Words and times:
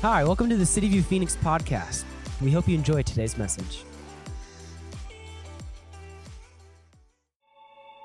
Hi, 0.00 0.22
welcome 0.22 0.48
to 0.48 0.56
the 0.56 0.64
City 0.64 0.88
View 0.88 1.02
Phoenix 1.02 1.34
podcast. 1.34 2.04
We 2.40 2.52
hope 2.52 2.68
you 2.68 2.76
enjoy 2.76 3.02
today's 3.02 3.36
message. 3.36 3.82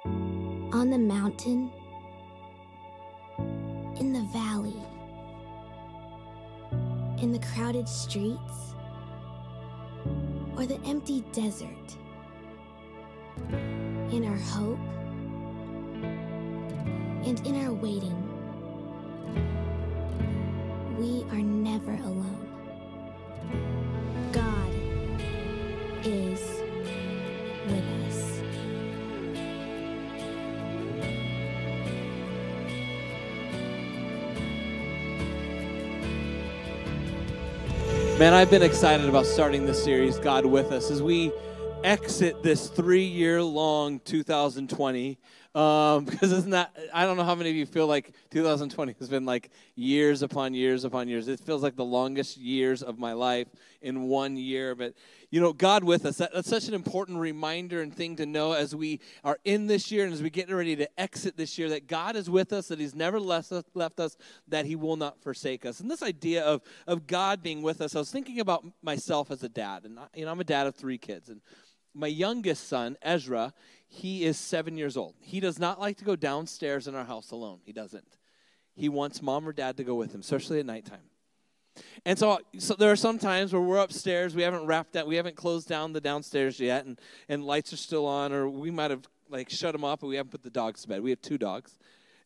On 0.04 0.90
the 0.90 0.98
mountain, 0.98 1.70
in 4.00 4.12
the 4.12 4.24
valley, 4.34 4.74
in 7.22 7.32
the 7.32 7.38
crowded 7.54 7.88
streets, 7.88 8.74
or 10.58 10.66
the 10.66 10.80
empty 10.88 11.24
desert, 11.32 11.70
in 13.52 14.26
our 14.28 14.36
hope 14.36 14.80
and 17.24 17.40
in 17.46 17.64
our 17.68 17.72
waiting, 17.72 18.33
never 21.86 22.04
alone. 22.04 22.48
God 24.32 24.74
is 26.06 26.40
with 27.68 27.84
us. 28.08 28.40
Man, 38.20 38.34
I've 38.34 38.50
been 38.50 38.62
excited 38.62 39.10
about 39.10 39.26
starting 39.26 39.66
this 39.66 39.84
series, 39.84 40.20
God 40.20 40.46
with 40.46 40.72
Us, 40.72 40.92
as 40.92 41.02
we 41.02 41.32
exit 41.84 42.42
this 42.42 42.70
three 42.70 43.04
year 43.04 43.44
long 43.44 44.00
2020. 44.00 45.18
Um, 45.56 46.06
because 46.06 46.32
isn't 46.32 46.52
that, 46.52 46.76
I 46.94 47.06
don't 47.06 47.18
know 47.18 47.24
how 47.24 47.36
many 47.36 47.50
of 47.50 47.56
you 47.56 47.66
feel 47.66 47.86
like 47.86 48.16
2020 48.32 48.96
has 48.98 49.10
been 49.10 49.26
like 49.26 49.52
years 49.76 50.22
upon 50.22 50.54
years 50.54 50.84
upon 50.84 51.08
years. 51.08 51.28
It 51.28 51.40
feels 51.40 51.62
like 51.62 51.76
the 51.76 51.86
longest 51.86 52.38
years 52.38 52.82
of 52.82 52.98
my 52.98 53.14
life 53.14 53.48
in 53.82 54.04
one 54.04 54.36
year. 54.36 54.74
But, 54.74 54.94
you 55.30 55.42
know, 55.42 55.54
God 55.54 55.84
with 55.84 56.06
us, 56.06 56.18
that, 56.18 56.34
that's 56.34 56.50
such 56.50 56.68
an 56.68 56.74
important 56.74 57.20
reminder 57.20 57.82
and 57.82 57.94
thing 57.94 58.16
to 58.16 58.26
know 58.26 58.54
as 58.54 58.76
we 58.76 59.00
are 59.24 59.38
in 59.44 59.68
this 59.68 59.92
year 59.92 60.06
and 60.06 60.14
as 60.14 60.24
we 60.24 60.30
get 60.30 60.50
ready 60.50 60.76
to 60.78 61.00
exit 61.00 61.38
this 61.38 61.58
year 61.58 61.70
that 61.70 61.88
God 61.88 62.16
is 62.16 62.30
with 62.30 62.54
us, 62.54 62.70
that 62.70 62.80
He's 62.80 62.96
never 62.96 63.20
left 63.20 63.52
us, 63.52 63.64
left 63.76 64.00
us 64.00 64.16
that 64.48 64.66
He 64.66 64.76
will 64.76 64.96
not 64.96 65.22
forsake 65.22 65.66
us. 65.66 65.82
And 65.82 65.92
this 65.92 66.02
idea 66.02 66.44
of, 66.44 66.62
of 66.88 67.06
God 67.06 67.44
being 67.44 67.62
with 67.62 67.82
us, 67.82 67.96
I 67.96 68.00
was 68.00 68.10
thinking 68.10 68.40
about 68.40 68.66
myself 68.82 69.30
as 69.30 69.44
a 69.44 69.50
dad. 69.50 69.84
And, 69.84 70.00
I, 70.00 70.08
you 70.16 70.26
know, 70.26 70.32
I'm 70.32 70.40
a 70.40 70.46
dad 70.46 70.66
of 70.66 70.76
three 70.76 70.98
kids. 70.98 71.30
And 71.30 71.42
my 71.94 72.08
youngest 72.08 72.68
son, 72.68 72.98
Ezra, 73.02 73.54
he 73.88 74.24
is 74.24 74.38
seven 74.38 74.78
years 74.78 74.98
old. 74.98 75.14
He 75.20 75.40
does 75.40 75.60
not 75.60 75.80
like 75.80 75.98
to 75.98 76.06
go 76.06 76.16
downstairs 76.16 76.88
in 76.88 76.96
our 76.96 77.06
house 77.06 77.32
alone. 77.32 77.60
He 77.64 77.74
doesn't. 77.74 78.18
He 78.76 78.90
wants 78.90 79.22
mom 79.22 79.48
or 79.48 79.54
dad 79.54 79.78
to 79.78 79.84
go 79.84 79.96
with 79.96 80.14
him, 80.14 80.22
especially 80.22 80.60
at 80.60 80.66
nighttime. 80.66 81.10
And 82.06 82.18
so, 82.18 82.40
so 82.58 82.76
there 82.76 82.92
are 82.92 82.96
some 82.96 83.18
times 83.20 83.54
where 83.54 83.62
we're 83.62 83.78
upstairs, 83.78 84.36
we 84.36 84.44
haven't 84.44 84.66
wrapped 84.66 84.94
that, 84.94 85.08
we 85.08 85.16
haven't 85.16 85.36
closed 85.36 85.68
down 85.68 85.94
the 85.94 86.02
downstairs 86.02 86.60
yet, 86.60 86.86
and, 86.86 87.00
and 87.30 87.44
lights 87.44 87.74
are 87.74 87.78
still 87.78 88.06
on, 88.06 88.32
or 88.32 88.50
we 88.50 88.72
might 88.72 88.92
have 88.92 89.08
like 89.30 89.50
shut 89.50 89.74
them 89.74 89.84
off, 89.84 90.00
but 90.02 90.08
we 90.08 90.16
haven't 90.16 90.32
put 90.32 90.44
the 90.44 90.50
dogs 90.50 90.84
to 90.84 90.88
bed. 90.88 91.02
We 91.02 91.10
have 91.10 91.22
two 91.22 91.38
dogs. 91.38 91.78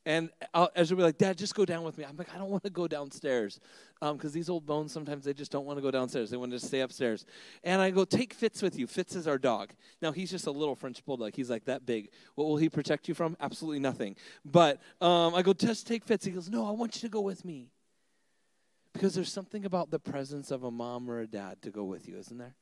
And 0.08 0.30
I'll, 0.54 0.70
Ezra 0.74 0.96
will 0.96 1.02
be 1.02 1.04
like, 1.08 1.18
Dad, 1.18 1.38
just 1.38 1.54
go 1.54 1.66
down 1.66 1.84
with 1.84 1.98
me. 1.98 2.06
I'm 2.06 2.16
like, 2.16 2.34
I 2.34 2.38
don't 2.38 2.50
want 2.50 2.64
to 2.64 2.70
go 2.70 2.88
downstairs. 2.88 3.60
Because 4.00 4.30
um, 4.30 4.32
these 4.32 4.48
old 4.48 4.66
bones, 4.66 4.94
sometimes 4.94 5.26
they 5.26 5.34
just 5.34 5.52
don't 5.52 5.66
want 5.66 5.78
to 5.80 5.82
go 5.82 5.92
downstairs. 5.92 6.30
They 6.30 6.38
want 6.38 6.54
to 6.54 6.62
stay 6.62 6.80
upstairs. 6.80 7.26
And 7.62 7.82
I 7.82 7.92
go, 7.92 8.06
take 8.06 8.34
Fitz 8.34 8.62
with 8.62 8.80
you. 8.80 8.88
Fitz 8.88 9.18
is 9.18 9.28
our 9.28 9.38
dog. 9.38 9.72
Now, 10.02 10.14
he's 10.14 10.32
just 10.32 10.48
a 10.48 10.52
little 10.52 10.76
French 10.76 11.04
bulldog. 11.04 11.36
He's 11.36 11.50
like 11.50 11.66
that 11.66 11.86
big. 11.86 12.10
What 12.36 12.48
will 12.48 12.56
he 12.56 12.70
protect 12.70 13.10
you 13.10 13.16
from? 13.16 13.36
Absolutely 13.42 13.80
nothing. 13.80 14.16
But 14.46 14.82
um, 15.02 15.36
I 15.36 15.42
go, 15.42 15.52
just 15.52 15.86
take 15.88 16.06
Fitz. 16.06 16.24
He 16.24 16.32
goes, 16.32 16.50
no, 16.50 16.66
I 16.66 16.72
want 16.72 16.96
you 16.96 17.02
to 17.02 17.10
go 17.10 17.20
with 17.20 17.44
me. 17.44 17.68
Because 18.94 19.14
there's 19.14 19.32
something 19.32 19.66
about 19.66 19.92
the 19.92 20.00
presence 20.00 20.52
of 20.52 20.64
a 20.64 20.72
mom 20.72 21.12
or 21.12 21.20
a 21.20 21.28
dad 21.28 21.62
to 21.64 21.70
go 21.70 21.84
with 21.84 22.08
you, 22.08 22.18
isn't 22.18 22.38
there? 22.38 22.56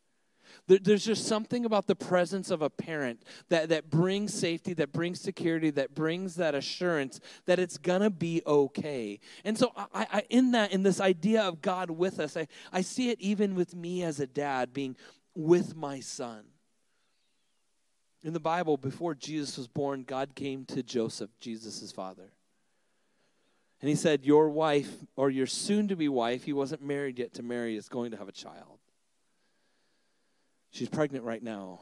There's 0.68 1.06
just 1.06 1.28
something 1.28 1.66
about 1.66 1.88
the 1.88 1.96
presence 1.96 2.52
of 2.52 2.62
a 2.62 2.70
parent 2.70 3.24
that, 3.50 3.70
that 3.70 3.90
brings 3.90 4.34
safety, 4.34 4.74
that 4.76 4.92
brings 4.92 5.22
security, 5.22 5.70
that 5.72 5.94
brings 5.94 6.36
that 6.36 6.56
assurance 6.56 7.20
that 7.46 7.60
it's 7.60 7.78
going 7.78 8.02
to 8.02 8.10
be 8.10 8.42
okay. 8.46 9.20
And 9.44 9.58
so, 9.58 9.72
I, 9.76 10.08
I, 10.12 10.24
in 10.30 10.52
that, 10.52 10.72
in 10.72 10.84
this 10.84 11.00
idea 11.00 11.44
of 11.44 11.62
God 11.62 11.90
with 11.90 12.20
us, 12.20 12.36
I, 12.36 12.48
I 12.72 12.82
see 12.82 13.10
it 13.10 13.20
even 13.22 13.56
with 13.56 13.76
me 13.76 14.04
as 14.04 14.20
a 14.20 14.28
dad 14.28 14.74
being 14.74 14.96
with 15.36 15.76
my 15.76 16.00
son. 16.00 16.46
In 18.24 18.34
the 18.34 18.40
Bible, 18.40 18.78
before 18.78 19.14
Jesus 19.14 19.58
was 19.58 19.68
born, 19.68 20.04
God 20.04 20.34
came 20.34 20.66
to 20.66 20.82
Joseph, 20.82 21.30
Jesus' 21.40 21.92
father. 21.92 22.32
And 23.82 23.90
he 23.90 23.96
said, 23.96 24.26
Your 24.26 24.50
wife, 24.50 24.92
or 25.16 25.30
your 25.30 25.46
soon 25.46 25.88
to 25.90 25.96
be 25.96 26.10
wife, 26.10 26.44
he 26.44 26.54
wasn't 26.54 26.82
married 26.82 27.20
yet 27.20 27.36
to 27.36 27.44
Mary, 27.44 27.76
is 27.76 27.88
going 27.88 28.12
to 28.12 28.18
have 28.18 28.28
a 28.28 28.32
child. 28.32 28.75
She's 30.76 30.90
pregnant 30.90 31.24
right 31.24 31.42
now. 31.42 31.80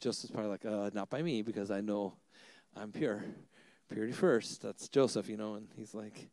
Joseph's 0.00 0.32
probably 0.32 0.50
like, 0.50 0.66
uh, 0.66 0.90
not 0.92 1.08
by 1.08 1.22
me 1.22 1.42
because 1.42 1.70
I 1.70 1.80
know 1.80 2.14
I'm 2.76 2.90
pure. 2.90 3.22
Purity 3.88 4.12
first. 4.12 4.62
That's 4.62 4.88
Joseph, 4.88 5.28
you 5.28 5.36
know. 5.36 5.54
And 5.54 5.68
he's 5.76 5.94
like, 5.94 6.28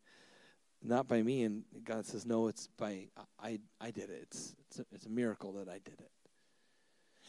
not 0.82 1.06
by 1.06 1.22
me. 1.22 1.44
And 1.44 1.62
God 1.84 2.04
says, 2.04 2.26
no, 2.26 2.48
it's 2.48 2.66
by, 2.76 3.06
I, 3.40 3.60
I 3.80 3.92
did 3.92 4.10
it. 4.10 4.22
It's, 4.22 4.56
it's, 4.66 4.80
a, 4.80 4.86
it's 4.90 5.06
a 5.06 5.08
miracle 5.08 5.52
that 5.52 5.68
I 5.68 5.74
did 5.74 6.00
it. 6.00 6.10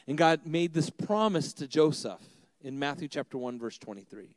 And 0.07 0.17
God 0.17 0.47
made 0.47 0.73
this 0.73 0.89
promise 0.89 1.53
to 1.53 1.67
Joseph 1.67 2.23
in 2.59 2.79
Matthew 2.79 3.07
chapter 3.07 3.37
1, 3.37 3.59
verse 3.59 3.77
23. 3.77 4.35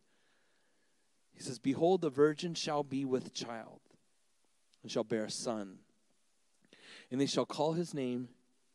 He 1.33 1.41
says, 1.41 1.59
Behold, 1.59 2.03
the 2.03 2.11
virgin 2.11 2.53
shall 2.53 2.83
be 2.83 3.07
with 3.07 3.33
child 3.33 3.81
and 4.83 4.93
shall 4.93 5.05
bear 5.05 5.25
a 5.25 5.31
son. 5.31 5.79
And 7.11 7.19
they 7.19 7.25
shall 7.25 7.47
call 7.47 7.73
his 7.73 7.95
name 7.95 8.29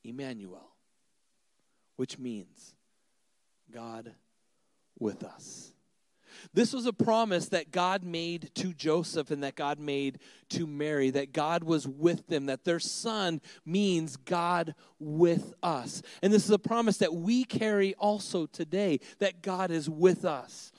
Emmanuel 0.03 0.69
which 2.00 2.18
means 2.18 2.76
God 3.74 4.14
with 4.98 5.22
us. 5.22 5.74
This 6.54 6.72
was 6.72 6.86
a 6.86 6.94
promise 6.94 7.50
that 7.50 7.72
God 7.72 8.06
made 8.06 8.52
to 8.56 8.74
Joseph 8.74 9.32
and 9.32 9.44
that 9.44 9.56
God 9.56 9.80
made 9.80 10.20
to 10.52 10.66
Mary, 10.66 11.10
that 11.10 11.34
God 11.34 11.66
was 11.66 11.86
with 11.86 12.26
them, 12.28 12.46
that 12.46 12.64
their 12.64 12.80
son 12.80 13.42
means 13.66 14.16
God 14.16 14.76
with 14.98 15.54
us. 15.62 16.02
And 16.24 16.32
this 16.32 16.46
is 16.46 16.52
a 16.52 16.58
promise 16.58 17.00
that 17.00 17.14
we 17.14 17.44
carry 17.44 17.94
also 17.96 18.46
today, 18.46 19.02
that 19.18 19.42
God 19.42 19.70
is 19.70 19.90
with 19.90 20.24
us. 20.24 20.72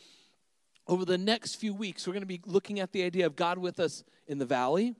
Over 0.86 1.04
the 1.04 1.18
next 1.18 1.56
few 1.56 1.74
weeks, 1.74 2.06
we're 2.06 2.14
going 2.14 2.22
to 2.22 2.26
be 2.26 2.40
looking 2.46 2.80
at 2.80 2.92
the 2.92 3.04
idea 3.04 3.26
of 3.26 3.36
God 3.36 3.58
with 3.58 3.78
us 3.78 4.04
in 4.26 4.38
the 4.38 4.46
valley, 4.46 4.94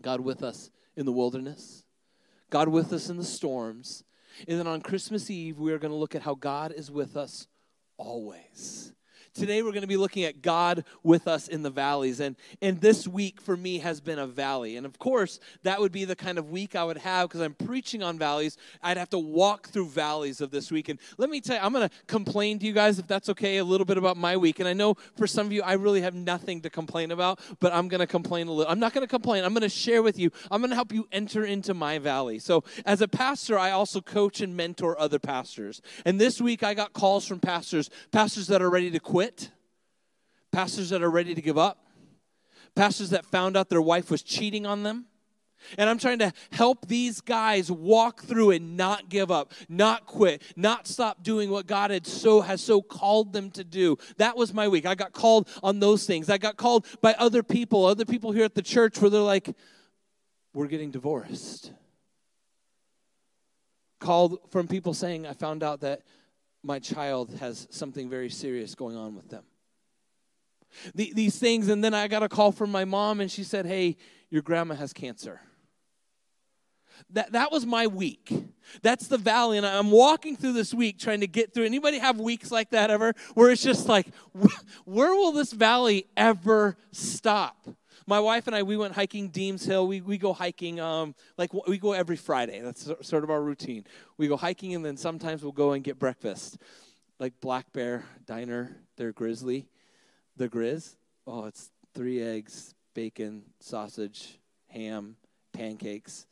God 0.00 0.20
with 0.20 0.44
us 0.44 0.70
in 0.94 1.04
the 1.04 1.12
wilderness, 1.12 1.82
God 2.48 2.68
with 2.68 2.92
us 2.92 3.10
in 3.10 3.16
the 3.16 3.24
storms, 3.24 4.04
and 4.46 4.58
then 4.58 4.66
on 4.66 4.80
Christmas 4.80 5.30
Eve, 5.30 5.58
we 5.58 5.72
are 5.72 5.78
going 5.78 5.90
to 5.90 5.96
look 5.96 6.14
at 6.14 6.22
how 6.22 6.34
God 6.34 6.72
is 6.72 6.90
with 6.90 7.16
us 7.16 7.48
always. 7.96 8.92
Today 9.34 9.62
we're 9.62 9.72
going 9.72 9.82
to 9.82 9.88
be 9.88 9.96
looking 9.96 10.24
at 10.24 10.42
God 10.42 10.84
with 11.02 11.28
us 11.28 11.48
in 11.48 11.62
the 11.62 11.70
valleys. 11.70 12.20
And, 12.20 12.36
and 12.60 12.80
this 12.80 13.06
week 13.06 13.40
for 13.40 13.56
me 13.56 13.78
has 13.78 14.00
been 14.00 14.18
a 14.18 14.26
valley. 14.26 14.76
And 14.76 14.86
of 14.86 14.98
course, 14.98 15.40
that 15.62 15.80
would 15.80 15.92
be 15.92 16.04
the 16.04 16.16
kind 16.16 16.38
of 16.38 16.50
week 16.50 16.74
I 16.74 16.84
would 16.84 16.98
have 16.98 17.28
because 17.28 17.40
I'm 17.40 17.54
preaching 17.54 18.02
on 18.02 18.18
valleys. 18.18 18.56
I'd 18.82 18.96
have 18.96 19.10
to 19.10 19.18
walk 19.18 19.68
through 19.68 19.88
valleys 19.88 20.40
of 20.40 20.50
this 20.50 20.70
week. 20.70 20.88
And 20.88 20.98
let 21.18 21.30
me 21.30 21.40
tell 21.40 21.56
you, 21.56 21.62
I'm 21.62 21.72
going 21.72 21.88
to 21.88 21.94
complain 22.06 22.58
to 22.58 22.66
you 22.66 22.72
guys, 22.72 22.98
if 22.98 23.06
that's 23.06 23.28
okay, 23.30 23.58
a 23.58 23.64
little 23.64 23.84
bit 23.84 23.98
about 23.98 24.16
my 24.16 24.36
week. 24.36 24.60
And 24.60 24.68
I 24.68 24.72
know 24.72 24.94
for 25.16 25.26
some 25.26 25.46
of 25.46 25.52
you, 25.52 25.62
I 25.62 25.74
really 25.74 26.00
have 26.00 26.14
nothing 26.14 26.60
to 26.62 26.70
complain 26.70 27.10
about, 27.10 27.40
but 27.60 27.72
I'm 27.72 27.88
going 27.88 28.00
to 28.00 28.06
complain 28.06 28.48
a 28.48 28.52
little. 28.52 28.70
I'm 28.70 28.80
not 28.80 28.92
going 28.92 29.06
to 29.06 29.10
complain. 29.10 29.44
I'm 29.44 29.52
going 29.52 29.62
to 29.62 29.68
share 29.68 30.02
with 30.02 30.18
you. 30.18 30.30
I'm 30.50 30.60
going 30.60 30.70
to 30.70 30.76
help 30.76 30.92
you 30.92 31.06
enter 31.12 31.44
into 31.44 31.74
my 31.74 31.98
valley. 31.98 32.38
So 32.38 32.64
as 32.84 33.00
a 33.00 33.08
pastor, 33.08 33.58
I 33.58 33.70
also 33.70 34.00
coach 34.00 34.40
and 34.40 34.56
mentor 34.56 34.98
other 34.98 35.18
pastors. 35.18 35.80
And 36.04 36.20
this 36.20 36.40
week 36.40 36.62
I 36.62 36.74
got 36.74 36.92
calls 36.92 37.26
from 37.26 37.40
pastors, 37.40 37.90
pastors 38.10 38.46
that 38.48 38.62
are 38.62 38.70
ready 38.70 38.90
to 38.90 39.00
quit 39.00 39.17
pastors 40.52 40.90
that 40.90 41.02
are 41.02 41.10
ready 41.10 41.34
to 41.34 41.42
give 41.42 41.58
up, 41.58 41.86
pastors 42.74 43.10
that 43.10 43.24
found 43.26 43.56
out 43.56 43.68
their 43.68 43.82
wife 43.82 44.10
was 44.10 44.22
cheating 44.22 44.66
on 44.66 44.82
them. 44.82 45.06
And 45.76 45.90
I'm 45.90 45.98
trying 45.98 46.20
to 46.20 46.32
help 46.50 46.86
these 46.86 47.20
guys 47.20 47.70
walk 47.70 48.22
through 48.22 48.52
and 48.52 48.76
not 48.76 49.08
give 49.08 49.30
up, 49.30 49.52
not 49.68 50.06
quit, 50.06 50.42
not 50.56 50.86
stop 50.86 51.22
doing 51.22 51.50
what 51.50 51.66
God 51.66 51.90
had 51.90 52.06
so 52.06 52.40
has 52.40 52.60
so 52.60 52.80
called 52.80 53.32
them 53.32 53.50
to 53.52 53.64
do. 53.64 53.96
That 54.18 54.36
was 54.36 54.54
my 54.54 54.68
week. 54.68 54.86
I 54.86 54.94
got 54.94 55.12
called 55.12 55.48
on 55.62 55.80
those 55.80 56.06
things. 56.06 56.30
I 56.30 56.38
got 56.38 56.56
called 56.56 56.86
by 57.02 57.14
other 57.14 57.42
people, 57.42 57.84
other 57.84 58.04
people 58.04 58.30
here 58.32 58.44
at 58.44 58.54
the 58.54 58.62
church 58.62 59.00
where 59.00 59.10
they're 59.10 59.20
like, 59.20 59.54
we're 60.54 60.68
getting 60.68 60.92
divorced. 60.92 61.72
Called 63.98 64.38
from 64.50 64.68
people 64.68 64.94
saying, 64.94 65.26
I 65.26 65.32
found 65.32 65.64
out 65.64 65.80
that 65.80 66.02
my 66.68 66.78
child 66.78 67.34
has 67.40 67.66
something 67.70 68.08
very 68.08 68.30
serious 68.30 68.76
going 68.76 68.96
on 68.96 69.16
with 69.16 69.28
them 69.28 69.42
the, 70.94 71.12
these 71.14 71.38
things. 71.38 71.68
And 71.68 71.82
then 71.82 71.94
I 71.94 72.08
got 72.08 72.22
a 72.22 72.28
call 72.28 72.52
from 72.52 72.70
my 72.70 72.84
mom, 72.84 73.20
and 73.20 73.30
she 73.30 73.44
said, 73.44 73.66
Hey, 73.66 73.96
your 74.30 74.42
grandma 74.42 74.74
has 74.74 74.92
cancer. 74.92 75.40
That, 77.10 77.32
that 77.32 77.52
was 77.52 77.64
my 77.64 77.86
week. 77.86 78.32
That's 78.82 79.06
the 79.06 79.18
valley. 79.18 79.56
And 79.56 79.64
I'm 79.64 79.92
walking 79.92 80.36
through 80.36 80.54
this 80.54 80.74
week 80.74 80.98
trying 80.98 81.20
to 81.20 81.28
get 81.28 81.54
through. 81.54 81.64
Anybody 81.64 81.98
have 81.98 82.18
weeks 82.18 82.50
like 82.50 82.70
that 82.70 82.90
ever? 82.90 83.14
Where 83.34 83.50
it's 83.50 83.62
just 83.62 83.88
like, 83.88 84.08
where 84.84 85.14
will 85.14 85.30
this 85.30 85.52
valley 85.52 86.06
ever 86.16 86.76
stop? 86.90 87.68
My 88.08 88.18
wife 88.18 88.46
and 88.46 88.56
I, 88.56 88.62
we 88.62 88.78
went 88.78 88.94
hiking 88.94 89.28
Deems 89.28 89.66
Hill. 89.66 89.86
We, 89.86 90.00
we 90.00 90.16
go 90.16 90.32
hiking, 90.32 90.80
um, 90.80 91.14
like 91.36 91.52
we 91.52 91.76
go 91.76 91.92
every 91.92 92.16
Friday. 92.16 92.60
That's 92.60 92.90
sort 93.02 93.22
of 93.22 93.30
our 93.30 93.42
routine. 93.42 93.84
We 94.16 94.28
go 94.28 94.36
hiking 94.38 94.74
and 94.74 94.82
then 94.82 94.96
sometimes 94.96 95.42
we'll 95.42 95.52
go 95.52 95.72
and 95.72 95.84
get 95.84 95.98
breakfast. 95.98 96.56
Like 97.20 97.34
Black 97.42 97.70
Bear 97.74 98.06
Diner, 98.24 98.74
they're 98.96 99.12
grizzly. 99.12 99.68
The 100.38 100.48
Grizz, 100.48 100.96
oh, 101.26 101.44
it's 101.44 101.70
three 101.94 102.22
eggs, 102.22 102.74
bacon, 102.94 103.42
sausage, 103.60 104.38
ham, 104.68 105.16
pancakes. 105.52 106.26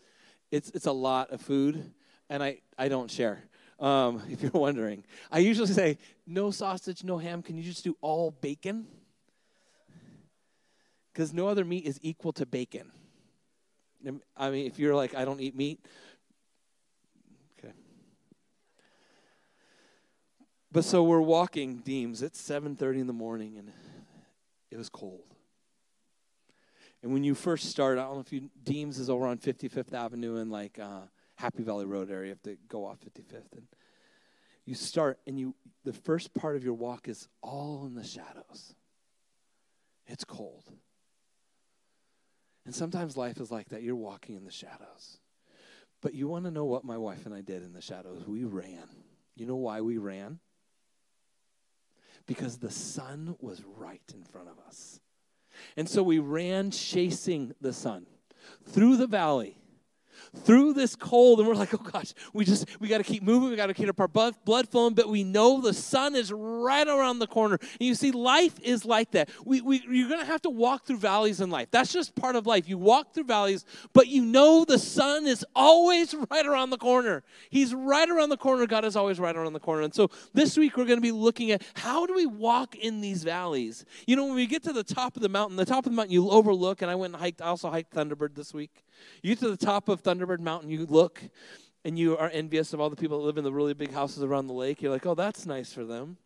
It's, 0.50 0.70
it's 0.70 0.86
a 0.86 0.92
lot 0.92 1.30
of 1.30 1.42
food, 1.42 1.92
and 2.30 2.42
I, 2.42 2.60
I 2.78 2.88
don't 2.88 3.10
share 3.10 3.42
um, 3.78 4.22
if 4.30 4.42
you're 4.42 4.50
wondering. 4.52 5.04
I 5.30 5.40
usually 5.40 5.68
say, 5.68 5.98
no 6.26 6.50
sausage, 6.52 7.04
no 7.04 7.18
ham. 7.18 7.42
Can 7.42 7.58
you 7.58 7.64
just 7.64 7.84
do 7.84 7.96
all 8.00 8.30
bacon? 8.30 8.86
Because 11.16 11.32
no 11.32 11.48
other 11.48 11.64
meat 11.64 11.86
is 11.86 11.98
equal 12.02 12.34
to 12.34 12.44
bacon. 12.44 12.92
I 14.36 14.50
mean, 14.50 14.66
if 14.66 14.78
you're 14.78 14.94
like, 14.94 15.14
I 15.14 15.24
don't 15.24 15.40
eat 15.40 15.56
meat, 15.56 15.80
okay. 17.58 17.72
But 20.70 20.84
so 20.84 21.02
we're 21.02 21.22
walking 21.22 21.78
Deems. 21.78 22.20
It's 22.20 22.38
7:30 22.38 23.00
in 23.00 23.06
the 23.06 23.14
morning, 23.14 23.56
and 23.56 23.72
it 24.70 24.76
was 24.76 24.90
cold. 24.90 25.34
And 27.02 27.14
when 27.14 27.24
you 27.24 27.34
first 27.34 27.70
start, 27.70 27.96
I 27.96 28.02
don't 28.02 28.16
know 28.16 28.20
if 28.20 28.30
you 28.30 28.50
Deems 28.62 28.98
is 28.98 29.08
over 29.08 29.26
on 29.26 29.38
55th 29.38 29.94
Avenue 29.94 30.36
and 30.36 30.52
like 30.52 30.78
uh, 30.78 31.00
Happy 31.36 31.62
Valley 31.62 31.86
Road 31.86 32.10
area. 32.10 32.26
You 32.26 32.32
have 32.32 32.42
to 32.42 32.58
go 32.68 32.84
off 32.84 32.98
55th. 33.00 33.56
And 33.56 33.66
you 34.66 34.74
start, 34.74 35.18
and 35.26 35.40
you 35.40 35.54
the 35.82 35.94
first 35.94 36.34
part 36.34 36.56
of 36.56 36.62
your 36.62 36.74
walk 36.74 37.08
is 37.08 37.26
all 37.40 37.86
in 37.86 37.94
the 37.94 38.04
shadows. 38.04 38.74
It's 40.06 40.22
cold. 40.22 40.70
And 42.66 42.74
sometimes 42.74 43.16
life 43.16 43.40
is 43.40 43.50
like 43.50 43.68
that. 43.68 43.82
You're 43.82 43.94
walking 43.94 44.34
in 44.34 44.44
the 44.44 44.50
shadows. 44.50 45.18
But 46.02 46.14
you 46.14 46.28
want 46.28 46.44
to 46.44 46.50
know 46.50 46.64
what 46.64 46.84
my 46.84 46.98
wife 46.98 47.24
and 47.24 47.34
I 47.34 47.40
did 47.40 47.62
in 47.62 47.72
the 47.72 47.80
shadows? 47.80 48.26
We 48.26 48.44
ran. 48.44 48.88
You 49.36 49.46
know 49.46 49.56
why 49.56 49.80
we 49.80 49.98
ran? 49.98 50.40
Because 52.26 52.58
the 52.58 52.70
sun 52.70 53.36
was 53.40 53.62
right 53.76 54.02
in 54.12 54.24
front 54.24 54.48
of 54.48 54.58
us. 54.66 55.00
And 55.76 55.88
so 55.88 56.02
we 56.02 56.18
ran 56.18 56.70
chasing 56.70 57.54
the 57.60 57.72
sun 57.72 58.06
through 58.64 58.96
the 58.96 59.06
valley 59.06 59.56
through 60.44 60.72
this 60.72 60.94
cold 60.94 61.38
and 61.38 61.48
we're 61.48 61.54
like 61.54 61.72
oh 61.74 61.78
gosh 61.78 62.12
we 62.32 62.44
just 62.44 62.66
we 62.80 62.88
got 62.88 62.98
to 62.98 63.04
keep 63.04 63.22
moving 63.22 63.50
we 63.50 63.56
got 63.56 63.66
to 63.66 63.74
keep 63.74 63.98
our 63.98 64.08
blood 64.08 64.68
flowing 64.68 64.94
but 64.94 65.08
we 65.08 65.24
know 65.24 65.60
the 65.60 65.74
sun 65.74 66.14
is 66.14 66.32
right 66.32 66.86
around 66.86 67.18
the 67.18 67.26
corner. 67.26 67.58
And 67.60 67.80
you 67.80 67.94
see 67.94 68.12
life 68.12 68.54
is 68.60 68.84
like 68.84 69.12
that. 69.12 69.30
We, 69.44 69.60
we 69.60 69.82
you're 69.88 70.08
going 70.08 70.20
to 70.20 70.26
have 70.26 70.42
to 70.42 70.50
walk 70.50 70.86
through 70.86 70.98
valleys 70.98 71.40
in 71.40 71.50
life. 71.50 71.68
That's 71.70 71.92
just 71.92 72.14
part 72.14 72.36
of 72.36 72.46
life. 72.46 72.68
You 72.68 72.78
walk 72.78 73.14
through 73.14 73.24
valleys 73.24 73.64
but 73.92 74.08
you 74.08 74.22
know 74.22 74.64
the 74.64 74.78
sun 74.78 75.26
is 75.26 75.44
always 75.54 76.14
right 76.30 76.46
around 76.46 76.70
the 76.70 76.78
corner. 76.78 77.22
He's 77.50 77.74
right 77.74 78.08
around 78.08 78.30
the 78.30 78.36
corner. 78.36 78.66
God 78.66 78.84
is 78.84 78.96
always 78.96 79.18
right 79.18 79.36
around 79.36 79.52
the 79.52 79.60
corner. 79.60 79.82
And 79.82 79.94
so 79.94 80.10
this 80.34 80.56
week 80.56 80.76
we're 80.76 80.84
going 80.84 80.98
to 80.98 81.02
be 81.02 81.12
looking 81.12 81.50
at 81.50 81.62
how 81.74 82.06
do 82.06 82.14
we 82.14 82.26
walk 82.26 82.74
in 82.74 83.00
these 83.00 83.24
valleys? 83.24 83.84
You 84.06 84.16
know 84.16 84.24
when 84.24 84.34
we 84.34 84.46
get 84.46 84.62
to 84.64 84.72
the 84.72 84.84
top 84.84 85.16
of 85.16 85.22
the 85.22 85.28
mountain 85.28 85.56
the 85.56 85.64
top 85.64 85.86
of 85.86 85.92
the 85.92 85.96
mountain 85.96 86.12
you 86.12 86.30
overlook 86.30 86.82
and 86.82 86.90
i 86.90 86.94
went 86.94 87.14
and 87.14 87.22
hiked 87.22 87.42
i 87.42 87.46
also 87.46 87.70
hiked 87.70 87.94
thunderbird 87.94 88.34
this 88.34 88.52
week 88.54 88.85
you 89.22 89.34
get 89.34 89.40
to 89.40 89.50
the 89.50 89.56
top 89.56 89.88
of 89.88 90.02
Thunderbird 90.02 90.40
Mountain, 90.40 90.70
you 90.70 90.86
look 90.86 91.22
and 91.84 91.98
you 91.98 92.16
are 92.16 92.30
envious 92.30 92.72
of 92.72 92.80
all 92.80 92.90
the 92.90 92.96
people 92.96 93.18
that 93.18 93.24
live 93.24 93.38
in 93.38 93.44
the 93.44 93.52
really 93.52 93.74
big 93.74 93.92
houses 93.92 94.22
around 94.22 94.48
the 94.48 94.52
lake. 94.52 94.82
You're 94.82 94.92
like, 94.92 95.06
oh, 95.06 95.14
that's 95.14 95.46
nice 95.46 95.72
for 95.72 95.84
them. 95.84 96.16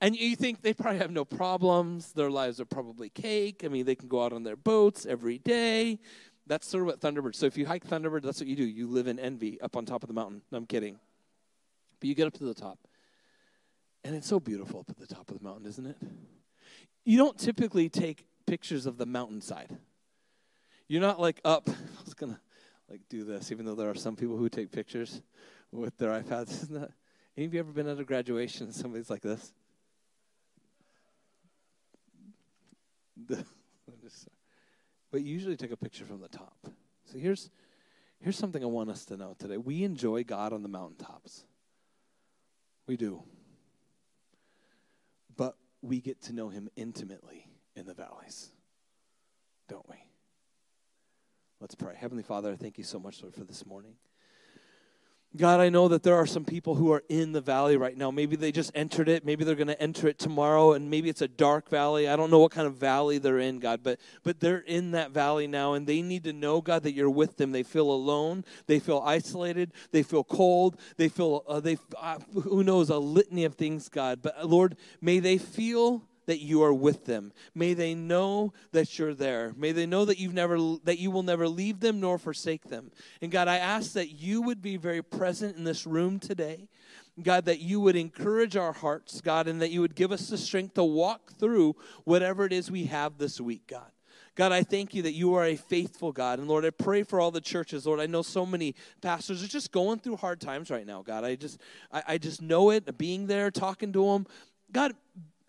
And 0.00 0.16
you 0.16 0.34
think 0.34 0.62
they 0.62 0.72
probably 0.72 0.98
have 0.98 1.10
no 1.10 1.24
problems. 1.24 2.12
Their 2.12 2.30
lives 2.30 2.60
are 2.60 2.64
probably 2.64 3.08
cake. 3.08 3.62
I 3.64 3.68
mean, 3.68 3.84
they 3.84 3.94
can 3.94 4.08
go 4.08 4.24
out 4.24 4.32
on 4.32 4.42
their 4.42 4.56
boats 4.56 5.06
every 5.06 5.38
day. 5.38 6.00
That's 6.46 6.66
sort 6.66 6.82
of 6.82 6.86
what 6.86 7.00
Thunderbird. 7.00 7.34
So 7.34 7.46
if 7.46 7.56
you 7.56 7.66
hike 7.66 7.86
Thunderbird, 7.86 8.22
that's 8.22 8.40
what 8.40 8.48
you 8.48 8.56
do. 8.56 8.64
You 8.64 8.88
live 8.88 9.06
in 9.06 9.20
envy 9.20 9.60
up 9.60 9.76
on 9.76 9.84
top 9.84 10.02
of 10.02 10.08
the 10.08 10.14
mountain. 10.14 10.42
No, 10.50 10.58
I'm 10.58 10.66
kidding. 10.66 10.98
But 12.00 12.08
you 12.08 12.14
get 12.14 12.26
up 12.26 12.32
to 12.34 12.44
the 12.44 12.54
top. 12.54 12.78
And 14.04 14.16
it's 14.16 14.26
so 14.26 14.40
beautiful 14.40 14.80
up 14.80 14.90
at 14.90 14.98
the 14.98 15.06
top 15.06 15.30
of 15.30 15.38
the 15.38 15.44
mountain, 15.44 15.66
isn't 15.66 15.86
it? 15.86 15.96
You 17.04 17.18
don't 17.18 17.38
typically 17.38 17.88
take 17.88 18.26
pictures 18.46 18.86
of 18.86 18.98
the 18.98 19.06
mountainside. 19.06 19.76
You're 20.92 21.00
not 21.00 21.18
like 21.18 21.40
up. 21.42 21.70
I 21.70 22.04
was 22.04 22.12
gonna 22.12 22.38
like 22.90 23.00
do 23.08 23.24
this, 23.24 23.50
even 23.50 23.64
though 23.64 23.74
there 23.74 23.88
are 23.88 23.94
some 23.94 24.14
people 24.14 24.36
who 24.36 24.50
take 24.50 24.70
pictures 24.70 25.22
with 25.70 25.96
their 25.96 26.10
iPads. 26.10 26.50
Isn't 26.64 26.78
that? 26.78 26.90
Any 27.34 27.46
of 27.46 27.54
you 27.54 27.60
ever 27.60 27.72
been 27.72 27.88
at 27.88 27.98
a 27.98 28.04
graduation 28.04 28.66
and 28.66 28.74
somebody's 28.74 29.08
like 29.08 29.22
this? 29.22 29.54
but 33.26 35.22
you 35.22 35.32
usually 35.32 35.56
take 35.56 35.72
a 35.72 35.78
picture 35.78 36.04
from 36.04 36.20
the 36.20 36.28
top. 36.28 36.58
So 37.06 37.16
here's 37.16 37.48
here's 38.20 38.36
something 38.36 38.62
I 38.62 38.66
want 38.66 38.90
us 38.90 39.06
to 39.06 39.16
know 39.16 39.34
today. 39.38 39.56
We 39.56 39.84
enjoy 39.84 40.24
God 40.24 40.52
on 40.52 40.62
the 40.62 40.68
mountaintops. 40.68 41.46
We 42.86 42.98
do. 42.98 43.22
But 45.38 45.56
we 45.80 46.02
get 46.02 46.20
to 46.24 46.34
know 46.34 46.50
him 46.50 46.68
intimately 46.76 47.48
in 47.74 47.86
the 47.86 47.94
valleys, 47.94 48.50
don't 49.70 49.88
we? 49.88 49.96
Let's 51.62 51.76
pray. 51.76 51.94
Heavenly 51.96 52.24
Father, 52.24 52.50
I 52.50 52.56
thank 52.56 52.76
you 52.76 52.82
so 52.82 52.98
much, 52.98 53.22
Lord, 53.22 53.36
for 53.36 53.44
this 53.44 53.64
morning. 53.64 53.94
God, 55.36 55.60
I 55.60 55.68
know 55.68 55.86
that 55.86 56.02
there 56.02 56.16
are 56.16 56.26
some 56.26 56.44
people 56.44 56.74
who 56.74 56.90
are 56.90 57.04
in 57.08 57.30
the 57.30 57.40
valley 57.40 57.76
right 57.76 57.96
now. 57.96 58.10
Maybe 58.10 58.34
they 58.34 58.50
just 58.50 58.72
entered 58.74 59.08
it. 59.08 59.24
Maybe 59.24 59.44
they're 59.44 59.54
going 59.54 59.68
to 59.68 59.80
enter 59.80 60.08
it 60.08 60.18
tomorrow, 60.18 60.72
and 60.72 60.90
maybe 60.90 61.08
it's 61.08 61.22
a 61.22 61.28
dark 61.28 61.68
valley. 61.68 62.08
I 62.08 62.16
don't 62.16 62.32
know 62.32 62.40
what 62.40 62.50
kind 62.50 62.66
of 62.66 62.74
valley 62.74 63.18
they're 63.18 63.38
in, 63.38 63.60
God, 63.60 63.84
but 63.84 64.00
but 64.24 64.40
they're 64.40 64.58
in 64.58 64.90
that 64.90 65.12
valley 65.12 65.46
now, 65.46 65.74
and 65.74 65.86
they 65.86 66.02
need 66.02 66.24
to 66.24 66.32
know, 66.32 66.60
God, 66.60 66.82
that 66.82 66.94
you're 66.94 67.08
with 67.08 67.36
them. 67.36 67.52
They 67.52 67.62
feel 67.62 67.92
alone. 67.92 68.44
They 68.66 68.80
feel 68.80 69.00
isolated. 69.06 69.72
They 69.92 70.02
feel 70.02 70.24
cold. 70.24 70.80
They 70.96 71.08
feel 71.08 71.44
uh, 71.46 71.60
they 71.60 71.78
uh, 71.96 72.18
who 72.42 72.64
knows 72.64 72.90
a 72.90 72.98
litany 72.98 73.44
of 73.44 73.54
things, 73.54 73.88
God. 73.88 74.18
But 74.20 74.48
Lord, 74.48 74.76
may 75.00 75.20
they 75.20 75.38
feel 75.38 76.02
that 76.26 76.40
you 76.40 76.62
are 76.62 76.72
with 76.72 77.04
them. 77.04 77.32
May 77.54 77.74
they 77.74 77.94
know 77.94 78.52
that 78.72 78.98
you're 78.98 79.14
there. 79.14 79.52
May 79.56 79.72
they 79.72 79.86
know 79.86 80.04
that 80.04 80.18
you've 80.18 80.34
never 80.34 80.56
that 80.84 80.98
you 80.98 81.10
will 81.10 81.22
never 81.22 81.48
leave 81.48 81.80
them 81.80 82.00
nor 82.00 82.18
forsake 82.18 82.68
them. 82.68 82.90
And 83.20 83.30
God, 83.30 83.48
I 83.48 83.58
ask 83.58 83.92
that 83.92 84.10
you 84.10 84.42
would 84.42 84.62
be 84.62 84.76
very 84.76 85.02
present 85.02 85.56
in 85.56 85.64
this 85.64 85.86
room 85.86 86.18
today. 86.18 86.68
God, 87.22 87.44
that 87.44 87.60
you 87.60 87.78
would 87.80 87.96
encourage 87.96 88.56
our 88.56 88.72
hearts, 88.72 89.20
God, 89.20 89.46
and 89.46 89.60
that 89.60 89.70
you 89.70 89.82
would 89.82 89.94
give 89.94 90.12
us 90.12 90.28
the 90.28 90.38
strength 90.38 90.74
to 90.74 90.84
walk 90.84 91.32
through 91.38 91.76
whatever 92.04 92.46
it 92.46 92.52
is 92.52 92.70
we 92.70 92.84
have 92.84 93.18
this 93.18 93.38
week, 93.38 93.66
God. 93.66 93.90
God, 94.34 94.50
I 94.50 94.62
thank 94.62 94.94
you 94.94 95.02
that 95.02 95.12
you 95.12 95.34
are 95.34 95.44
a 95.44 95.56
faithful 95.56 96.10
God. 96.10 96.38
And 96.38 96.48
Lord, 96.48 96.64
I 96.64 96.70
pray 96.70 97.02
for 97.02 97.20
all 97.20 97.30
the 97.30 97.40
churches. 97.40 97.84
Lord, 97.84 98.00
I 98.00 98.06
know 98.06 98.22
so 98.22 98.46
many 98.46 98.74
pastors 99.02 99.44
are 99.44 99.48
just 99.48 99.72
going 99.72 99.98
through 99.98 100.16
hard 100.16 100.40
times 100.40 100.70
right 100.70 100.86
now, 100.86 101.02
God. 101.02 101.22
I 101.22 101.34
just 101.34 101.60
I, 101.92 102.02
I 102.08 102.18
just 102.18 102.40
know 102.40 102.70
it, 102.70 102.96
being 102.96 103.26
there, 103.26 103.50
talking 103.50 103.92
to 103.92 104.06
them. 104.06 104.26
God, 104.72 104.94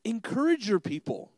encourage 0.06 0.68
your 0.68 0.80
people. 0.80 1.32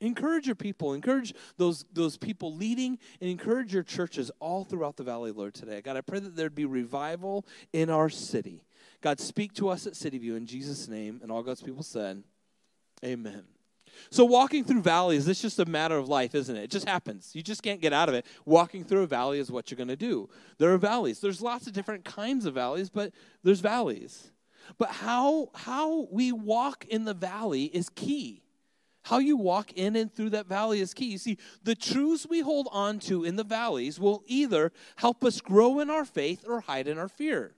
Encourage 0.00 0.46
your 0.46 0.56
people. 0.56 0.92
Encourage 0.92 1.34
those, 1.56 1.84
those 1.92 2.16
people 2.16 2.54
leading 2.54 2.98
and 3.20 3.30
encourage 3.30 3.72
your 3.72 3.82
churches 3.82 4.30
all 4.40 4.64
throughout 4.64 4.96
the 4.96 5.04
valley, 5.04 5.32
Lord, 5.32 5.54
today. 5.54 5.80
God, 5.80 5.96
I 5.96 6.02
pray 6.02 6.18
that 6.18 6.36
there'd 6.36 6.54
be 6.54 6.66
revival 6.66 7.46
in 7.72 7.88
our 7.88 8.10
city. 8.10 8.64
God, 9.00 9.20
speak 9.20 9.54
to 9.54 9.68
us 9.68 9.86
at 9.86 9.96
City 9.96 10.18
View 10.18 10.36
in 10.36 10.46
Jesus' 10.46 10.88
name. 10.88 11.20
And 11.22 11.32
all 11.32 11.42
God's 11.42 11.62
people 11.62 11.82
said, 11.82 12.22
Amen. 13.04 13.44
So, 14.10 14.24
walking 14.24 14.64
through 14.64 14.82
valleys, 14.82 15.26
it's 15.28 15.40
just 15.40 15.58
a 15.58 15.64
matter 15.64 15.96
of 15.96 16.08
life, 16.08 16.34
isn't 16.34 16.54
it? 16.54 16.64
It 16.64 16.70
just 16.70 16.88
happens. 16.88 17.30
You 17.34 17.42
just 17.42 17.62
can't 17.62 17.80
get 17.80 17.92
out 17.92 18.08
of 18.08 18.14
it. 18.14 18.26
Walking 18.44 18.84
through 18.84 19.02
a 19.02 19.06
valley 19.06 19.38
is 19.38 19.50
what 19.50 19.70
you're 19.70 19.76
going 19.76 19.88
to 19.88 19.96
do. 19.96 20.28
There 20.58 20.72
are 20.72 20.78
valleys. 20.78 21.20
There's 21.20 21.40
lots 21.40 21.66
of 21.66 21.72
different 21.72 22.04
kinds 22.04 22.46
of 22.46 22.54
valleys, 22.54 22.90
but 22.90 23.12
there's 23.42 23.60
valleys. 23.60 24.30
But 24.78 24.90
how, 24.90 25.50
how 25.54 26.08
we 26.10 26.32
walk 26.32 26.84
in 26.86 27.04
the 27.04 27.14
valley 27.14 27.64
is 27.64 27.88
key. 27.88 28.42
How 29.02 29.18
you 29.18 29.36
walk 29.36 29.72
in 29.74 29.96
and 29.96 30.12
through 30.12 30.30
that 30.30 30.46
valley 30.46 30.80
is 30.80 30.94
key. 30.94 31.06
You 31.06 31.18
see, 31.18 31.38
the 31.62 31.74
truths 31.74 32.26
we 32.28 32.40
hold 32.40 32.68
on 32.72 32.98
to 33.00 33.24
in 33.24 33.36
the 33.36 33.44
valleys 33.44 34.00
will 34.00 34.22
either 34.26 34.72
help 34.96 35.24
us 35.24 35.40
grow 35.40 35.80
in 35.80 35.90
our 35.90 36.04
faith 36.04 36.44
or 36.46 36.60
hide 36.60 36.88
in 36.88 36.98
our 36.98 37.08
fear. 37.08 37.55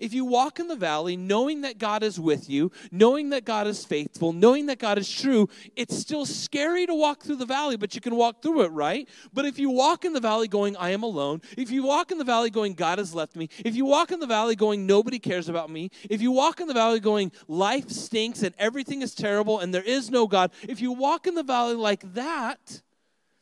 If 0.00 0.12
you 0.12 0.24
walk 0.24 0.58
in 0.58 0.68
the 0.68 0.76
valley 0.76 1.16
knowing 1.16 1.62
that 1.62 1.78
God 1.78 2.02
is 2.02 2.18
with 2.18 2.50
you, 2.50 2.72
knowing 2.90 3.30
that 3.30 3.44
God 3.44 3.66
is 3.66 3.84
faithful, 3.84 4.32
knowing 4.32 4.66
that 4.66 4.78
God 4.78 4.98
is 4.98 5.10
true, 5.10 5.48
it's 5.76 5.96
still 5.96 6.26
scary 6.26 6.86
to 6.86 6.94
walk 6.94 7.22
through 7.22 7.36
the 7.36 7.46
valley, 7.46 7.76
but 7.76 7.94
you 7.94 8.00
can 8.00 8.16
walk 8.16 8.42
through 8.42 8.62
it, 8.62 8.72
right? 8.72 9.08
But 9.32 9.44
if 9.44 9.58
you 9.58 9.70
walk 9.70 10.04
in 10.04 10.12
the 10.12 10.20
valley 10.20 10.48
going, 10.48 10.76
I 10.76 10.90
am 10.90 11.02
alone, 11.02 11.40
if 11.56 11.70
you 11.70 11.84
walk 11.84 12.10
in 12.10 12.18
the 12.18 12.24
valley 12.24 12.50
going, 12.50 12.74
God 12.74 12.98
has 12.98 13.14
left 13.14 13.36
me, 13.36 13.48
if 13.64 13.76
you 13.76 13.84
walk 13.84 14.10
in 14.10 14.20
the 14.20 14.26
valley 14.26 14.56
going, 14.56 14.86
nobody 14.86 15.18
cares 15.18 15.48
about 15.48 15.70
me, 15.70 15.90
if 16.10 16.20
you 16.20 16.32
walk 16.32 16.60
in 16.60 16.66
the 16.66 16.74
valley 16.74 17.00
going, 17.00 17.32
life 17.48 17.90
stinks 17.90 18.42
and 18.42 18.54
everything 18.58 19.02
is 19.02 19.14
terrible 19.14 19.60
and 19.60 19.72
there 19.72 19.82
is 19.82 20.10
no 20.10 20.26
God, 20.26 20.50
if 20.62 20.80
you 20.80 20.92
walk 20.92 21.26
in 21.26 21.34
the 21.34 21.42
valley 21.42 21.74
like 21.74 22.14
that, 22.14 22.82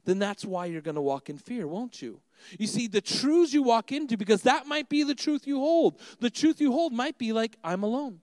then 0.04 0.18
that's 0.18 0.44
why 0.44 0.66
you're 0.66 0.82
going 0.82 0.94
to 0.94 1.00
walk 1.00 1.30
in 1.30 1.38
fear, 1.38 1.66
won't 1.66 2.02
you? 2.02 2.20
You 2.58 2.66
see, 2.66 2.86
the 2.86 3.00
truths 3.00 3.52
you 3.52 3.62
walk 3.62 3.92
into, 3.92 4.16
because 4.16 4.42
that 4.42 4.66
might 4.66 4.88
be 4.88 5.02
the 5.02 5.14
truth 5.14 5.46
you 5.46 5.58
hold. 5.58 6.00
The 6.20 6.30
truth 6.30 6.60
you 6.60 6.72
hold 6.72 6.92
might 6.92 7.18
be 7.18 7.32
like, 7.32 7.56
I'm 7.62 7.82
alone. 7.82 8.20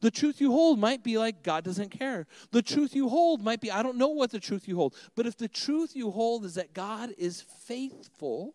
The 0.00 0.10
truth 0.10 0.40
you 0.40 0.52
hold 0.52 0.78
might 0.78 1.02
be 1.02 1.18
like 1.18 1.42
God 1.42 1.64
doesn't 1.64 1.90
care. 1.90 2.26
The 2.50 2.62
truth 2.62 2.94
you 2.94 3.08
hold 3.08 3.42
might 3.42 3.60
be 3.60 3.70
I 3.70 3.82
don't 3.82 3.96
know 3.96 4.08
what 4.08 4.30
the 4.30 4.40
truth 4.40 4.68
you 4.68 4.76
hold. 4.76 4.94
But 5.14 5.26
if 5.26 5.36
the 5.36 5.48
truth 5.48 5.94
you 5.94 6.10
hold 6.10 6.44
is 6.44 6.54
that 6.54 6.74
God 6.74 7.10
is 7.16 7.40
faithful, 7.40 8.54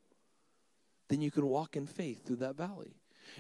then 1.08 1.22
you 1.22 1.32
can 1.32 1.46
walk 1.46 1.76
in 1.76 1.88
faith 1.88 2.26
through 2.26 2.38
that 2.38 2.56
valley. 2.56 2.96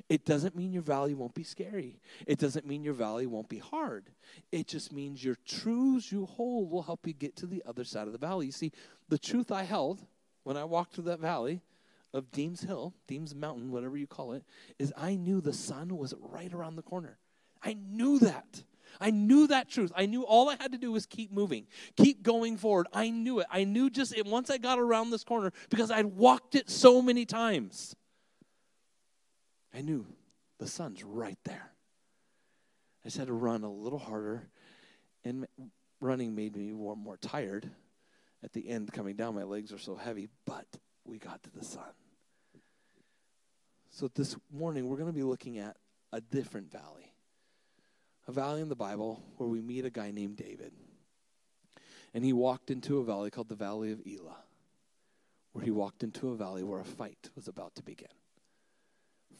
It 0.07 0.25
doesn't 0.25 0.55
mean 0.55 0.71
your 0.71 0.83
valley 0.83 1.13
won't 1.13 1.33
be 1.33 1.43
scary. 1.43 2.00
It 2.27 2.39
doesn't 2.39 2.65
mean 2.65 2.83
your 2.83 2.93
valley 2.93 3.25
won't 3.25 3.50
be 3.50 3.57
hard. 3.57 4.12
It 4.51 4.67
just 4.67 4.93
means 4.93 5.24
your 5.24 5.38
truths 5.45 6.12
you 6.12 6.25
hold 6.25 6.69
will 6.69 6.83
help 6.83 7.07
you 7.07 7.13
get 7.13 7.36
to 7.38 7.48
the 7.48 7.63
other 7.65 7.83
side 7.83 8.07
of 8.07 8.13
the 8.13 8.19
valley. 8.19 8.48
You 8.48 8.51
see, 8.51 8.71
the 9.07 9.17
truth 9.17 9.51
I 9.51 9.63
held 9.63 10.05
when 10.43 10.57
I 10.57 10.63
walked 10.63 10.93
through 10.93 11.05
that 11.05 11.19
valley 11.19 11.62
of 12.13 12.31
Deems 12.31 12.61
Hill, 12.61 12.93
Deems 13.07 13.35
Mountain, 13.35 13.71
whatever 13.71 13.97
you 13.97 14.07
call 14.07 14.33
it, 14.33 14.43
is 14.77 14.93
I 14.97 15.15
knew 15.15 15.41
the 15.41 15.53
sun 15.53 15.97
was 15.97 16.13
right 16.19 16.51
around 16.51 16.75
the 16.75 16.81
corner. 16.81 17.17
I 17.61 17.73
knew 17.73 18.19
that. 18.19 18.63
I 18.99 19.11
knew 19.11 19.47
that 19.47 19.69
truth. 19.69 19.91
I 19.95 20.07
knew 20.07 20.23
all 20.23 20.49
I 20.49 20.55
had 20.59 20.71
to 20.71 20.77
do 20.77 20.91
was 20.91 21.05
keep 21.05 21.31
moving, 21.31 21.67
keep 21.95 22.23
going 22.23 22.57
forward. 22.57 22.87
I 22.91 23.11
knew 23.11 23.39
it. 23.39 23.47
I 23.51 23.63
knew 23.63 23.89
just 23.89 24.17
it 24.17 24.25
once 24.25 24.49
I 24.49 24.57
got 24.57 24.79
around 24.79 25.11
this 25.11 25.23
corner 25.23 25.51
because 25.69 25.91
I'd 25.91 26.05
walked 26.05 26.55
it 26.55 26.69
so 26.69 27.01
many 27.01 27.25
times. 27.25 27.95
I 29.73 29.81
knew 29.81 30.07
the 30.57 30.67
sun's 30.67 31.03
right 31.03 31.37
there. 31.45 31.71
I 33.03 33.07
just 33.07 33.17
had 33.17 33.27
to 33.27 33.33
run 33.33 33.63
a 33.63 33.71
little 33.71 33.99
harder, 33.99 34.49
and 35.23 35.47
running 36.01 36.35
made 36.35 36.55
me 36.55 36.71
more, 36.71 36.95
more 36.95 37.17
tired. 37.17 37.69
At 38.43 38.53
the 38.53 38.67
end, 38.67 38.91
coming 38.91 39.15
down, 39.15 39.35
my 39.35 39.43
legs 39.43 39.71
are 39.71 39.77
so 39.77 39.95
heavy, 39.95 40.29
but 40.45 40.65
we 41.09 41.17
got 41.17 41.41
to 41.43 41.49
the 41.51 41.63
sun. 41.63 41.91
So 43.89 44.09
this 44.13 44.35
morning, 44.51 44.87
we're 44.87 44.97
going 44.97 45.09
to 45.09 45.13
be 45.13 45.23
looking 45.23 45.57
at 45.57 45.75
a 46.13 46.21
different 46.21 46.71
valley, 46.71 47.13
a 48.27 48.31
valley 48.31 48.61
in 48.61 48.69
the 48.69 48.75
Bible 48.75 49.23
where 49.37 49.49
we 49.49 49.61
meet 49.61 49.85
a 49.85 49.89
guy 49.89 50.11
named 50.11 50.37
David. 50.37 50.71
And 52.13 52.23
he 52.23 52.33
walked 52.33 52.71
into 52.71 52.99
a 52.99 53.03
valley 53.03 53.29
called 53.29 53.49
the 53.49 53.55
Valley 53.55 53.91
of 53.91 54.01
Elah, 54.07 54.43
where 55.53 55.63
he 55.63 55.71
walked 55.71 56.03
into 56.03 56.29
a 56.29 56.35
valley 56.35 56.63
where 56.63 56.79
a 56.79 56.85
fight 56.85 57.29
was 57.35 57.47
about 57.47 57.75
to 57.75 57.83
begin. 57.83 58.07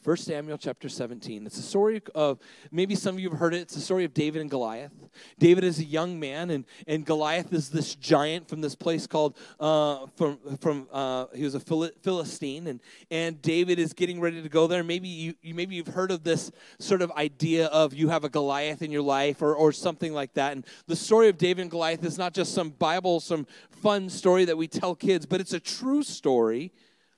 1 0.04 0.16
Samuel 0.16 0.58
chapter 0.58 0.88
17. 0.88 1.46
It's 1.46 1.58
a 1.58 1.62
story 1.62 2.02
of, 2.16 2.40
maybe 2.72 2.96
some 2.96 3.16
of 3.16 3.20
you 3.20 3.30
have 3.30 3.38
heard 3.38 3.54
it, 3.54 3.62
it's 3.62 3.76
the 3.76 3.82
story 3.82 4.06
of 4.06 4.14
David 4.14 4.40
and 4.40 4.50
Goliath. 4.50 4.94
David 5.38 5.66
is 5.66 5.80
a 5.80 5.84
young 5.84 6.18
man, 6.18 6.52
and, 6.52 6.64
and 6.88 7.06
Goliath 7.06 7.52
is 7.52 7.70
this 7.70 7.96
giant 7.96 8.48
from 8.48 8.62
this 8.62 8.76
place 8.76 9.08
called, 9.08 9.38
uh, 9.60 10.06
from, 10.16 10.40
from 10.62 10.88
uh, 10.94 11.26
he 11.36 11.44
was 11.44 11.54
a 11.54 11.60
Philistine, 11.60 12.68
and, 12.68 12.80
and 13.12 13.42
David 13.42 13.78
is 13.78 13.92
getting 13.92 14.22
ready 14.22 14.42
to 14.42 14.48
go 14.48 14.68
there. 14.68 14.86
Maybe, 14.86 15.10
you, 15.10 15.34
you, 15.42 15.54
maybe 15.54 15.76
you've 15.76 15.88
heard 15.88 16.12
of 16.12 16.24
this 16.24 16.50
sort 16.80 17.02
of 17.02 17.12
idea 17.12 17.66
of 17.68 17.94
you 17.94 18.08
have 18.08 18.24
a 18.24 18.30
Goliath 18.30 18.82
in 18.82 18.92
your 18.92 19.02
life 19.02 19.42
or, 19.42 19.54
or 19.54 19.74
something 19.74 20.14
like 20.14 20.34
that. 20.36 20.54
And 20.54 20.66
the 20.88 20.96
story 20.96 21.28
of 21.28 21.38
David 21.38 21.64
and 21.64 21.72
Goliath 21.72 22.06
is 22.06 22.18
not 22.18 22.34
just 22.34 22.54
some 22.54 22.70
Bible, 22.70 23.20
some 23.20 23.46
fun 23.70 24.10
story 24.10 24.46
that 24.46 24.58
we 24.58 24.70
tell 24.70 24.96
kids, 24.96 25.26
but 25.26 25.42
it's 25.42 25.54
a 25.54 25.60
true 25.60 26.04
story 26.04 26.72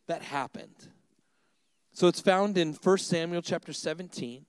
that 0.08 0.24
happened. 0.24 0.90
So 1.93 2.07
it's 2.07 2.21
found 2.21 2.57
in 2.57 2.74
1 2.74 2.98
Samuel 3.00 3.41
chapter 3.41 3.74
17, 3.74 4.45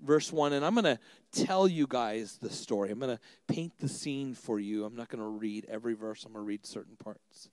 verse 0.00 0.32
1. 0.32 0.52
And 0.52 0.64
I'm 0.64 0.74
going 0.74 0.84
to 0.84 0.98
tell 1.32 1.66
you 1.66 1.86
guys 1.86 2.38
the 2.38 2.50
story. 2.50 2.90
I'm 2.90 2.98
going 2.98 3.16
to 3.16 3.22
paint 3.48 3.72
the 3.78 3.88
scene 3.88 4.34
for 4.34 4.60
you. 4.60 4.84
I'm 4.84 4.94
not 4.94 5.08
going 5.08 5.22
to 5.22 5.28
read 5.28 5.66
every 5.68 5.94
verse, 5.94 6.24
I'm 6.24 6.32
going 6.32 6.44
to 6.44 6.48
read 6.48 6.66
certain 6.66 6.96
parts. 6.96 7.50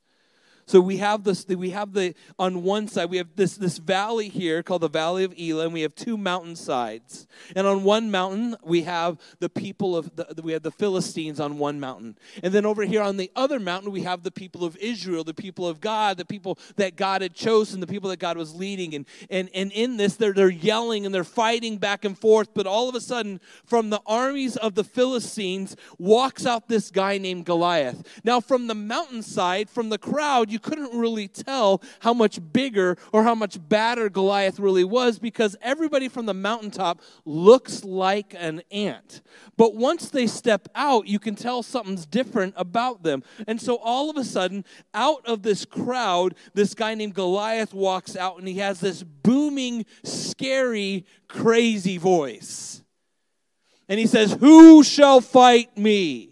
So 0.69 0.79
we 0.79 0.97
have 0.97 1.23
this. 1.23 1.47
We 1.47 1.71
have 1.71 1.93
the 1.93 2.13
on 2.37 2.61
one 2.61 2.87
side 2.87 3.09
we 3.09 3.17
have 3.17 3.35
this 3.35 3.57
this 3.57 3.79
valley 3.79 4.29
here 4.29 4.61
called 4.61 4.83
the 4.83 4.87
Valley 4.87 5.23
of 5.23 5.33
Elah, 5.35 5.63
and 5.63 5.73
we 5.73 5.81
have 5.81 5.95
two 5.95 6.15
mountain 6.15 6.55
sides. 6.55 7.25
And 7.55 7.65
on 7.65 7.83
one 7.83 8.11
mountain 8.11 8.55
we 8.63 8.83
have 8.83 9.17
the 9.39 9.49
people 9.49 9.97
of 9.97 10.15
the, 10.15 10.27
we 10.43 10.51
have 10.51 10.61
the 10.61 10.69
Philistines 10.69 11.39
on 11.39 11.57
one 11.57 11.79
mountain, 11.79 12.19
and 12.43 12.53
then 12.53 12.67
over 12.67 12.85
here 12.85 13.01
on 13.01 13.17
the 13.17 13.31
other 13.35 13.59
mountain 13.59 13.91
we 13.91 14.03
have 14.03 14.21
the 14.21 14.29
people 14.29 14.63
of 14.63 14.77
Israel, 14.77 15.23
the 15.23 15.33
people 15.33 15.67
of 15.67 15.81
God, 15.81 16.17
the 16.17 16.25
people 16.25 16.59
that 16.75 16.95
God 16.95 17.23
had 17.23 17.33
chosen, 17.33 17.79
the 17.79 17.87
people 17.87 18.11
that 18.11 18.19
God 18.19 18.37
was 18.37 18.53
leading. 18.53 18.93
And 18.93 19.07
and 19.31 19.49
and 19.55 19.71
in 19.71 19.97
this 19.97 20.17
they're 20.17 20.33
they're 20.33 20.51
yelling 20.51 21.03
and 21.03 21.15
they're 21.15 21.23
fighting 21.23 21.79
back 21.79 22.05
and 22.05 22.15
forth. 22.15 22.53
But 22.53 22.67
all 22.67 22.87
of 22.87 22.93
a 22.93 23.01
sudden, 23.01 23.41
from 23.65 23.89
the 23.89 24.01
armies 24.05 24.55
of 24.55 24.75
the 24.75 24.83
Philistines 24.83 25.75
walks 25.97 26.45
out 26.45 26.67
this 26.67 26.91
guy 26.91 27.17
named 27.17 27.45
Goliath. 27.47 28.03
Now 28.23 28.39
from 28.39 28.67
the 28.67 28.75
mountainside, 28.75 29.67
from 29.67 29.89
the 29.89 29.97
crowd, 29.97 30.51
you 30.51 30.58
you 30.59 30.69
couldn't 30.69 30.99
really 30.99 31.29
tell 31.29 31.81
how 32.01 32.13
much 32.13 32.39
bigger 32.51 32.97
or 33.13 33.23
how 33.23 33.33
much 33.33 33.57
badder 33.69 34.09
Goliath 34.09 34.59
really 34.59 34.83
was 34.83 35.17
because 35.17 35.55
everybody 35.61 36.09
from 36.09 36.25
the 36.25 36.33
mountaintop 36.33 37.01
looks 37.23 37.85
like 37.85 38.35
an 38.37 38.61
ant. 38.69 39.21
But 39.55 39.75
once 39.75 40.09
they 40.09 40.27
step 40.27 40.67
out, 40.75 41.07
you 41.07 41.17
can 41.17 41.35
tell 41.35 41.63
something's 41.63 42.05
different 42.05 42.55
about 42.57 43.03
them. 43.03 43.23
And 43.47 43.61
so 43.61 43.77
all 43.77 44.09
of 44.09 44.17
a 44.17 44.25
sudden, 44.25 44.65
out 44.93 45.25
of 45.25 45.43
this 45.43 45.63
crowd, 45.63 46.35
this 46.53 46.73
guy 46.73 46.93
named 46.93 47.13
Goliath 47.13 47.73
walks 47.73 48.17
out 48.17 48.37
and 48.37 48.47
he 48.47 48.57
has 48.57 48.81
this 48.81 49.01
booming, 49.03 49.85
scary, 50.03 51.05
crazy 51.29 51.97
voice. 51.97 52.83
And 53.87 53.97
he 53.97 54.07
says, 54.07 54.33
Who 54.33 54.83
shall 54.83 55.21
fight 55.21 55.77
me? 55.77 56.28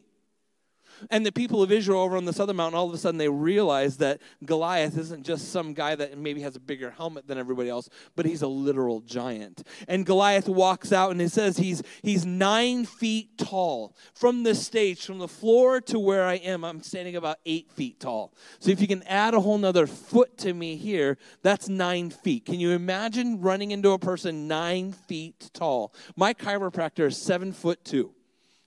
And 1.10 1.26
the 1.26 1.32
people 1.32 1.62
of 1.62 1.72
Israel 1.72 2.02
over 2.02 2.18
on 2.18 2.26
this 2.26 2.40
other 2.40 2.54
mountain, 2.54 2.78
all 2.78 2.88
of 2.88 2.94
a 2.94 2.98
sudden 2.98 3.18
they 3.18 3.30
realize 3.30 3.98
that 3.98 4.22
Goliath 4.46 4.98
isn't 4.98 5.24
just 5.24 5.52
some 5.52 5.74
guy 5.74 5.96
that 5.96 6.18
maybe 6.18 6.42
has 6.42 6.56
a 6.56 6.60
bigger 6.60 6.92
helmet 6.92 7.28
than 7.28 7.38
everybody 7.38 7.70
else, 7.70 7.90
but 8.16 8.26
he's 8.26 8.42
a 8.42 8.48
literal 8.48 9.02
giant. 9.02 9.64
And 9.88 10.06
Goliath 10.06 10.48
walks 10.48 10.92
out 10.92 11.12
and 11.12 11.22
it 11.22 11.32
says 11.32 11.58
he's 11.58 11.84
he's 12.02 12.26
nine 12.26 12.86
feet 12.86 13.38
tall. 13.38 13.96
From 14.14 14.44
the 14.44 14.56
stage, 14.56 15.06
from 15.06 15.20
the 15.20 15.28
floor 15.28 15.82
to 15.82 16.00
where 16.00 16.26
I 16.26 16.36
am, 16.36 16.64
I'm 16.64 16.82
standing 16.82 17.16
about 17.16 17.38
eight 17.46 17.72
feet 17.72 18.00
tall. 18.00 18.34
So 18.60 18.72
if 18.72 18.82
you 18.82 18.88
can 18.88 19.04
add 19.04 19.34
a 19.34 19.40
whole 19.40 19.58
nother 19.58 19.88
foot 19.88 20.38
to 20.40 20.54
me 20.54 20.76
here, 20.76 21.18
that's 21.44 21.70
nine 21.70 22.10
feet. 22.10 22.46
Can 22.46 22.60
you 22.60 22.72
imagine 22.72 23.42
running 23.42 23.72
into 23.72 23.92
a 23.92 24.00
person 24.00 24.48
nine 24.48 24.94
feet 24.94 25.50
tall? 25.54 25.94
My 26.16 26.34
chiropractor 26.34 27.08
is 27.08 27.18
seven 27.18 27.52
foot 27.54 27.84
two. 27.86 28.14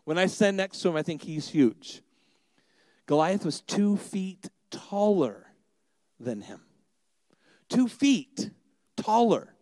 When 0.05 0.19
I 0.19 0.27
stand 0.27 0.57
next 0.57 0.81
to 0.81 0.89
him, 0.89 0.97
I 0.97 1.03
think 1.03 1.23
he's 1.23 1.49
huge. 1.49 2.03
Goliath 3.11 3.45
was 3.45 3.61
two 3.62 3.97
feet 3.97 4.49
taller 4.71 5.49
than 6.21 6.43
him. 6.43 6.61
Two 7.69 7.88
feet 7.88 8.52
taller 8.97 9.52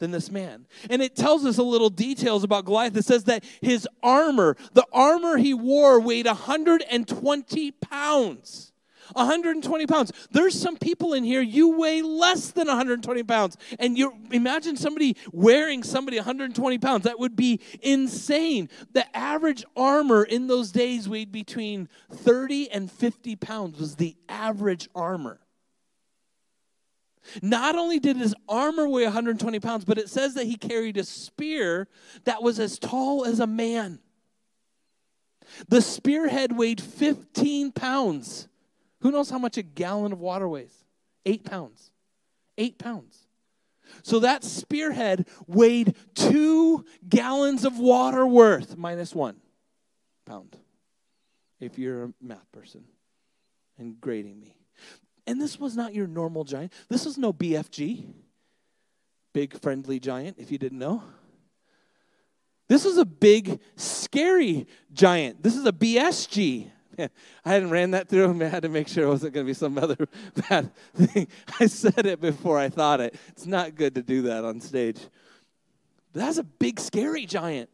than 0.00 0.10
this 0.10 0.30
man. 0.30 0.66
And 0.90 1.00
it 1.00 1.16
tells 1.16 1.46
us 1.46 1.56
a 1.56 1.62
little 1.62 1.88
details 1.88 2.44
about 2.44 2.66
Goliath. 2.66 2.94
It 2.94 3.06
says 3.06 3.24
that 3.24 3.42
his 3.62 3.88
armor, 4.02 4.54
the 4.74 4.84
armor 4.92 5.38
he 5.38 5.54
wore, 5.54 5.98
weighed 5.98 6.26
120 6.26 7.70
pounds. 7.70 8.70
120 9.12 9.86
pounds. 9.86 10.12
There's 10.30 10.58
some 10.58 10.76
people 10.76 11.14
in 11.14 11.24
here, 11.24 11.40
you 11.40 11.76
weigh 11.78 12.02
less 12.02 12.50
than 12.50 12.68
120 12.68 13.22
pounds. 13.24 13.56
And 13.78 13.96
you 13.96 14.14
imagine 14.30 14.76
somebody 14.76 15.16
wearing 15.32 15.82
somebody 15.82 16.16
120 16.16 16.78
pounds. 16.78 17.04
That 17.04 17.18
would 17.18 17.36
be 17.36 17.60
insane. 17.82 18.68
The 18.92 19.04
average 19.16 19.64
armor 19.76 20.24
in 20.24 20.46
those 20.46 20.72
days 20.72 21.08
weighed 21.08 21.32
between 21.32 21.88
30 22.12 22.70
and 22.70 22.90
50 22.90 23.36
pounds, 23.36 23.78
was 23.78 23.96
the 23.96 24.16
average 24.28 24.88
armor. 24.94 25.40
Not 27.42 27.76
only 27.76 27.98
did 27.98 28.16
his 28.16 28.34
armor 28.48 28.88
weigh 28.88 29.04
120 29.04 29.60
pounds, 29.60 29.84
but 29.84 29.98
it 29.98 30.08
says 30.08 30.34
that 30.34 30.46
he 30.46 30.56
carried 30.56 30.96
a 30.96 31.04
spear 31.04 31.88
that 32.24 32.42
was 32.42 32.58
as 32.58 32.78
tall 32.78 33.24
as 33.24 33.40
a 33.40 33.46
man. 33.46 34.00
The 35.68 35.82
spearhead 35.82 36.56
weighed 36.56 36.80
15 36.80 37.72
pounds. 37.72 38.48
Who 39.00 39.10
knows 39.10 39.30
how 39.30 39.38
much 39.38 39.56
a 39.56 39.62
gallon 39.62 40.12
of 40.12 40.20
water 40.20 40.48
weighs? 40.48 40.84
Eight 41.24 41.44
pounds. 41.44 41.90
Eight 42.58 42.78
pounds. 42.78 43.26
So 44.02 44.20
that 44.20 44.44
spearhead 44.44 45.26
weighed 45.46 45.96
two 46.14 46.84
gallons 47.08 47.64
of 47.64 47.78
water 47.78 48.26
worth, 48.26 48.76
minus 48.76 49.14
one 49.14 49.36
pound, 50.26 50.56
if 51.58 51.78
you're 51.78 52.04
a 52.04 52.12
math 52.20 52.50
person 52.52 52.84
and 53.78 54.00
grading 54.00 54.38
me. 54.38 54.54
And 55.26 55.40
this 55.40 55.58
was 55.58 55.76
not 55.76 55.94
your 55.94 56.06
normal 56.06 56.44
giant. 56.44 56.72
This 56.88 57.04
was 57.04 57.18
no 57.18 57.32
BFG, 57.32 58.06
big 59.32 59.58
friendly 59.60 59.98
giant, 59.98 60.38
if 60.38 60.52
you 60.52 60.58
didn't 60.58 60.78
know. 60.78 61.02
This 62.68 62.84
is 62.84 62.98
a 62.98 63.04
big, 63.04 63.60
scary 63.74 64.68
giant. 64.92 65.42
This 65.42 65.56
is 65.56 65.66
a 65.66 65.72
BSG. 65.72 66.70
I 67.44 67.52
hadn't 67.52 67.70
ran 67.70 67.92
that 67.92 68.08
through 68.08 68.30
him. 68.30 68.42
I 68.42 68.46
had 68.46 68.62
to 68.62 68.68
make 68.68 68.88
sure 68.88 69.04
it 69.04 69.08
wasn't 69.08 69.34
going 69.34 69.46
to 69.46 69.50
be 69.50 69.54
some 69.54 69.78
other 69.78 69.96
bad 70.48 70.70
thing. 70.94 71.28
I 71.58 71.66
said 71.66 72.06
it 72.06 72.20
before 72.20 72.58
I 72.58 72.68
thought 72.68 73.00
it. 73.00 73.14
It's 73.28 73.46
not 73.46 73.74
good 73.74 73.94
to 73.94 74.02
do 74.02 74.22
that 74.22 74.44
on 74.44 74.60
stage. 74.60 74.98
But 76.12 76.20
that's 76.20 76.38
a 76.38 76.44
big, 76.44 76.80
scary 76.80 77.26
giant. 77.26 77.70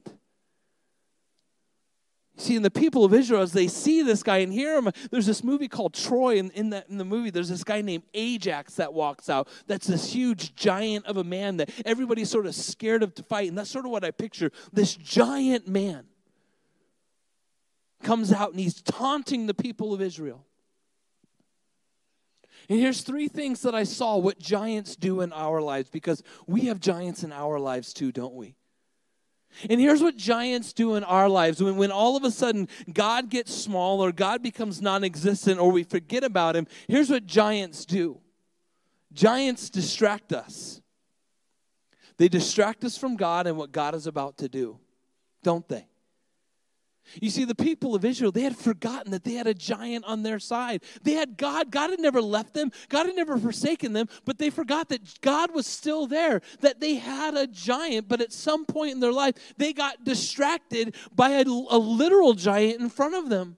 See, 2.38 2.54
in 2.54 2.62
the 2.62 2.70
people 2.70 3.02
of 3.02 3.14
Israel, 3.14 3.40
as 3.40 3.52
they 3.52 3.66
see 3.66 4.02
this 4.02 4.22
guy 4.22 4.38
and 4.38 4.52
hear 4.52 4.76
him, 4.76 4.90
there's 5.10 5.24
this 5.24 5.42
movie 5.42 5.68
called 5.68 5.94
Troy. 5.94 6.38
And 6.38 6.50
in, 6.52 6.70
that, 6.70 6.86
in 6.90 6.98
the 6.98 7.04
movie, 7.04 7.30
there's 7.30 7.48
this 7.48 7.64
guy 7.64 7.80
named 7.80 8.04
Ajax 8.12 8.74
that 8.74 8.92
walks 8.92 9.30
out. 9.30 9.48
That's 9.66 9.86
this 9.86 10.12
huge 10.12 10.54
giant 10.54 11.06
of 11.06 11.16
a 11.16 11.24
man 11.24 11.56
that 11.56 11.70
everybody's 11.86 12.28
sort 12.28 12.46
of 12.46 12.54
scared 12.54 13.02
of 13.02 13.14
to 13.14 13.22
fight. 13.22 13.48
And 13.48 13.56
that's 13.56 13.70
sort 13.70 13.86
of 13.86 13.90
what 13.90 14.04
I 14.04 14.10
picture. 14.10 14.52
This 14.70 14.94
giant 14.94 15.66
man 15.66 16.04
comes 18.02 18.32
out 18.32 18.50
and 18.50 18.60
he's 18.60 18.80
taunting 18.82 19.46
the 19.46 19.54
people 19.54 19.92
of 19.92 20.00
Israel. 20.00 20.46
And 22.68 22.80
here's 22.80 23.02
three 23.02 23.28
things 23.28 23.62
that 23.62 23.74
I 23.74 23.84
saw 23.84 24.16
what 24.16 24.38
giants 24.38 24.96
do 24.96 25.20
in 25.20 25.32
our 25.32 25.60
lives 25.60 25.88
because 25.88 26.22
we 26.46 26.62
have 26.62 26.80
giants 26.80 27.22
in 27.22 27.32
our 27.32 27.60
lives 27.60 27.92
too, 27.92 28.10
don't 28.10 28.34
we? 28.34 28.56
And 29.70 29.80
here's 29.80 30.02
what 30.02 30.16
giants 30.16 30.72
do 30.72 30.96
in 30.96 31.04
our 31.04 31.28
lives 31.28 31.62
when, 31.62 31.76
when 31.76 31.90
all 31.90 32.16
of 32.16 32.24
a 32.24 32.30
sudden 32.30 32.68
God 32.92 33.30
gets 33.30 33.54
small 33.54 34.04
or 34.04 34.12
God 34.12 34.42
becomes 34.42 34.82
non 34.82 35.04
existent 35.04 35.60
or 35.60 35.70
we 35.70 35.84
forget 35.84 36.24
about 36.24 36.56
Him. 36.56 36.66
Here's 36.88 37.08
what 37.08 37.26
giants 37.26 37.84
do 37.86 38.20
giants 39.12 39.70
distract 39.70 40.32
us. 40.32 40.82
They 42.18 42.28
distract 42.28 42.84
us 42.84 42.98
from 42.98 43.16
God 43.16 43.46
and 43.46 43.56
what 43.56 43.72
God 43.72 43.94
is 43.94 44.06
about 44.06 44.38
to 44.38 44.48
do, 44.48 44.78
don't 45.42 45.66
they? 45.68 45.86
You 47.20 47.30
see, 47.30 47.44
the 47.44 47.54
people 47.54 47.94
of 47.94 48.04
Israel, 48.04 48.32
they 48.32 48.42
had 48.42 48.56
forgotten 48.56 49.12
that 49.12 49.24
they 49.24 49.34
had 49.34 49.46
a 49.46 49.54
giant 49.54 50.04
on 50.04 50.22
their 50.22 50.38
side. 50.38 50.82
They 51.02 51.12
had 51.12 51.36
God. 51.36 51.70
God 51.70 51.90
had 51.90 52.00
never 52.00 52.20
left 52.20 52.54
them, 52.54 52.72
God 52.88 53.06
had 53.06 53.16
never 53.16 53.38
forsaken 53.38 53.92
them, 53.92 54.08
but 54.24 54.38
they 54.38 54.50
forgot 54.50 54.88
that 54.88 55.20
God 55.20 55.54
was 55.54 55.66
still 55.66 56.06
there, 56.06 56.42
that 56.60 56.80
they 56.80 56.94
had 56.94 57.34
a 57.34 57.46
giant. 57.46 58.08
But 58.08 58.20
at 58.20 58.32
some 58.32 58.64
point 58.64 58.92
in 58.92 59.00
their 59.00 59.12
life, 59.12 59.34
they 59.56 59.72
got 59.72 60.04
distracted 60.04 60.94
by 61.14 61.30
a, 61.30 61.42
a 61.42 61.78
literal 61.78 62.34
giant 62.34 62.80
in 62.80 62.88
front 62.88 63.14
of 63.14 63.28
them. 63.28 63.56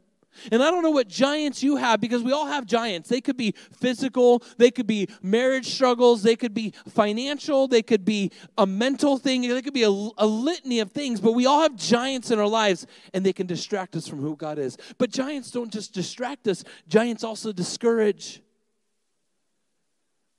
And 0.51 0.63
I 0.63 0.71
don't 0.71 0.83
know 0.83 0.91
what 0.91 1.09
giants 1.09 1.63
you 1.63 1.77
have 1.77 2.01
because 2.01 2.23
we 2.23 2.33
all 2.33 2.47
have 2.47 2.67
giants. 2.67 3.09
They 3.09 3.21
could 3.21 3.37
be 3.37 3.55
physical, 3.73 4.43
they 4.57 4.71
could 4.71 4.87
be 4.87 5.09
marriage 5.23 5.67
struggles, 5.67 6.23
they 6.23 6.37
could 6.37 6.55
be 6.55 6.73
financial, 6.89 7.69
they 7.69 7.83
could 7.83 8.05
be 8.05 8.31
a 8.57 8.67
mental 8.67 9.19
thing, 9.19 9.43
they 9.43 9.63
could 9.63 9.75
be 9.75 9.83
a, 9.83 9.89
a, 9.89 10.27
litany 10.27 10.81
of 10.81 10.93
things, 10.93 11.21
but 11.21 11.33
we 11.33 11.47
all 11.47 11.61
have 11.61 11.77
giants 11.77 12.31
in 12.31 12.39
our 12.39 12.47
lives 12.47 12.87
and 13.15 13.25
they 13.25 13.33
can 13.33 13.47
distract 13.47 13.97
us 13.97 14.07
from 14.07 14.21
who 14.21 14.37
God 14.37 14.59
is. 14.59 14.77
But 14.99 15.11
giants 15.11 15.51
don't 15.51 15.73
just 15.73 15.93
distract 15.93 16.47
us, 16.49 16.65
giants 16.89 17.25
also 17.25 17.53
discourage. 17.53 18.43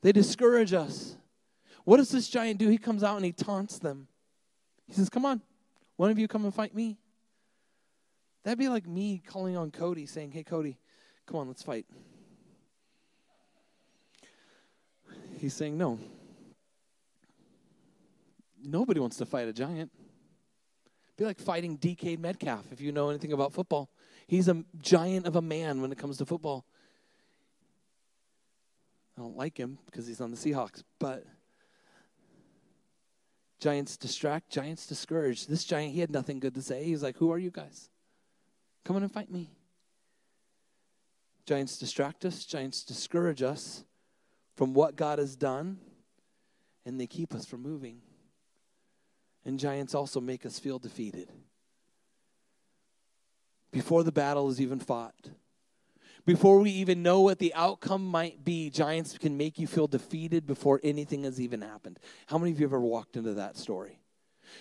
They 0.02 0.12
discourage 0.12 0.74
us. 0.74 1.18
What 1.84 1.98
does 1.98 2.10
this 2.12 2.30
giant 2.30 2.60
do? 2.60 2.70
He 2.70 2.78
comes 2.78 3.04
out 3.04 3.18
and 3.18 3.26
he 3.26 3.32
taunts 3.32 3.80
them. 3.80 4.08
He 4.88 4.94
says, 4.94 5.10
Come 5.10 5.26
on, 5.26 5.42
one 5.98 6.12
of 6.12 6.20
you 6.20 6.28
come 6.28 6.46
and 6.46 6.54
fight 6.54 6.74
me. 6.74 6.98
That'd 8.44 8.60
be 8.60 8.70
like 8.70 8.88
me 8.88 9.22
calling 9.26 9.58
on 9.58 9.72
Cody 9.72 10.06
saying, 10.06 10.32
Hey, 10.32 10.44
Cody, 10.44 10.78
come 11.26 11.38
on, 11.38 11.48
let's 11.48 11.64
fight. 11.64 11.86
He's 15.38 15.54
saying, 15.54 15.78
No. 15.78 16.00
Nobody 18.62 19.00
wants 19.00 19.18
to 19.18 19.26
fight 19.26 19.48
a 19.48 19.54
giant. 19.54 19.92
Be 21.18 21.26
like 21.26 21.40
fighting 21.40 21.78
DK 21.78 22.18
Metcalf, 22.18 22.72
if 22.72 22.82
you 22.82 22.92
know 22.92 23.10
anything 23.10 23.34
about 23.34 23.54
football. 23.54 23.90
He's 24.28 24.48
a 24.48 24.64
giant 24.82 25.26
of 25.26 25.36
a 25.36 25.42
man 25.42 25.82
when 25.82 25.92
it 25.92 25.98
comes 25.98 26.18
to 26.18 26.26
football. 26.26 26.66
I 29.18 29.22
don't 29.22 29.36
like 29.36 29.58
him 29.58 29.80
because 29.86 30.08
he's 30.08 30.22
on 30.22 30.32
the 30.32 30.38
Seahawks, 30.38 30.84
but 30.98 31.26
giants 33.60 33.98
distract, 33.98 34.50
giants 34.50 34.86
discourage. 34.86 35.48
This 35.48 35.66
giant, 35.66 35.94
he 35.94 36.00
had 36.00 36.12
nothing 36.12 36.40
good 36.40 36.56
to 36.56 36.62
say. 36.62 36.86
He's 36.86 37.04
like, 37.04 37.18
Who 37.18 37.32
are 37.32 37.38
you 37.38 37.52
guys? 37.52 37.90
Come 38.84 38.96
on 38.96 39.04
and 39.04 39.12
fight 39.12 39.32
me. 39.32 39.50
Giants 41.46 41.78
distract 41.78 42.26
us, 42.26 42.46
giants 42.46 42.84
discourage 42.84 43.42
us 43.42 43.84
from 44.56 44.74
what 44.74 44.96
God 44.96 45.20
has 45.20 45.36
done, 45.36 45.80
and 46.86 47.00
they 47.00 47.08
keep 47.08 47.34
us 47.34 47.46
from 47.46 47.62
moving. 47.62 48.02
And 49.46 49.58
giants 49.58 49.96
also 49.96 50.20
make 50.20 50.46
us 50.46 50.60
feel 50.60 50.80
defeated. 50.80 51.32
Before 53.72 54.04
the 54.04 54.12
battle 54.12 54.50
is 54.50 54.60
even 54.60 54.80
fought, 54.80 55.30
before 56.26 56.60
we 56.60 56.70
even 56.72 57.02
know 57.02 57.22
what 57.22 57.40
the 57.40 57.54
outcome 57.56 58.06
might 58.06 58.44
be, 58.44 58.70
giants 58.70 59.18
can 59.18 59.38
make 59.38 59.58
you 59.58 59.66
feel 59.66 59.88
defeated 59.88 60.46
before 60.46 60.80
anything 60.84 61.24
has 61.24 61.40
even 61.40 61.62
happened. 61.62 61.98
How 62.28 62.38
many 62.38 62.52
of 62.52 62.60
you 62.60 62.66
have 62.66 62.74
ever 62.74 62.82
walked 62.82 63.16
into 63.16 63.34
that 63.34 63.58
story? 63.58 64.00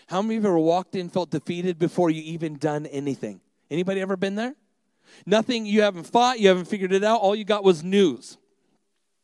How 0.07 0.23
many 0.23 0.37
of 0.37 0.45
you 0.45 0.49
ever 0.49 0.59
walked 0.59 0.95
in, 0.95 1.09
felt 1.09 1.31
defeated 1.31 1.79
before 1.79 2.09
you 2.09 2.23
even 2.23 2.57
done 2.57 2.87
anything? 2.87 3.41
Anybody 3.71 4.01
ever 4.01 4.17
been 4.17 4.35
there? 4.35 4.55
Nothing, 5.27 5.67
you 5.67 5.83
haven't 5.83 6.05
fought, 6.05 6.39
you 6.39 6.49
haven't 6.49 6.67
figured 6.67 6.93
it 6.93 7.05
out. 7.05 7.21
All 7.21 7.35
you 7.35 7.45
got 7.45 7.65
was 7.65 7.83
news. 7.83 8.37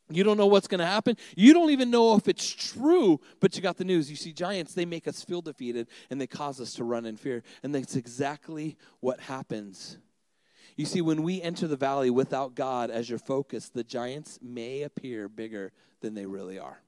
You 0.09 0.23
don't 0.23 0.37
know 0.37 0.45
what's 0.45 0.67
going 0.67 0.79
to 0.79 0.85
happen. 0.85 1.17
You 1.35 1.53
don't 1.53 1.71
even 1.71 1.89
know 1.89 2.15
if 2.15 2.27
it's 2.27 2.47
true, 2.47 3.19
but 3.39 3.55
you 3.55 3.61
got 3.61 3.77
the 3.77 3.83
news. 3.83 4.09
You 4.09 4.15
see, 4.15 4.33
giants, 4.33 4.75
they 4.75 4.85
make 4.85 5.07
us 5.07 5.23
feel 5.23 5.41
defeated 5.41 5.87
and 6.11 6.21
they 6.21 6.27
cause 6.27 6.61
us 6.61 6.73
to 6.75 6.83
run 6.83 7.05
in 7.05 7.17
fear. 7.17 7.41
And 7.63 7.73
that's 7.73 7.95
exactly 7.95 8.77
what 8.99 9.19
happens. 9.19 9.97
You 10.75 10.85
see, 10.85 11.01
when 11.01 11.23
we 11.23 11.41
enter 11.41 11.67
the 11.67 11.77
valley 11.77 12.09
without 12.09 12.53
God 12.53 12.91
as 12.91 13.09
your 13.09 13.17
focus, 13.17 13.69
the 13.69 13.83
giants 13.83 14.37
may 14.43 14.83
appear 14.83 15.27
bigger 15.27 15.71
than 16.01 16.13
they 16.13 16.25
really 16.25 16.59
are. 16.59 16.81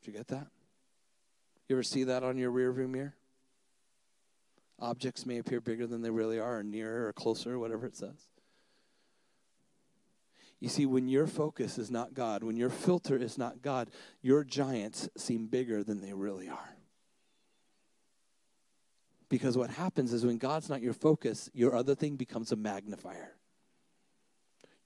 Did 0.00 0.12
you 0.12 0.18
get 0.18 0.28
that? 0.28 0.46
You 1.68 1.76
ever 1.76 1.82
see 1.82 2.04
that 2.04 2.22
on 2.22 2.38
your 2.38 2.52
rearview 2.52 2.88
mirror? 2.88 3.14
Objects 4.78 5.24
may 5.24 5.38
appear 5.38 5.60
bigger 5.60 5.86
than 5.86 6.02
they 6.02 6.10
really 6.10 6.38
are, 6.38 6.58
or 6.58 6.62
nearer, 6.62 7.06
or 7.06 7.12
closer, 7.12 7.58
whatever 7.58 7.86
it 7.86 7.96
says. 7.96 8.28
You 10.60 10.68
see, 10.68 10.86
when 10.86 11.08
your 11.08 11.26
focus 11.26 11.78
is 11.78 11.90
not 11.90 12.14
God, 12.14 12.42
when 12.42 12.56
your 12.56 12.70
filter 12.70 13.16
is 13.16 13.36
not 13.36 13.60
God, 13.60 13.90
your 14.22 14.44
giants 14.44 15.08
seem 15.16 15.46
bigger 15.46 15.84
than 15.84 16.00
they 16.00 16.12
really 16.12 16.48
are. 16.48 16.76
Because 19.28 19.56
what 19.56 19.70
happens 19.70 20.12
is 20.12 20.24
when 20.24 20.38
God's 20.38 20.68
not 20.68 20.80
your 20.80 20.92
focus, 20.92 21.50
your 21.52 21.74
other 21.74 21.94
thing 21.94 22.16
becomes 22.16 22.52
a 22.52 22.56
magnifier. 22.56 23.36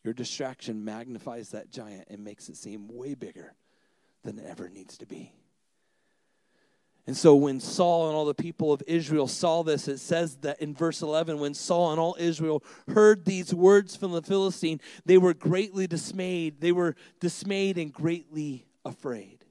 Your 0.04 0.14
distraction 0.14 0.84
magnifies 0.84 1.50
that 1.50 1.70
giant 1.70 2.08
and 2.08 2.24
makes 2.24 2.48
it 2.48 2.56
seem 2.56 2.88
way 2.88 3.14
bigger 3.14 3.54
than 4.22 4.38
it 4.38 4.46
ever 4.46 4.68
needs 4.68 4.96
to 4.98 5.06
be. 5.06 5.32
And 7.08 7.16
so 7.16 7.34
when 7.34 7.58
Saul 7.58 8.08
and 8.08 8.14
all 8.14 8.26
the 8.26 8.34
people 8.34 8.70
of 8.70 8.82
Israel 8.86 9.28
saw 9.28 9.62
this, 9.62 9.88
it 9.88 9.96
says 9.96 10.36
that 10.42 10.60
in 10.60 10.74
verse 10.74 11.00
11, 11.00 11.38
when 11.38 11.54
Saul 11.54 11.90
and 11.90 11.98
all 11.98 12.14
Israel 12.18 12.62
heard 12.86 13.24
these 13.24 13.54
words 13.54 13.96
from 13.96 14.12
the 14.12 14.20
Philistine, 14.20 14.78
they 15.06 15.16
were 15.16 15.32
greatly 15.32 15.86
dismayed. 15.86 16.60
They 16.60 16.70
were 16.70 16.96
dismayed 17.18 17.78
and 17.78 17.90
greatly 17.90 18.66
afraid. 18.84 19.46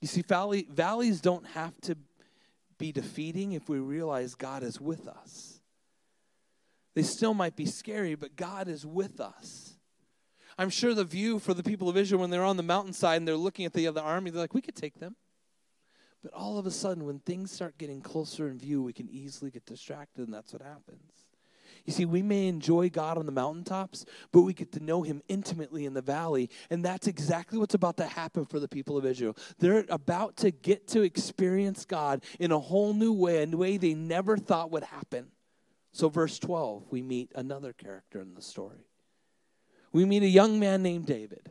You 0.00 0.08
see, 0.08 0.22
valley, 0.22 0.66
valleys 0.68 1.20
don't 1.20 1.46
have 1.46 1.80
to 1.82 1.96
be 2.76 2.90
defeating 2.90 3.52
if 3.52 3.68
we 3.68 3.78
realize 3.78 4.34
God 4.34 4.64
is 4.64 4.80
with 4.80 5.06
us. 5.06 5.60
They 6.96 7.04
still 7.04 7.34
might 7.34 7.54
be 7.54 7.66
scary, 7.66 8.16
but 8.16 8.34
God 8.34 8.66
is 8.66 8.84
with 8.84 9.20
us. 9.20 9.76
I'm 10.58 10.70
sure 10.70 10.92
the 10.92 11.04
view 11.04 11.38
for 11.38 11.54
the 11.54 11.62
people 11.62 11.88
of 11.88 11.96
Israel 11.96 12.20
when 12.20 12.30
they're 12.30 12.42
on 12.42 12.56
the 12.56 12.64
mountainside 12.64 13.18
and 13.18 13.28
they're 13.28 13.36
looking 13.36 13.64
at 13.64 13.74
the 13.74 13.86
other 13.86 14.00
army, 14.00 14.32
they're 14.32 14.42
like, 14.42 14.54
we 14.54 14.60
could 14.60 14.74
take 14.74 14.98
them. 14.98 15.14
But 16.22 16.32
all 16.32 16.58
of 16.58 16.66
a 16.66 16.70
sudden, 16.70 17.04
when 17.04 17.18
things 17.18 17.50
start 17.50 17.78
getting 17.78 18.00
closer 18.00 18.48
in 18.48 18.58
view, 18.58 18.82
we 18.82 18.92
can 18.92 19.08
easily 19.08 19.50
get 19.50 19.66
distracted, 19.66 20.24
and 20.24 20.32
that's 20.32 20.52
what 20.52 20.62
happens. 20.62 21.24
You 21.84 21.92
see, 21.92 22.04
we 22.04 22.22
may 22.22 22.46
enjoy 22.46 22.90
God 22.90 23.18
on 23.18 23.26
the 23.26 23.32
mountaintops, 23.32 24.04
but 24.30 24.42
we 24.42 24.52
get 24.52 24.70
to 24.72 24.80
know 24.80 25.02
Him 25.02 25.20
intimately 25.28 25.84
in 25.84 25.94
the 25.94 26.02
valley. 26.02 26.48
And 26.70 26.84
that's 26.84 27.08
exactly 27.08 27.58
what's 27.58 27.74
about 27.74 27.96
to 27.96 28.06
happen 28.06 28.44
for 28.44 28.60
the 28.60 28.68
people 28.68 28.96
of 28.96 29.04
Israel. 29.04 29.36
They're 29.58 29.84
about 29.88 30.36
to 30.38 30.52
get 30.52 30.86
to 30.88 31.02
experience 31.02 31.84
God 31.84 32.22
in 32.38 32.52
a 32.52 32.58
whole 32.58 32.94
new 32.94 33.12
way, 33.12 33.42
a 33.42 33.46
way 33.56 33.78
they 33.78 33.94
never 33.94 34.36
thought 34.36 34.70
would 34.70 34.84
happen. 34.84 35.32
So, 35.92 36.08
verse 36.08 36.38
12, 36.38 36.84
we 36.90 37.02
meet 37.02 37.32
another 37.34 37.72
character 37.72 38.20
in 38.20 38.34
the 38.34 38.42
story. 38.42 38.86
We 39.92 40.04
meet 40.04 40.22
a 40.22 40.28
young 40.28 40.58
man 40.58 40.82
named 40.82 41.06
David. 41.06 41.50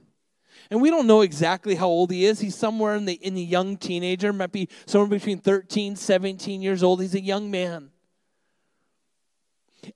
And 0.70 0.82
we 0.82 0.90
don't 0.90 1.08
know 1.08 1.22
exactly 1.22 1.76
how 1.76 1.88
old 1.88 2.12
he 2.12 2.26
is. 2.26 2.40
He's 2.40 2.56
somewhere 2.56 2.96
in 2.96 3.06
the 3.06 3.14
in 3.14 3.34
the 3.36 3.44
young 3.44 3.78
teenager, 3.78 4.32
might 4.34 4.52
be 4.52 4.70
somewhere 4.86 5.10
between 5.10 5.40
13, 5.40 5.96
17 5.96 6.62
years 6.62 6.84
old. 6.84 7.02
He's 7.02 7.16
a 7.16 7.22
young 7.22 7.52
man. 7.52 7.92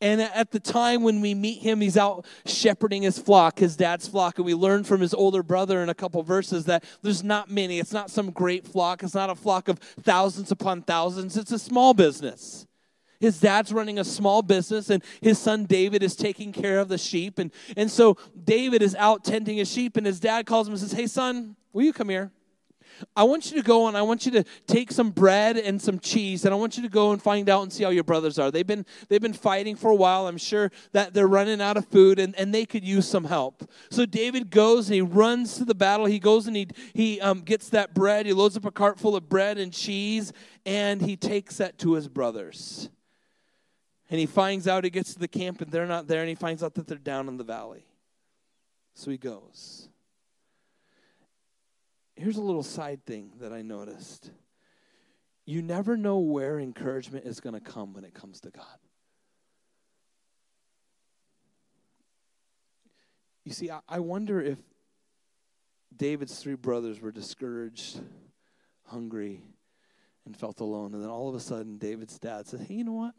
And 0.01 0.21
at 0.21 0.51
the 0.51 0.59
time 0.59 1.03
when 1.03 1.21
we 1.21 1.33
meet 1.33 1.61
him, 1.61 1.79
he's 1.81 1.97
out 1.97 2.25
shepherding 2.45 3.03
his 3.03 3.19
flock, 3.19 3.59
his 3.59 3.75
dad's 3.75 4.07
flock. 4.07 4.37
And 4.37 4.45
we 4.45 4.53
learn 4.53 4.83
from 4.83 5.01
his 5.01 5.13
older 5.13 5.43
brother 5.43 5.81
in 5.81 5.89
a 5.89 5.93
couple 5.93 6.23
verses 6.23 6.65
that 6.65 6.83
there's 7.01 7.23
not 7.23 7.51
many. 7.51 7.79
It's 7.79 7.93
not 7.93 8.09
some 8.09 8.31
great 8.31 8.67
flock. 8.67 9.03
It's 9.03 9.13
not 9.13 9.29
a 9.29 9.35
flock 9.35 9.67
of 9.67 9.79
thousands 10.01 10.51
upon 10.51 10.81
thousands. 10.81 11.37
It's 11.37 11.51
a 11.51 11.59
small 11.59 11.93
business. 11.93 12.65
His 13.19 13.39
dad's 13.39 13.71
running 13.71 13.99
a 13.99 14.04
small 14.04 14.41
business, 14.41 14.89
and 14.89 15.04
his 15.21 15.39
son 15.39 15.65
David 15.65 16.04
is 16.04 16.15
taking 16.15 16.51
care 16.51 16.80
of 16.80 16.88
the 16.88 16.97
sheep. 16.97 17.39
And, 17.39 17.51
and 17.75 17.89
so 17.89 18.17
David 18.43 18.82
is 18.82 18.95
out 18.95 19.23
tending 19.23 19.58
his 19.58 19.71
sheep, 19.71 19.97
and 19.97 20.06
his 20.06 20.19
dad 20.19 20.45
calls 20.45 20.67
him 20.67 20.73
and 20.73 20.82
says, 20.82 20.91
Hey, 20.91 21.08
son, 21.08 21.56
will 21.73 21.84
you 21.84 21.93
come 21.93 22.10
here? 22.10 22.32
I 23.15 23.23
want 23.23 23.51
you 23.51 23.58
to 23.58 23.63
go 23.63 23.88
and 23.88 23.97
I 23.97 24.01
want 24.01 24.25
you 24.25 24.32
to 24.34 24.43
take 24.67 24.91
some 24.91 25.12
bread 25.12 25.58
and 25.58 25.82
some 25.82 25.99
cheese 25.99 26.45
and 26.45 26.54
I 26.54 26.58
want 26.58 26.78
you 26.78 26.84
to 26.84 26.89
go 26.89 27.12
and 27.12 27.21
find 27.21 27.49
out 27.49 27.63
and 27.63 27.71
see 27.71 27.84
how 27.84 27.89
your 27.89 28.04
brothers 28.04 28.39
are. 28.39 28.51
They've 28.51 28.65
been 28.65 28.86
they've 29.10 29.21
been 29.21 29.34
fighting 29.34 29.75
for 29.75 29.89
a 29.91 29.95
while. 29.95 30.28
I'm 30.28 30.38
sure 30.38 30.71
that 30.93 31.13
they're 31.13 31.28
running 31.28 31.62
out 31.62 31.78
of 31.78 31.86
food 31.88 32.19
and, 32.19 32.36
and 32.38 32.54
they 32.54 32.65
could 32.65 32.84
use 32.84 33.08
some 33.08 33.25
help. 33.25 33.69
So 33.89 34.06
David 34.06 34.49
goes 34.49 34.88
and 34.88 34.95
he 34.95 35.01
runs 35.01 35.58
to 35.58 35.65
the 35.65 35.75
battle. 35.75 36.06
He 36.06 36.19
goes 36.19 36.47
and 36.47 36.56
he 36.56 36.67
he 36.93 37.21
um, 37.21 37.41
gets 37.41 37.69
that 37.69 37.93
bread. 37.93 38.25
He 38.25 38.34
loads 38.34 38.56
up 38.58 38.65
a 38.65 38.71
cart 38.71 38.99
full 38.99 39.15
of 39.15 39.30
bread 39.30 39.58
and 39.58 39.73
cheese 39.73 40.32
and 40.65 41.01
he 41.01 41.15
takes 41.15 41.58
that 41.58 41.78
to 41.80 41.93
his 41.93 42.08
brothers. 42.08 42.89
And 44.09 44.19
he 44.19 44.25
finds 44.25 44.67
out 44.67 44.83
he 44.83 44.89
gets 44.89 45.13
to 45.13 45.19
the 45.19 45.27
camp 45.27 45.61
and 45.61 45.71
they're 45.71 45.87
not 45.87 46.07
there 46.07 46.21
and 46.21 46.29
he 46.29 46.35
finds 46.35 46.61
out 46.61 46.75
that 46.75 46.87
they're 46.87 46.97
down 46.97 47.27
in 47.27 47.37
the 47.37 47.43
valley. 47.43 47.85
So 48.93 49.11
he 49.11 49.17
goes. 49.17 49.89
Here's 52.15 52.37
a 52.37 52.41
little 52.41 52.63
side 52.63 53.05
thing 53.05 53.31
that 53.39 53.51
I 53.51 53.61
noticed. 53.61 54.31
You 55.45 55.61
never 55.61 55.97
know 55.97 56.19
where 56.19 56.59
encouragement 56.59 57.25
is 57.25 57.39
going 57.39 57.53
to 57.53 57.59
come 57.59 57.93
when 57.93 58.03
it 58.03 58.13
comes 58.13 58.39
to 58.41 58.51
God. 58.51 58.77
You 63.43 63.51
see, 63.51 63.69
I, 63.69 63.79
I 63.87 63.99
wonder 63.99 64.41
if 64.41 64.57
David's 65.95 66.39
three 66.39 66.55
brothers 66.55 66.99
were 66.99 67.11
discouraged, 67.11 67.99
hungry, 68.85 69.41
and 70.25 70.35
felt 70.35 70.59
alone. 70.61 70.93
And 70.93 71.03
then 71.03 71.09
all 71.09 71.29
of 71.29 71.35
a 71.35 71.39
sudden, 71.39 71.77
David's 71.77 72.17
dad 72.17 72.47
said, 72.47 72.61
Hey, 72.61 72.75
you 72.75 72.83
know 72.83 72.93
what? 72.93 73.13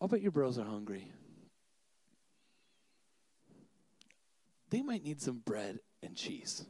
I'll 0.00 0.08
bet 0.08 0.22
your 0.22 0.30
bros 0.32 0.58
are 0.58 0.64
hungry. 0.64 1.10
They 4.70 4.82
might 4.82 5.02
need 5.02 5.20
some 5.20 5.38
bread 5.38 5.80
and 6.02 6.14
cheese. 6.16 6.64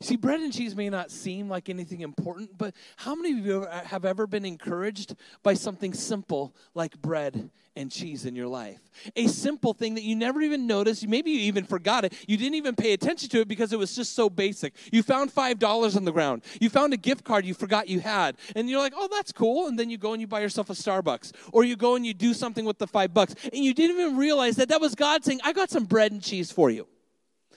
See, 0.00 0.14
bread 0.14 0.38
and 0.40 0.52
cheese 0.52 0.76
may 0.76 0.88
not 0.90 1.10
seem 1.10 1.48
like 1.48 1.68
anything 1.68 2.02
important, 2.02 2.56
but 2.56 2.72
how 2.96 3.16
many 3.16 3.36
of 3.36 3.44
you 3.44 3.66
have 3.66 4.04
ever 4.04 4.28
been 4.28 4.44
encouraged 4.44 5.16
by 5.42 5.54
something 5.54 5.92
simple 5.92 6.54
like 6.72 7.00
bread 7.02 7.50
and 7.74 7.90
cheese 7.90 8.24
in 8.24 8.36
your 8.36 8.46
life? 8.46 8.78
A 9.16 9.26
simple 9.26 9.74
thing 9.74 9.96
that 9.96 10.04
you 10.04 10.14
never 10.14 10.40
even 10.40 10.68
noticed, 10.68 11.06
maybe 11.08 11.32
you 11.32 11.40
even 11.40 11.64
forgot 11.64 12.04
it, 12.04 12.12
you 12.28 12.36
didn't 12.36 12.54
even 12.54 12.76
pay 12.76 12.92
attention 12.92 13.28
to 13.30 13.40
it 13.40 13.48
because 13.48 13.72
it 13.72 13.78
was 13.78 13.96
just 13.96 14.14
so 14.14 14.30
basic. 14.30 14.72
You 14.92 15.02
found 15.02 15.34
$5 15.34 15.96
on 15.96 16.04
the 16.04 16.12
ground, 16.12 16.44
you 16.60 16.70
found 16.70 16.92
a 16.92 16.96
gift 16.96 17.24
card 17.24 17.44
you 17.44 17.54
forgot 17.54 17.88
you 17.88 17.98
had, 17.98 18.36
and 18.54 18.70
you're 18.70 18.80
like, 18.80 18.94
oh, 18.96 19.08
that's 19.10 19.32
cool. 19.32 19.66
And 19.66 19.76
then 19.76 19.90
you 19.90 19.98
go 19.98 20.12
and 20.12 20.20
you 20.20 20.28
buy 20.28 20.40
yourself 20.40 20.70
a 20.70 20.74
Starbucks, 20.74 21.32
or 21.52 21.64
you 21.64 21.74
go 21.74 21.96
and 21.96 22.06
you 22.06 22.14
do 22.14 22.34
something 22.34 22.64
with 22.64 22.78
the 22.78 22.86
five 22.86 23.12
bucks, 23.12 23.34
and 23.52 23.64
you 23.64 23.74
didn't 23.74 23.98
even 23.98 24.16
realize 24.16 24.54
that 24.56 24.68
that 24.68 24.80
was 24.80 24.94
God 24.94 25.24
saying, 25.24 25.40
I 25.42 25.52
got 25.52 25.70
some 25.70 25.86
bread 25.86 26.12
and 26.12 26.22
cheese 26.22 26.52
for 26.52 26.70
you. 26.70 26.86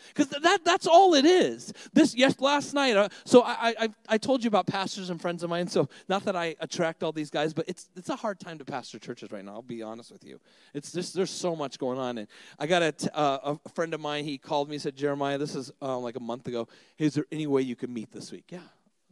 Because 0.10 0.28
that, 0.30 0.64
that's 0.64 0.88
all 0.88 1.14
it 1.14 1.26
is. 1.26 1.74
This, 1.94 2.16
yes, 2.16 2.40
last 2.40 2.74
night, 2.74 2.98
uh, 2.98 3.10
so 3.26 3.44
I, 3.44 3.74
I, 3.80 3.90
I 4.10 4.18
told 4.18 4.44
you 4.44 4.48
about 4.48 4.68
pastors 4.68 5.10
and 5.10 5.22
friends 5.22 5.44
of 5.44 5.50
mine, 5.50 5.68
so 5.68 5.90
not 6.10 6.26
that 6.26 6.36
I 6.36 6.56
attract 6.60 7.04
all 7.04 7.12
these 7.12 7.30
guys, 7.30 7.54
but 7.54 7.66
it's, 7.68 7.90
it's 7.96 8.10
a 8.10 8.16
hard 8.16 8.40
time 8.40 8.58
to 8.58 8.66
pastor 8.66 9.00
churches 9.00 9.32
right 9.32 9.44
now, 9.44 9.54
I'll 9.54 9.62
be 9.62 9.82
honest 9.82 10.12
with 10.12 10.24
you. 10.24 10.40
It's 10.74 10.92
just, 10.92 11.14
there's 11.14 11.30
so 11.30 11.56
much 11.56 11.80
going 11.80 12.00
on. 12.00 12.18
And 12.18 12.28
I 12.60 12.68
got 12.68 12.82
a, 12.82 12.92
t- 12.92 13.10
uh, 13.14 13.56
a 13.66 13.70
friend 13.70 13.94
of 13.94 14.02
mine, 14.02 14.26
he 14.26 14.38
called 14.38 14.70
me, 14.70 14.78
said, 14.78 14.96
Jeremiah, 14.96 15.38
this 15.38 15.56
is 15.56 15.72
uh, 15.82 15.98
like 15.98 16.16
a 16.16 16.22
month 16.22 16.48
ago. 16.48 16.68
Is 16.98 17.14
there 17.14 17.26
any 17.32 17.48
way 17.48 17.62
you 17.62 17.76
can 17.76 17.94
meet 17.94 18.12
this 18.12 18.32
week? 18.32 18.46
Yeah. 18.50 18.60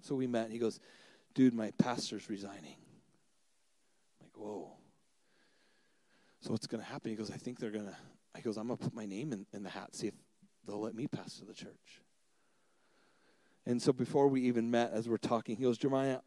So 0.01 0.15
we 0.15 0.27
met, 0.27 0.45
and 0.45 0.53
he 0.53 0.59
goes, 0.59 0.79
dude, 1.33 1.53
my 1.53 1.71
pastor's 1.77 2.29
resigning. 2.29 2.77
I'm 4.19 4.25
like, 4.25 4.37
whoa. 4.37 4.71
So 6.41 6.51
what's 6.51 6.67
going 6.67 6.81
to 6.81 6.89
happen? 6.89 7.11
He 7.11 7.17
goes, 7.17 7.31
I 7.31 7.37
think 7.37 7.59
they're 7.59 7.69
going 7.69 7.85
to, 7.85 7.95
he 8.35 8.41
goes, 8.41 8.57
I'm 8.57 8.67
going 8.67 8.77
to 8.77 8.83
put 8.83 8.93
my 8.93 9.05
name 9.05 9.33
in, 9.33 9.45
in 9.53 9.63
the 9.63 9.69
hat, 9.69 9.95
see 9.95 10.07
if 10.07 10.13
they'll 10.69 10.79
let 10.79 10.95
me 10.95 11.07
pastor 11.07 11.45
the 11.45 11.53
church. 11.53 12.01
And 13.65 13.81
so 13.81 13.93
before 13.93 14.27
we 14.27 14.41
even 14.41 14.71
met, 14.71 14.91
as 14.93 15.07
we're 15.07 15.17
talking, 15.17 15.55
he 15.55 15.63
goes, 15.63 15.77
Jeremiah, 15.77 16.19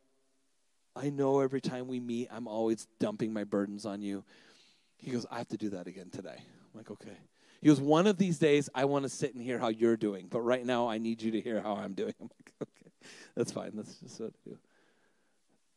I 0.95 1.11
know 1.11 1.41
every 1.41 1.61
time 1.61 1.89
we 1.89 1.99
meet, 1.99 2.29
I'm 2.31 2.47
always 2.47 2.87
dumping 3.01 3.33
my 3.33 3.45
burdens 3.45 3.87
on 3.87 4.03
you. 4.03 4.25
He 4.97 5.11
goes, 5.11 5.27
I 5.31 5.39
have 5.39 5.49
to 5.49 5.57
do 5.57 5.71
that 5.71 5.87
again 5.87 6.11
today. 6.11 6.37
I'm 6.37 6.77
like, 6.79 6.91
okay. 6.91 7.17
He 7.61 7.69
goes, 7.69 7.81
one 7.81 8.07
of 8.07 8.19
these 8.19 8.39
days, 8.39 8.69
I 8.75 8.85
want 8.85 9.05
to 9.05 9.09
sit 9.09 9.35
and 9.35 9.43
hear 9.43 9.59
how 9.59 9.69
you're 9.69 9.97
doing, 9.97 10.27
but 10.29 10.41
right 10.41 10.65
now, 10.65 10.89
I 10.89 10.99
need 10.99 11.23
you 11.23 11.31
to 11.33 11.41
hear 11.41 11.61
how 11.61 11.75
I'm 11.77 11.95
doing. 11.95 12.15
I'm 12.21 12.29
like, 12.29 12.53
okay, 12.63 12.91
that's 13.35 13.53
fine. 13.53 13.73
That's 13.75 13.95
just 13.97 14.21
what 14.21 14.33
I 14.47 14.51
do. 14.51 14.59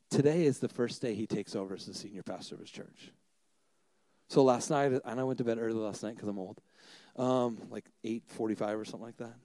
Today 0.10 0.45
is 0.45 0.60
the 0.60 0.67
first 0.67 1.01
day 1.01 1.13
he 1.13 1.28
takes 1.28 1.56
over 1.56 1.75
as 1.75 1.86
the 1.86 1.93
senior 1.93 2.23
pastor 2.23 2.56
of 2.56 2.62
his 2.62 2.71
church. 2.71 3.12
So 4.30 4.43
last 4.43 4.69
night, 4.69 4.91
and 5.06 5.19
I 5.19 5.23
went 5.23 5.38
to 5.38 5.43
bed 5.43 5.58
early 5.60 5.80
last 5.80 6.04
night 6.04 6.15
because 6.15 6.28
I'm 6.28 6.39
old 6.39 6.62
um, 7.15 7.60
like 7.69 7.86
8.45 8.04 8.82
or 8.82 8.86
something 8.86 9.01
like 9.01 9.17
that. 9.17 9.36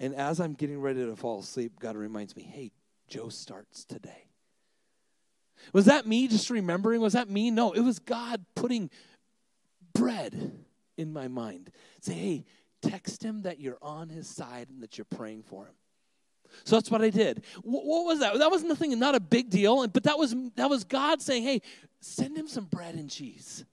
And 0.00 0.14
as 0.14 0.40
I'm 0.40 0.54
getting 0.54 0.80
ready 0.80 1.04
to 1.04 1.16
fall 1.16 1.40
asleep, 1.40 1.80
God 1.80 1.96
reminds 1.96 2.36
me, 2.36 2.42
hey, 2.42 2.70
Joe 3.08 3.28
starts 3.28 3.84
today. 3.84 4.28
Was 5.72 5.86
that 5.86 6.06
me 6.06 6.28
just 6.28 6.50
remembering? 6.50 7.00
Was 7.00 7.14
that 7.14 7.28
me? 7.28 7.50
No, 7.50 7.72
it 7.72 7.80
was 7.80 7.98
God 7.98 8.44
putting 8.54 8.90
bread 9.92 10.52
in 10.96 11.12
my 11.12 11.26
mind. 11.26 11.70
Say, 12.00 12.14
hey, 12.14 12.44
text 12.80 13.24
him 13.24 13.42
that 13.42 13.58
you're 13.58 13.78
on 13.82 14.08
his 14.08 14.28
side 14.28 14.68
and 14.70 14.82
that 14.82 14.98
you're 14.98 15.04
praying 15.04 15.42
for 15.42 15.66
him. 15.66 15.74
So 16.64 16.76
that's 16.76 16.90
what 16.90 17.02
I 17.02 17.10
did. 17.10 17.44
What, 17.62 18.04
was 18.04 18.20
that? 18.20 18.38
That 18.38 18.50
was 18.50 18.62
nothing, 18.62 18.96
not 18.98 19.14
a 19.14 19.20
big 19.20 19.50
deal, 19.50 19.86
but 19.88 20.04
that 20.04 20.18
was 20.18 20.34
that 20.56 20.70
was 20.70 20.84
God 20.84 21.20
saying, 21.20 21.42
"Hey, 21.42 21.60
send 22.00 22.38
him 22.38 22.48
some 22.48 22.64
bread 22.64 22.94
and 22.94 23.10
cheese." 23.10 23.66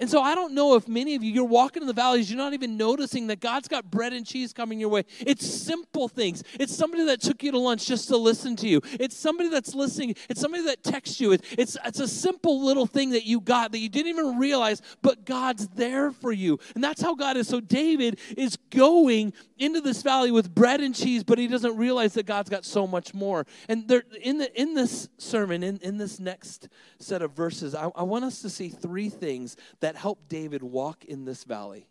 And 0.00 0.08
so 0.08 0.20
I 0.22 0.34
don't 0.34 0.54
know 0.54 0.74
if 0.74 0.88
many 0.88 1.14
of 1.14 1.22
you, 1.22 1.32
you're 1.32 1.44
walking 1.44 1.82
in 1.82 1.86
the 1.86 1.92
valleys, 1.92 2.30
you're 2.30 2.38
not 2.38 2.54
even 2.54 2.76
noticing 2.76 3.26
that 3.28 3.40
God's 3.40 3.68
got 3.68 3.90
bread 3.90 4.12
and 4.12 4.26
cheese 4.26 4.52
coming 4.52 4.80
your 4.80 4.88
way. 4.88 5.04
It's 5.20 5.46
simple 5.46 6.08
things. 6.08 6.42
It's 6.58 6.74
somebody 6.74 7.04
that 7.06 7.20
took 7.20 7.42
you 7.42 7.52
to 7.52 7.58
lunch 7.58 7.86
just 7.86 8.08
to 8.08 8.16
listen 8.16 8.56
to 8.56 8.68
you. 8.68 8.80
It's 8.98 9.16
somebody 9.16 9.48
that's 9.48 9.74
listening. 9.74 10.14
It's 10.28 10.40
somebody 10.40 10.64
that 10.64 10.82
texts 10.82 11.20
you. 11.20 11.32
It's, 11.32 11.76
it's 11.84 12.00
a 12.00 12.08
simple 12.08 12.64
little 12.64 12.86
thing 12.86 13.10
that 13.10 13.24
you 13.24 13.40
got 13.40 13.72
that 13.72 13.78
you 13.78 13.88
didn't 13.88 14.08
even 14.08 14.38
realize, 14.38 14.82
but 15.02 15.24
God's 15.24 15.68
there 15.68 16.10
for 16.10 16.32
you. 16.32 16.58
And 16.74 16.82
that's 16.82 17.02
how 17.02 17.14
God 17.14 17.36
is. 17.36 17.48
So 17.48 17.60
David 17.60 18.18
is 18.36 18.56
going 18.70 19.32
into 19.58 19.80
this 19.80 20.02
valley 20.02 20.30
with 20.30 20.54
bread 20.54 20.80
and 20.80 20.94
cheese, 20.94 21.22
but 21.22 21.38
he 21.38 21.46
doesn't 21.46 21.76
realize 21.76 22.14
that 22.14 22.26
God's 22.26 22.50
got 22.50 22.64
so 22.64 22.86
much 22.86 23.14
more. 23.14 23.46
And 23.68 23.86
there, 23.86 24.02
in, 24.20 24.38
the, 24.38 24.60
in 24.60 24.74
this 24.74 25.08
sermon, 25.18 25.62
in, 25.62 25.78
in 25.78 25.98
this 25.98 26.18
next 26.18 26.68
set 26.98 27.22
of 27.22 27.32
verses, 27.32 27.74
I, 27.74 27.90
I 27.94 28.02
want 28.02 28.24
us 28.24 28.42
to 28.42 28.50
see 28.50 28.68
three 28.68 29.08
things 29.08 29.56
that 29.82 29.96
help 29.96 30.28
David 30.28 30.62
walk 30.62 31.04
in 31.04 31.24
this 31.24 31.44
valley. 31.44 31.86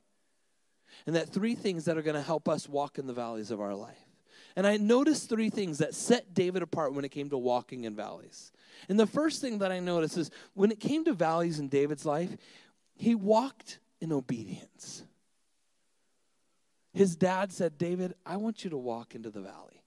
And 1.05 1.15
that 1.15 1.29
three 1.29 1.55
things 1.55 1.85
that 1.85 1.97
are 1.97 2.01
going 2.01 2.15
to 2.15 2.21
help 2.21 2.49
us 2.49 2.67
walk 2.67 2.97
in 2.97 3.07
the 3.07 3.13
valleys 3.13 3.51
of 3.51 3.61
our 3.61 3.75
life. 3.75 3.97
And 4.55 4.67
I 4.67 4.77
noticed 4.77 5.29
three 5.29 5.49
things 5.49 5.77
that 5.77 5.93
set 5.93 6.33
David 6.33 6.61
apart 6.61 6.93
when 6.93 7.05
it 7.05 7.09
came 7.09 7.29
to 7.29 7.37
walking 7.37 7.85
in 7.85 7.95
valleys. 7.95 8.51
And 8.89 8.99
the 8.99 9.07
first 9.07 9.39
thing 9.39 9.59
that 9.59 9.71
I 9.71 9.79
noticed 9.79 10.17
is 10.17 10.31
when 10.53 10.71
it 10.71 10.79
came 10.79 11.05
to 11.05 11.13
valleys 11.13 11.59
in 11.59 11.69
David's 11.69 12.05
life, 12.05 12.35
he 12.95 13.15
walked 13.15 13.79
in 14.01 14.11
obedience. 14.11 15.03
His 16.93 17.15
dad 17.15 17.51
said, 17.51 17.77
David, 17.77 18.15
I 18.25 18.37
want 18.37 18.63
you 18.63 18.69
to 18.71 18.77
walk 18.77 19.15
into 19.15 19.29
the 19.29 19.41
valley. 19.41 19.83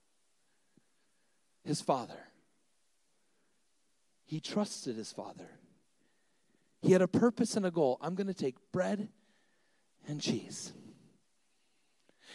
His 1.63 1.81
father. 1.81 2.27
He 4.25 4.39
trusted 4.39 4.95
his 4.95 5.11
father. 5.11 5.49
He 6.85 6.91
had 6.91 7.01
a 7.01 7.07
purpose 7.07 7.55
and 7.57 7.65
a 7.65 7.71
goal. 7.71 7.97
I'm 7.99 8.13
going 8.13 8.27
to 8.27 8.33
take 8.33 8.55
bread 8.71 9.09
and 10.07 10.21
cheese. 10.21 10.71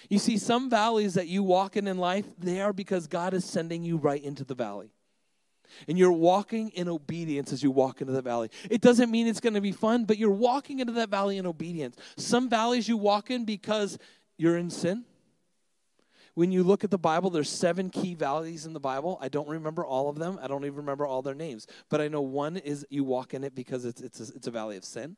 You 0.09 0.19
see, 0.19 0.39
some 0.39 0.69
valleys 0.69 1.15
that 1.15 1.29
you 1.29 1.45
walk 1.45 1.77
in 1.77 1.87
in 1.87 1.99
life, 1.99 2.25
they 2.37 2.61
are 2.61 2.73
because 2.73 3.07
God 3.07 3.33
is 3.33 3.45
sending 3.45 3.85
you 3.85 3.97
right 3.97 4.21
into 4.21 4.43
the 4.43 4.57
valley. 4.57 4.91
And 5.87 5.97
you're 5.97 6.11
walking 6.11 6.71
in 6.71 6.89
obedience 6.89 7.53
as 7.53 7.63
you 7.63 7.71
walk 7.71 8.01
into 8.01 8.13
the 8.13 8.23
valley. 8.23 8.51
It 8.69 8.81
doesn't 8.81 9.09
mean 9.09 9.29
it's 9.29 9.39
going 9.39 9.55
to 9.55 9.61
be 9.61 9.71
fun, 9.71 10.05
but 10.05 10.19
you're 10.19 10.31
walking 10.31 10.81
into 10.81 10.95
that 10.95 11.11
valley 11.11 11.39
in 11.39 11.47
obedience. 11.47 11.97
Some 12.17 12.49
valleys 12.49 12.89
you 12.89 12.97
walk 12.97 13.31
in 13.31 13.45
because 13.45 13.99
you're 14.37 14.59
in 14.59 14.71
sin 14.71 15.05
when 16.35 16.53
you 16.53 16.63
look 16.63 16.85
at 16.85 16.91
the 16.91 16.99
Bible, 16.99 17.31
there's 17.31 17.51
seven 17.51 17.91
key 17.91 18.15
valleys 18.15 18.67
in 18.67 18.73
the 18.73 18.81
Bible. 18.81 19.19
I 19.21 19.29
don't 19.29 19.49
remember 19.49 19.85
all 19.85 20.09
of 20.09 20.19
them. 20.19 20.39
I 20.43 20.47
don't 20.47 20.65
even 20.65 20.77
remember 20.77 21.07
all 21.07 21.23
their 21.23 21.35
names. 21.35 21.67
But 21.89 22.01
I 22.01 22.09
know 22.09 22.21
one 22.21 22.57
is 22.57 22.87
you 22.91 23.05
walk 23.05 23.35
in 23.35 23.45
it 23.45 23.55
because 23.55 23.85
it's, 23.85 24.01
it's, 24.01 24.21
a, 24.21 24.35
it's 24.35 24.47
a 24.47 24.51
valley 24.51 24.77
of 24.77 24.85
sin. 24.85 25.17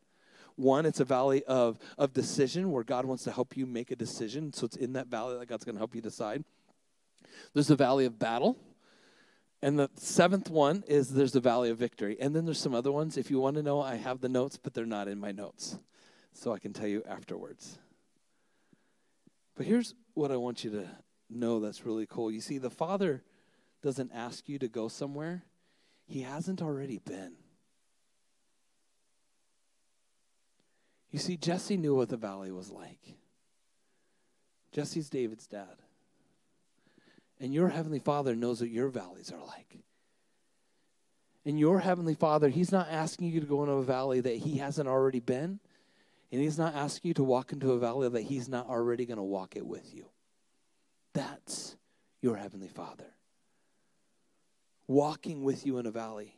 One, 0.56 0.84
it's 0.86 1.00
a 1.00 1.04
valley 1.04 1.44
of, 1.44 1.78
of 1.98 2.12
decision 2.12 2.72
where 2.72 2.84
God 2.84 3.04
wants 3.04 3.24
to 3.24 3.32
help 3.32 3.56
you 3.56 3.66
make 3.66 3.90
a 3.90 3.96
decision. 3.96 4.52
So 4.52 4.66
it's 4.66 4.76
in 4.76 4.94
that 4.94 5.06
valley 5.06 5.38
that 5.38 5.46
God's 5.48 5.64
going 5.64 5.76
to 5.76 5.80
help 5.80 5.94
you 5.94 6.02
decide. 6.02 6.44
There's 7.54 7.68
the 7.68 7.76
valley 7.76 8.04
of 8.04 8.18
battle. 8.18 8.56
And 9.62 9.78
the 9.78 9.88
seventh 9.94 10.50
one 10.50 10.82
is 10.88 11.10
there's 11.10 11.32
the 11.32 11.40
valley 11.40 11.70
of 11.70 11.78
victory. 11.78 12.16
And 12.20 12.34
then 12.34 12.44
there's 12.44 12.58
some 12.58 12.74
other 12.74 12.90
ones. 12.90 13.16
If 13.16 13.30
you 13.30 13.38
want 13.38 13.56
to 13.56 13.62
know, 13.62 13.80
I 13.80 13.94
have 13.96 14.20
the 14.20 14.28
notes, 14.28 14.58
but 14.60 14.74
they're 14.74 14.84
not 14.84 15.08
in 15.08 15.20
my 15.20 15.32
notes. 15.32 15.78
So 16.34 16.52
I 16.52 16.58
can 16.58 16.72
tell 16.72 16.88
you 16.88 17.02
afterwards. 17.08 17.78
But 19.54 19.66
here's 19.66 19.94
what 20.14 20.30
I 20.30 20.36
want 20.36 20.64
you 20.64 20.70
to 20.70 20.88
know 21.28 21.60
that's 21.60 21.84
really 21.84 22.06
cool. 22.06 22.30
You 22.30 22.40
see, 22.40 22.58
the 22.58 22.70
Father 22.70 23.22
doesn't 23.82 24.12
ask 24.14 24.48
you 24.48 24.58
to 24.58 24.68
go 24.68 24.88
somewhere 24.88 25.44
He 26.06 26.22
hasn't 26.22 26.62
already 26.62 26.98
been. 26.98 27.34
You 31.10 31.18
see, 31.18 31.36
Jesse 31.36 31.76
knew 31.76 31.94
what 31.94 32.08
the 32.08 32.16
valley 32.16 32.50
was 32.50 32.70
like. 32.70 33.16
Jesse's 34.72 35.10
David's 35.10 35.46
dad. 35.46 35.82
And 37.38 37.52
your 37.52 37.68
Heavenly 37.68 37.98
Father 37.98 38.34
knows 38.34 38.60
what 38.60 38.70
your 38.70 38.88
valleys 38.88 39.30
are 39.30 39.44
like. 39.46 39.78
And 41.44 41.58
your 41.58 41.80
Heavenly 41.80 42.14
Father, 42.14 42.48
He's 42.48 42.72
not 42.72 42.88
asking 42.88 43.28
you 43.28 43.40
to 43.40 43.46
go 43.46 43.62
into 43.62 43.74
a 43.74 43.82
valley 43.82 44.20
that 44.20 44.36
He 44.36 44.58
hasn't 44.58 44.88
already 44.88 45.20
been. 45.20 45.60
And 46.32 46.40
He's 46.40 46.58
not 46.58 46.74
asking 46.74 47.10
you 47.10 47.14
to 47.14 47.24
walk 47.24 47.52
into 47.52 47.72
a 47.72 47.78
valley 47.78 48.08
that 48.08 48.22
He's 48.22 48.48
not 48.48 48.68
already 48.68 49.06
going 49.06 49.18
to 49.18 49.22
walk 49.22 49.54
it 49.54 49.66
with 49.66 49.94
you. 49.94 50.06
That's 51.12 51.76
your 52.22 52.36
Heavenly 52.36 52.68
Father. 52.68 53.14
Walking 54.88 55.44
with 55.44 55.66
you 55.66 55.78
in 55.78 55.86
a 55.86 55.90
valley. 55.90 56.36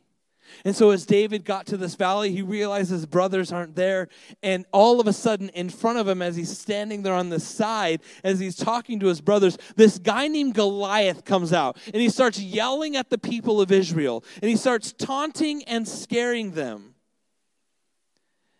And 0.63 0.75
so, 0.75 0.91
as 0.91 1.05
David 1.05 1.43
got 1.43 1.65
to 1.67 1.77
this 1.77 1.95
valley, 1.95 2.31
he 2.31 2.41
realized 2.41 2.91
his 2.91 3.05
brothers 3.05 3.51
aren't 3.51 3.75
there. 3.75 4.09
And 4.43 4.65
all 4.71 4.99
of 4.99 5.07
a 5.07 5.13
sudden, 5.13 5.49
in 5.49 5.69
front 5.69 5.97
of 5.97 6.07
him, 6.07 6.21
as 6.21 6.35
he's 6.35 6.55
standing 6.55 7.01
there 7.01 7.13
on 7.13 7.29
the 7.29 7.39
side, 7.39 8.01
as 8.23 8.39
he's 8.39 8.55
talking 8.55 8.99
to 8.99 9.07
his 9.07 9.21
brothers, 9.21 9.57
this 9.75 9.97
guy 9.97 10.27
named 10.27 10.53
Goliath 10.53 11.25
comes 11.25 11.51
out 11.51 11.77
and 11.85 11.95
he 11.95 12.09
starts 12.09 12.39
yelling 12.39 12.95
at 12.95 13.09
the 13.09 13.17
people 13.17 13.59
of 13.59 13.71
Israel. 13.71 14.23
And 14.41 14.49
he 14.49 14.55
starts 14.55 14.93
taunting 14.93 15.63
and 15.63 15.87
scaring 15.87 16.51
them. 16.51 16.93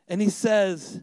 And 0.07 0.21
he 0.21 0.29
says, 0.29 1.01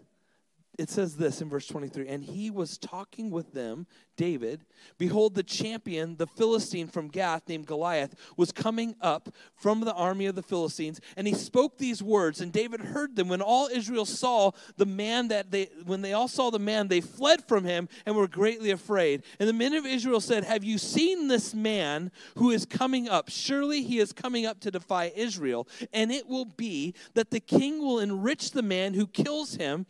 it 0.79 0.89
says 0.89 1.17
this 1.17 1.41
in 1.41 1.49
verse 1.49 1.67
23 1.67 2.09
and 2.09 2.25
he 2.25 2.51
was 2.51 2.79
talking 2.79 3.31
with 3.31 3.53
them 3.53 3.87
david 4.17 4.65
behold 4.99 5.35
the 5.35 5.43
champion 5.43 6.17
the 6.17 6.27
philistine 6.27 6.89
from 6.89 7.09
gath 7.09 7.49
named 7.49 7.67
goliath 7.67 8.15
was 8.37 8.53
coming 8.53 8.95
up 9.01 9.29
from 9.55 9.81
the 9.81 9.93
army 9.95 10.27
of 10.27 10.35
the 10.35 10.43
philistines 10.43 11.01
and 11.17 11.27
he 11.27 11.35
spoke 11.35 11.79
these 11.79 12.03
words 12.03 12.41
and 12.41 12.53
david 12.53 12.81
heard 12.81 13.17
them. 13.17 13.29
When 13.29 13.43
all 13.43 13.69
israel 13.69 14.05
saw 14.05 14.53
the 14.77 14.87
man 14.87 15.29
that 15.29 15.51
they 15.51 15.71
when 15.85 16.03
they 16.03 16.13
all 16.13 16.29
saw 16.29 16.51
the 16.51 16.59
man 16.59 16.89
they 16.89 17.01
fled 17.01 17.47
from 17.47 17.65
him 17.65 17.89
and 18.07 18.17
were 18.17 18.29
greatly 18.29 18.71
afraid. 18.71 19.23
And 19.39 19.49
the 19.49 19.55
men 19.55 19.75
of 19.75 19.87
israel 19.87 20.21
said 20.21 20.45
have 20.45 20.65
you 20.65 20.79
seen 20.79 21.29
this 21.29 21.55
man 21.55 22.11
who 22.37 22.51
is 22.51 22.67
coming 22.67 23.09
up? 23.09 23.29
Surely 23.29 23.83
he 23.83 23.99
is 23.99 24.13
coming 24.13 24.47
up 24.47 24.61
to 24.61 24.71
defy 24.71 25.13
israel 25.15 25.69
and 25.93 26.11
it 26.11 26.29
will 26.29 26.45
be 26.45 26.95
that 27.15 27.31
the 27.31 27.41
king 27.41 27.81
will 27.81 27.99
enrich 27.99 28.51
the 28.51 28.63
man 28.63 28.95
who 28.95 29.07
kills 29.07 29.57
him 29.57 29.87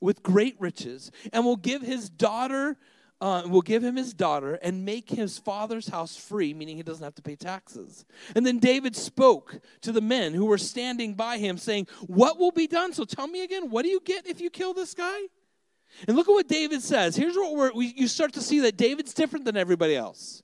with 0.00 0.22
great 0.22 0.56
riches 0.58 1.10
and 1.32 1.44
will 1.44 1.56
give 1.56 1.82
his 1.82 2.08
daughter 2.08 2.76
uh, 3.20 3.42
will 3.48 3.62
give 3.62 3.82
him 3.82 3.96
his 3.96 4.12
daughter 4.12 4.58
and 4.62 4.84
make 4.84 5.08
his 5.08 5.38
father's 5.38 5.88
house 5.88 6.14
free, 6.14 6.52
meaning 6.52 6.76
he 6.76 6.82
doesn't 6.82 7.04
have 7.04 7.14
to 7.14 7.22
pay 7.22 7.36
taxes. 7.36 8.04
And 8.34 8.44
then 8.44 8.58
David 8.58 8.94
spoke 8.94 9.60
to 9.80 9.92
the 9.92 10.02
men 10.02 10.34
who 10.34 10.44
were 10.44 10.58
standing 10.58 11.14
by 11.14 11.38
him, 11.38 11.56
saying, 11.56 11.86
What 12.06 12.38
will 12.38 12.50
be 12.50 12.66
done? 12.66 12.92
So 12.92 13.04
tell 13.04 13.26
me 13.26 13.42
again, 13.42 13.70
what 13.70 13.82
do 13.82 13.88
you 13.88 14.00
get 14.04 14.26
if 14.26 14.42
you 14.42 14.50
kill 14.50 14.74
this 14.74 14.92
guy? 14.92 15.20
And 16.06 16.16
look 16.16 16.28
at 16.28 16.32
what 16.32 16.48
David 16.48 16.82
says. 16.82 17.16
Here's 17.16 17.34
what 17.34 17.74
we, 17.74 17.94
you 17.96 18.08
start 18.08 18.34
to 18.34 18.42
see 18.42 18.60
that 18.60 18.76
David's 18.76 19.14
different 19.14 19.44
than 19.44 19.56
everybody 19.56 19.96
else. 19.96 20.42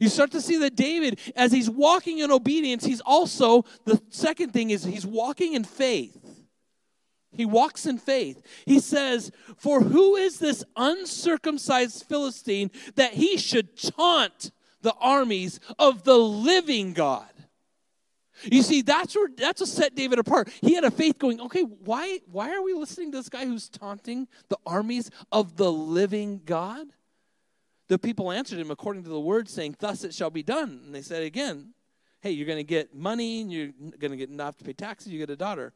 You 0.00 0.08
start 0.08 0.32
to 0.32 0.40
see 0.40 0.58
that 0.58 0.76
David, 0.76 1.20
as 1.36 1.52
he's 1.52 1.70
walking 1.70 2.18
in 2.18 2.30
obedience, 2.30 2.84
he's 2.84 3.00
also, 3.00 3.64
the 3.84 4.00
second 4.10 4.52
thing 4.52 4.70
is 4.70 4.84
he's 4.84 5.06
walking 5.06 5.54
in 5.54 5.64
faith. 5.64 6.37
He 7.38 7.46
walks 7.46 7.86
in 7.86 7.98
faith. 7.98 8.42
He 8.66 8.80
says, 8.80 9.30
For 9.56 9.80
who 9.80 10.16
is 10.16 10.40
this 10.40 10.64
uncircumcised 10.76 12.04
Philistine 12.08 12.72
that 12.96 13.14
he 13.14 13.36
should 13.36 13.76
taunt 13.76 14.50
the 14.82 14.92
armies 14.94 15.60
of 15.78 16.02
the 16.02 16.18
living 16.18 16.94
God? 16.94 17.28
You 18.42 18.62
see, 18.62 18.82
that's 18.82 19.14
where 19.14 19.28
that's 19.36 19.60
what 19.60 19.68
set 19.68 19.94
David 19.94 20.18
apart. 20.18 20.48
He 20.60 20.74
had 20.74 20.82
a 20.82 20.90
faith 20.90 21.16
going, 21.20 21.40
okay, 21.42 21.62
why 21.62 22.18
why 22.26 22.52
are 22.52 22.62
we 22.62 22.74
listening 22.74 23.12
to 23.12 23.18
this 23.18 23.28
guy 23.28 23.46
who's 23.46 23.68
taunting 23.68 24.26
the 24.48 24.58
armies 24.66 25.08
of 25.30 25.56
the 25.56 25.70
living 25.70 26.42
God? 26.44 26.88
The 27.86 28.00
people 28.00 28.32
answered 28.32 28.58
him 28.58 28.72
according 28.72 29.04
to 29.04 29.10
the 29.10 29.20
word, 29.20 29.48
saying, 29.48 29.76
Thus 29.78 30.02
it 30.02 30.12
shall 30.12 30.30
be 30.30 30.42
done. 30.42 30.82
And 30.86 30.92
they 30.92 31.02
said 31.02 31.22
again, 31.22 31.72
Hey, 32.20 32.32
you're 32.32 32.48
gonna 32.48 32.64
get 32.64 32.96
money 32.96 33.42
and 33.42 33.52
you're 33.52 33.70
gonna 33.96 34.16
get 34.16 34.28
enough 34.28 34.56
to 34.56 34.64
pay 34.64 34.72
taxes, 34.72 35.12
you 35.12 35.20
get 35.20 35.30
a 35.30 35.36
daughter. 35.36 35.72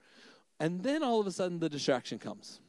And 0.63 0.81
then 0.85 1.03
all 1.03 1.21
of 1.21 1.27
a 1.27 1.33
sudden 1.33 1.59
the 1.59 1.69
distraction 1.69 2.21
comes. 2.21 2.61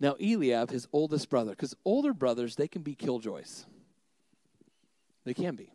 Now, 0.00 0.16
Eliab, 0.20 0.72
his 0.72 0.88
oldest 0.92 1.30
brother, 1.30 1.52
because 1.52 1.76
older 1.84 2.12
brothers, 2.12 2.56
they 2.56 2.66
can 2.66 2.82
be 2.82 2.96
killjoys. 2.96 3.66
They 5.24 5.32
can 5.32 5.54
be. 5.54 5.72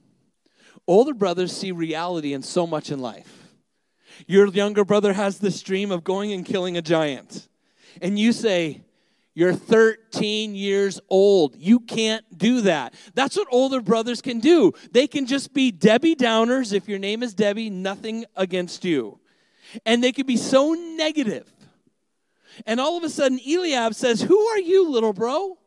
Older 0.85 1.13
brothers 1.13 1.55
see 1.55 1.71
reality 1.71 2.33
in 2.33 2.43
so 2.43 2.67
much 2.67 2.91
in 2.91 2.99
life. 2.99 3.53
Your 4.27 4.47
younger 4.49 4.83
brother 4.83 5.13
has 5.13 5.39
this 5.39 5.61
dream 5.61 5.91
of 5.91 6.03
going 6.03 6.33
and 6.33 6.45
killing 6.45 6.75
a 6.75 6.81
giant. 6.81 7.47
And 8.01 8.19
you 8.19 8.33
say, 8.33 8.81
You're 9.33 9.53
13 9.53 10.55
years 10.55 10.99
old. 11.07 11.55
You 11.55 11.79
can't 11.79 12.25
do 12.37 12.61
that. 12.61 12.93
That's 13.13 13.37
what 13.37 13.47
older 13.49 13.79
brothers 13.79 14.21
can 14.21 14.39
do. 14.39 14.73
They 14.91 15.07
can 15.07 15.25
just 15.25 15.53
be 15.53 15.71
Debbie 15.71 16.17
Downers. 16.17 16.73
If 16.73 16.89
your 16.89 16.99
name 16.99 17.23
is 17.23 17.33
Debbie, 17.33 17.69
nothing 17.69 18.25
against 18.35 18.83
you 18.83 19.20
and 19.85 20.03
they 20.03 20.11
could 20.11 20.27
be 20.27 20.37
so 20.37 20.73
negative. 20.73 21.51
And 22.65 22.79
all 22.79 22.97
of 22.97 23.03
a 23.03 23.09
sudden, 23.09 23.39
Eliab 23.39 23.93
says, 23.95 24.21
Who 24.21 24.39
are 24.39 24.59
you, 24.59 24.89
little 24.89 25.13
bro? 25.13 25.57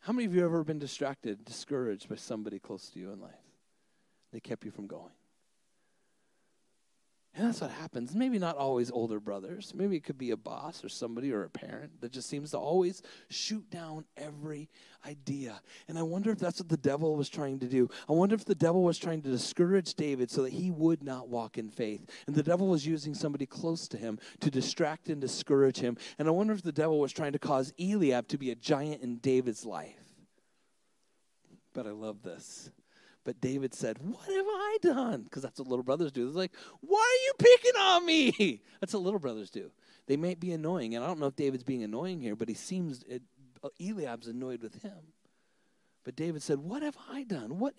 How 0.00 0.12
many 0.12 0.26
of 0.26 0.34
you 0.34 0.42
have 0.42 0.50
ever 0.50 0.62
been 0.62 0.78
distracted, 0.78 1.44
discouraged 1.44 2.08
by 2.08 2.16
somebody 2.16 2.58
close 2.58 2.90
to 2.90 2.98
you 2.98 3.10
in 3.12 3.20
life? 3.20 3.32
They 4.32 4.40
kept 4.40 4.64
you 4.64 4.70
from 4.70 4.86
going. 4.86 5.15
And 7.36 7.46
that's 7.46 7.60
what 7.60 7.70
happens. 7.70 8.14
Maybe 8.14 8.38
not 8.38 8.56
always 8.56 8.90
older 8.90 9.20
brothers. 9.20 9.74
Maybe 9.74 9.94
it 9.94 10.04
could 10.04 10.16
be 10.16 10.30
a 10.30 10.38
boss 10.38 10.82
or 10.82 10.88
somebody 10.88 11.32
or 11.32 11.44
a 11.44 11.50
parent 11.50 12.00
that 12.00 12.10
just 12.10 12.30
seems 12.30 12.52
to 12.52 12.58
always 12.58 13.02
shoot 13.28 13.68
down 13.70 14.06
every 14.16 14.70
idea. 15.06 15.60
And 15.86 15.98
I 15.98 16.02
wonder 16.02 16.30
if 16.30 16.38
that's 16.38 16.58
what 16.60 16.70
the 16.70 16.78
devil 16.78 17.14
was 17.14 17.28
trying 17.28 17.58
to 17.58 17.66
do. 17.66 17.90
I 18.08 18.14
wonder 18.14 18.34
if 18.34 18.46
the 18.46 18.54
devil 18.54 18.82
was 18.82 18.96
trying 18.96 19.20
to 19.20 19.28
discourage 19.28 19.96
David 19.96 20.30
so 20.30 20.44
that 20.44 20.54
he 20.54 20.70
would 20.70 21.02
not 21.02 21.28
walk 21.28 21.58
in 21.58 21.68
faith. 21.68 22.10
And 22.26 22.34
the 22.34 22.42
devil 22.42 22.68
was 22.68 22.86
using 22.86 23.12
somebody 23.12 23.44
close 23.44 23.86
to 23.88 23.98
him 23.98 24.18
to 24.40 24.50
distract 24.50 25.10
and 25.10 25.20
discourage 25.20 25.78
him. 25.78 25.98
And 26.18 26.28
I 26.28 26.30
wonder 26.30 26.54
if 26.54 26.62
the 26.62 26.72
devil 26.72 26.98
was 26.98 27.12
trying 27.12 27.32
to 27.32 27.38
cause 27.38 27.70
Eliab 27.78 28.28
to 28.28 28.38
be 28.38 28.50
a 28.50 28.54
giant 28.54 29.02
in 29.02 29.18
David's 29.18 29.66
life. 29.66 29.92
But 31.74 31.86
I 31.86 31.90
love 31.90 32.22
this. 32.22 32.70
But 33.26 33.40
David 33.40 33.74
said, 33.74 33.98
What 33.98 34.24
have 34.24 34.46
I 34.46 34.78
done? 34.80 35.22
Because 35.22 35.42
that's 35.42 35.58
what 35.58 35.66
little 35.66 35.82
brothers 35.82 36.12
do. 36.12 36.26
They're 36.26 36.42
like, 36.42 36.54
Why 36.80 37.00
are 37.00 37.24
you 37.26 37.32
picking 37.56 37.80
on 37.80 38.06
me? 38.06 38.62
That's 38.80 38.94
what 38.94 39.02
little 39.02 39.18
brothers 39.18 39.50
do. 39.50 39.72
They 40.06 40.16
may 40.16 40.34
be 40.34 40.52
annoying. 40.52 40.94
And 40.94 41.02
I 41.02 41.08
don't 41.08 41.18
know 41.18 41.26
if 41.26 41.34
David's 41.34 41.64
being 41.64 41.82
annoying 41.82 42.20
here, 42.20 42.36
but 42.36 42.48
he 42.48 42.54
seems, 42.54 43.02
it, 43.02 43.22
uh, 43.64 43.70
Eliab's 43.80 44.28
annoyed 44.28 44.62
with 44.62 44.80
him. 44.80 45.12
But 46.04 46.14
David 46.14 46.40
said, 46.40 46.60
What 46.60 46.84
have 46.84 46.96
I 47.10 47.24
done? 47.24 47.58
What 47.58 47.74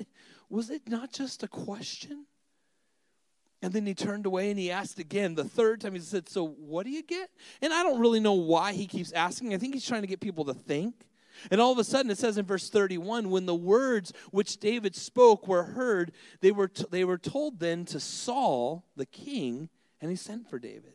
Was 0.49 0.69
it 0.69 0.81
not 0.89 1.13
just 1.13 1.43
a 1.43 1.47
question? 1.47 2.25
And 3.61 3.71
then 3.71 3.85
he 3.85 3.95
turned 3.95 4.25
away 4.25 4.49
and 4.49 4.59
he 4.59 4.69
asked 4.69 4.99
again. 4.99 5.35
The 5.35 5.45
third 5.45 5.79
time 5.79 5.93
he 5.93 6.01
said, 6.01 6.27
So 6.27 6.45
what 6.45 6.85
do 6.85 6.89
you 6.89 7.03
get? 7.03 7.29
And 7.61 7.71
I 7.71 7.83
don't 7.83 8.01
really 8.01 8.19
know 8.19 8.33
why 8.33 8.73
he 8.73 8.85
keeps 8.85 9.13
asking. 9.13 9.53
I 9.53 9.57
think 9.57 9.75
he's 9.75 9.87
trying 9.87 10.01
to 10.01 10.07
get 10.07 10.19
people 10.19 10.43
to 10.43 10.53
think. 10.53 11.07
And 11.51 11.61
all 11.61 11.71
of 11.71 11.77
a 11.77 11.83
sudden, 11.83 12.11
it 12.11 12.17
says 12.17 12.37
in 12.37 12.45
verse 12.45 12.69
31 12.69 13.29
when 13.29 13.45
the 13.45 13.55
words 13.55 14.13
which 14.31 14.57
David 14.57 14.95
spoke 14.95 15.47
were 15.47 15.63
heard, 15.63 16.11
they 16.41 16.51
were, 16.51 16.67
t- 16.67 16.85
they 16.89 17.03
were 17.03 17.17
told 17.17 17.59
then 17.59 17.85
to 17.85 17.99
Saul, 17.99 18.85
the 18.95 19.05
king, 19.05 19.69
and 20.01 20.09
he 20.09 20.17
sent 20.17 20.49
for 20.49 20.59
David. 20.59 20.93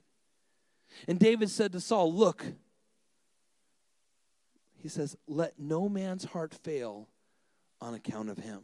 And 1.09 1.19
David 1.19 1.51
said 1.51 1.73
to 1.73 1.81
Saul, 1.81 2.13
Look, 2.13 2.45
he 4.83 4.89
says, 4.89 5.17
let 5.29 5.59
no 5.61 5.89
man's 5.89 6.25
heart 6.25 6.53
fail 6.53 7.09
on 7.81 7.95
account 7.95 8.29
of 8.29 8.39
him. 8.39 8.63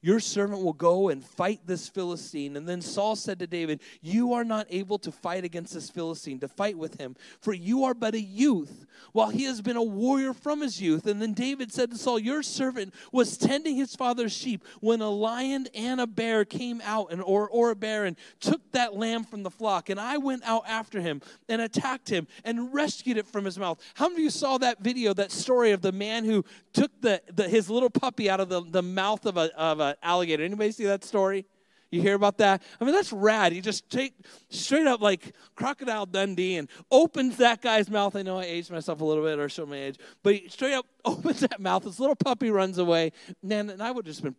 Your 0.00 0.20
servant 0.20 0.62
will 0.62 0.72
go 0.72 1.08
and 1.08 1.24
fight 1.24 1.60
this 1.66 1.88
Philistine. 1.88 2.56
And 2.56 2.68
then 2.68 2.80
Saul 2.80 3.16
said 3.16 3.38
to 3.40 3.46
David, 3.46 3.80
You 4.00 4.32
are 4.32 4.44
not 4.44 4.66
able 4.70 4.98
to 5.00 5.12
fight 5.12 5.44
against 5.44 5.74
this 5.74 5.90
Philistine, 5.90 6.40
to 6.40 6.48
fight 6.48 6.76
with 6.76 7.00
him, 7.00 7.16
for 7.40 7.52
you 7.52 7.84
are 7.84 7.94
but 7.94 8.14
a 8.14 8.20
youth, 8.20 8.86
while 9.12 9.30
he 9.30 9.44
has 9.44 9.60
been 9.60 9.76
a 9.76 9.82
warrior 9.82 10.32
from 10.32 10.60
his 10.60 10.80
youth. 10.80 11.06
And 11.06 11.20
then 11.20 11.32
David 11.32 11.72
said 11.72 11.90
to 11.90 11.98
Saul, 11.98 12.18
Your 12.18 12.42
servant 12.42 12.94
was 13.12 13.36
tending 13.36 13.76
his 13.76 13.94
father's 13.94 14.32
sheep 14.32 14.64
when 14.80 15.00
a 15.00 15.10
lion 15.10 15.68
and 15.74 16.00
a 16.00 16.06
bear 16.06 16.44
came 16.44 16.80
out, 16.84 17.12
and, 17.12 17.22
or, 17.22 17.48
or 17.48 17.70
a 17.70 17.76
bear, 17.76 18.04
and 18.04 18.16
took 18.40 18.60
that 18.72 18.96
lamb 18.96 19.24
from 19.24 19.42
the 19.42 19.50
flock. 19.50 19.90
And 19.90 20.00
I 20.00 20.18
went 20.18 20.42
out 20.44 20.64
after 20.66 21.00
him 21.00 21.20
and 21.48 21.60
attacked 21.60 22.08
him 22.08 22.26
and 22.44 22.72
rescued 22.72 23.16
it 23.16 23.26
from 23.26 23.44
his 23.44 23.58
mouth. 23.58 23.80
How 23.94 24.08
many 24.08 24.22
of 24.22 24.24
you 24.24 24.30
saw 24.30 24.58
that 24.58 24.80
video, 24.80 25.14
that 25.14 25.30
story 25.30 25.72
of 25.72 25.82
the 25.82 25.92
man 25.92 26.24
who 26.24 26.44
took 26.72 26.90
the, 27.00 27.20
the 27.32 27.48
his 27.48 27.68
little 27.68 27.90
puppy 27.90 28.30
out 28.30 28.40
of 28.40 28.48
the, 28.48 28.62
the 28.62 28.82
mouth 28.82 29.26
of 29.26 29.36
a, 29.36 29.50
of 29.56 29.79
a 29.80 29.96
alligator. 30.02 30.44
Anybody 30.44 30.72
see 30.72 30.84
that 30.84 31.04
story? 31.04 31.46
You 31.90 32.00
hear 32.00 32.14
about 32.14 32.38
that? 32.38 32.62
I 32.80 32.84
mean, 32.84 32.94
that's 32.94 33.12
rad. 33.12 33.52
He 33.52 33.60
just 33.60 33.90
take 33.90 34.14
straight 34.48 34.86
up 34.86 35.00
like 35.00 35.34
Crocodile 35.56 36.06
Dundee 36.06 36.56
and 36.56 36.68
opens 36.90 37.36
that 37.38 37.62
guy's 37.62 37.90
mouth. 37.90 38.14
I 38.14 38.22
know 38.22 38.38
I 38.38 38.44
aged 38.44 38.70
myself 38.70 39.00
a 39.00 39.04
little 39.04 39.24
bit 39.24 39.40
or 39.40 39.48
show 39.48 39.66
my 39.66 39.76
age, 39.76 39.98
but 40.22 40.34
he 40.34 40.48
straight 40.48 40.74
up 40.74 40.86
opens 41.04 41.40
that 41.40 41.58
mouth. 41.58 41.82
This 41.82 41.98
little 41.98 42.14
puppy 42.14 42.50
runs 42.50 42.78
away. 42.78 43.12
Man, 43.42 43.70
and 43.70 43.82
I 43.82 43.90
would 43.90 44.06
have 44.06 44.14
just 44.14 44.22
been, 44.22 44.36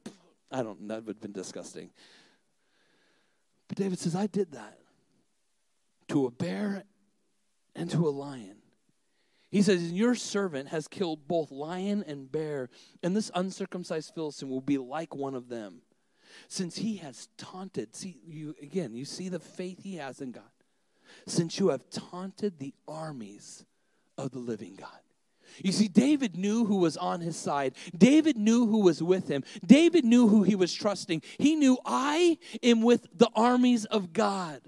I 0.50 0.64
don't, 0.64 0.88
that 0.88 1.06
would 1.06 1.16
have 1.16 1.22
been 1.22 1.34
disgusting. 1.34 1.90
But 3.68 3.78
David 3.78 4.00
says, 4.00 4.16
I 4.16 4.28
did 4.28 4.54
that 4.54 4.80
to 6.10 6.28
a 6.28 6.32
bear 6.32 6.84
and 7.76 7.90
to 7.92 8.08
a 8.08 8.12
lion. 8.12 8.61
He 9.52 9.62
says, 9.62 9.92
Your 9.92 10.16
servant 10.16 10.70
has 10.70 10.88
killed 10.88 11.28
both 11.28 11.52
lion 11.52 12.04
and 12.08 12.32
bear, 12.32 12.70
and 13.04 13.16
this 13.16 13.30
uncircumcised 13.36 14.14
Philistine 14.16 14.50
will 14.50 14.62
be 14.62 14.78
like 14.78 15.14
one 15.14 15.36
of 15.36 15.50
them. 15.50 15.82
Since 16.48 16.78
he 16.78 16.98
has 16.98 17.28
taunted, 17.38 17.94
see, 17.94 18.22
you 18.26 18.56
again, 18.62 18.96
you 18.96 19.04
see 19.04 19.28
the 19.28 19.40
faith 19.40 19.84
he 19.84 19.98
has 19.98 20.22
in 20.22 20.32
God. 20.32 20.44
Since 21.28 21.60
you 21.60 21.70
have 21.70 21.90
taunted 21.90 22.58
the 22.58 22.74
armies 22.88 23.66
of 24.18 24.32
the 24.32 24.40
living 24.40 24.76
God. 24.76 24.88
You 25.62 25.74
see, 25.74 25.90
David 25.90 26.38
knew 26.38 26.64
who 26.64 26.78
was 26.78 26.96
on 26.96 27.20
his 27.20 27.36
side. 27.36 27.76
David 27.96 28.38
knew 28.38 28.68
who 28.68 28.80
was 28.80 29.04
with 29.04 29.28
him. 29.28 29.44
David 29.66 30.06
knew 30.06 30.30
who 30.30 30.44
he 30.44 30.56
was 30.56 30.74
trusting. 30.74 31.22
He 31.38 31.56
knew, 31.56 31.78
I 31.86 32.38
am 32.64 32.82
with 32.82 33.08
the 33.14 33.30
armies 33.36 33.84
of 33.84 34.14
God. 34.14 34.62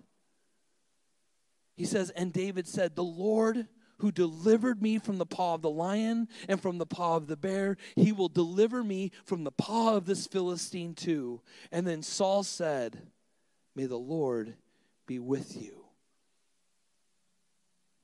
He 1.76 1.86
says, 1.86 2.10
and 2.10 2.34
David 2.34 2.68
said, 2.68 2.96
The 2.96 3.04
Lord 3.04 3.68
who 3.98 4.12
delivered 4.12 4.82
me 4.82 4.98
from 4.98 5.18
the 5.18 5.26
paw 5.26 5.56
of 5.56 5.62
the 5.62 5.70
lion 5.70 6.28
and 6.48 6.62
from 6.62 6.78
the 6.78 6.86
paw 6.86 7.16
of 7.16 7.28
the 7.28 7.38
bear, 7.38 7.78
he 7.96 8.12
will 8.12 8.30
deliver 8.30 8.84
me 8.84 9.12
from 9.26 9.44
the 9.44 9.52
paw 9.52 9.96
of 9.96 10.06
this 10.06 10.28
Philistine 10.28 10.94
too. 10.94 11.42
And 11.72 11.86
then 11.86 12.02
Saul 12.02 12.44
said, 12.44 13.02
May 13.76 13.86
the 13.86 13.98
Lord 13.98 14.56
be 15.08 15.20
with 15.20 15.62
you. 15.62 15.84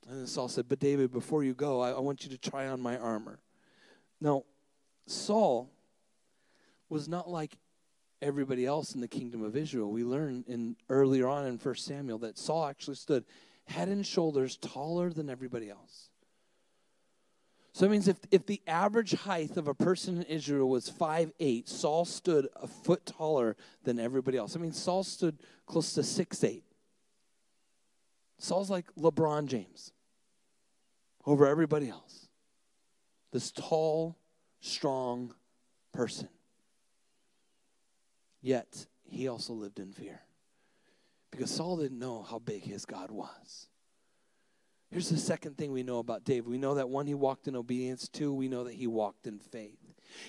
And 0.08 0.20
then 0.20 0.28
Saul 0.28 0.48
said, 0.48 0.68
But 0.68 0.80
David, 0.80 1.12
before 1.12 1.44
you 1.44 1.54
go, 1.54 1.82
I, 1.82 1.92
I 1.92 2.00
want 2.00 2.24
you 2.24 2.30
to 2.32 2.38
try 2.38 2.68
on 2.68 2.82
my 2.82 2.98
armor. 2.98 3.40
Now, 4.20 4.44
Saul 5.06 5.70
was 6.90 7.08
not 7.08 7.30
like 7.30 7.58
everybody 8.22 8.66
else 8.66 8.96
in 8.96 9.02
the 9.02 9.08
kingdom 9.08 9.44
of 9.44 9.56
Israel. 9.56 9.92
We 9.92 10.04
learn 10.04 10.44
in 10.48 10.76
earlier 10.90 11.28
on 11.28 11.46
in 11.46 11.58
1 11.58 11.76
Samuel 11.76 12.18
that 12.20 12.38
Saul 12.38 12.66
actually 12.66 12.96
stood 12.96 13.24
head 13.70 13.88
and 13.88 14.06
shoulders 14.06 14.58
taller 14.58 15.12
than 15.12 15.30
everybody 15.30 15.70
else. 15.70 16.10
So 17.72 17.86
that 17.86 17.92
means 17.92 18.08
if, 18.08 18.18
if 18.32 18.46
the 18.46 18.62
average 18.68 19.14
height 19.14 19.56
of 19.56 19.68
a 19.68 19.74
person 19.74 20.18
in 20.18 20.24
Israel 20.24 20.68
was 20.68 20.90
five 20.90 21.32
eight, 21.40 21.70
Saul 21.70 22.04
stood 22.04 22.48
a 22.56 22.68
foot 22.68 23.06
taller 23.06 23.56
than 23.84 24.00
everybody 24.00 24.38
else. 24.38 24.56
I 24.56 24.60
mean, 24.60 24.74
Saul 24.74 25.04
stood 25.04 25.38
close 25.66 25.94
to 25.94 26.04
six 26.04 26.44
eight. 26.44 26.64
Saul's 28.38 28.70
like 28.70 28.86
LeBron 28.96 29.46
James 29.46 29.92
over 31.26 31.46
everybody 31.46 31.90
else. 31.90 32.28
This 33.32 33.52
tall, 33.52 34.18
strong 34.62 35.34
person. 35.94 36.30
Yet, 38.42 38.88
he 39.04 39.28
also 39.28 39.54
lived 39.54 39.80
in 39.80 39.92
fear 39.92 40.22
because 41.32 41.52
Saul 41.52 41.78
didn't 41.78 42.00
know 42.00 42.22
how 42.22 42.40
big 42.40 42.64
his 42.64 42.86
God 42.86 43.12
was. 43.12 43.68
Here's 44.92 45.10
the 45.10 45.18
second 45.18 45.58
thing 45.58 45.72
we 45.72 45.84
know 45.84 46.00
about 46.00 46.24
David. 46.24 46.50
We 46.50 46.58
know 46.58 46.76
that 46.76 46.90
one, 46.90 47.06
he 47.06 47.14
walked 47.14 47.48
in 47.48 47.56
obedience. 47.56 48.08
Two, 48.08 48.34
we 48.34 48.48
know 48.48 48.64
that 48.64 48.74
he 48.74 48.88
walked 48.88 49.28
in 49.28 49.40
faith. 49.40 49.78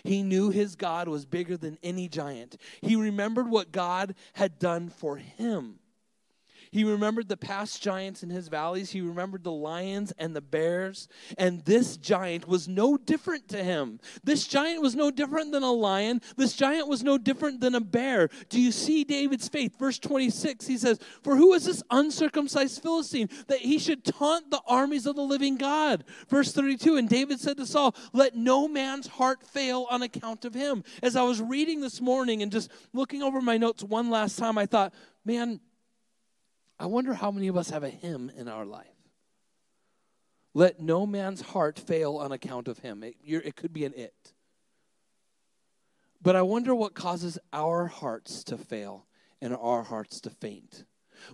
He 0.04 0.22
knew 0.22 0.50
his 0.50 0.76
God 0.76 1.08
was 1.08 1.24
bigger 1.24 1.56
than 1.56 1.78
any 1.82 2.08
giant. 2.08 2.56
He 2.82 2.94
remembered 2.96 3.48
what 3.48 3.72
God 3.72 4.14
had 4.34 4.58
done 4.58 4.90
for 4.90 5.16
him. 5.16 5.79
He 6.72 6.84
remembered 6.84 7.28
the 7.28 7.36
past 7.36 7.82
giants 7.82 8.22
in 8.22 8.30
his 8.30 8.46
valleys. 8.46 8.90
He 8.90 9.00
remembered 9.00 9.42
the 9.42 9.50
lions 9.50 10.12
and 10.18 10.36
the 10.36 10.40
bears. 10.40 11.08
And 11.36 11.64
this 11.64 11.96
giant 11.96 12.46
was 12.46 12.68
no 12.68 12.96
different 12.96 13.48
to 13.48 13.64
him. 13.64 13.98
This 14.22 14.46
giant 14.46 14.80
was 14.80 14.94
no 14.94 15.10
different 15.10 15.50
than 15.50 15.64
a 15.64 15.72
lion. 15.72 16.20
This 16.36 16.54
giant 16.54 16.86
was 16.86 17.02
no 17.02 17.18
different 17.18 17.60
than 17.60 17.74
a 17.74 17.80
bear. 17.80 18.28
Do 18.48 18.60
you 18.60 18.70
see 18.70 19.02
David's 19.02 19.48
faith? 19.48 19.78
Verse 19.78 19.98
26, 19.98 20.66
he 20.68 20.78
says, 20.78 21.00
For 21.22 21.34
who 21.34 21.54
is 21.54 21.64
this 21.64 21.82
uncircumcised 21.90 22.80
Philistine 22.80 23.28
that 23.48 23.58
he 23.58 23.78
should 23.78 24.04
taunt 24.04 24.50
the 24.50 24.62
armies 24.66 25.06
of 25.06 25.16
the 25.16 25.22
living 25.22 25.56
God? 25.56 26.04
Verse 26.28 26.52
32, 26.52 26.96
and 26.96 27.08
David 27.08 27.40
said 27.40 27.56
to 27.56 27.66
Saul, 27.66 27.96
Let 28.12 28.36
no 28.36 28.68
man's 28.68 29.08
heart 29.08 29.42
fail 29.42 29.88
on 29.90 30.02
account 30.02 30.44
of 30.44 30.54
him. 30.54 30.84
As 31.02 31.16
I 31.16 31.22
was 31.22 31.40
reading 31.40 31.80
this 31.80 32.00
morning 32.00 32.42
and 32.42 32.52
just 32.52 32.70
looking 32.92 33.24
over 33.24 33.40
my 33.40 33.56
notes 33.56 33.82
one 33.82 34.08
last 34.08 34.38
time, 34.38 34.56
I 34.56 34.66
thought, 34.66 34.94
man, 35.24 35.60
I 36.80 36.86
wonder 36.86 37.12
how 37.12 37.30
many 37.30 37.48
of 37.48 37.58
us 37.58 37.68
have 37.68 37.82
a 37.82 37.90
him 37.90 38.32
in 38.34 38.48
our 38.48 38.64
life. 38.64 38.86
Let 40.54 40.80
no 40.80 41.04
man's 41.04 41.42
heart 41.42 41.78
fail 41.78 42.16
on 42.16 42.32
account 42.32 42.68
of 42.68 42.78
him. 42.78 43.04
It, 43.04 43.16
it 43.22 43.54
could 43.54 43.74
be 43.74 43.84
an 43.84 43.92
it. 43.94 44.32
But 46.22 46.36
I 46.36 46.42
wonder 46.42 46.74
what 46.74 46.94
causes 46.94 47.38
our 47.52 47.86
hearts 47.86 48.42
to 48.44 48.56
fail 48.56 49.06
and 49.42 49.54
our 49.54 49.82
hearts 49.82 50.22
to 50.22 50.30
faint 50.30 50.84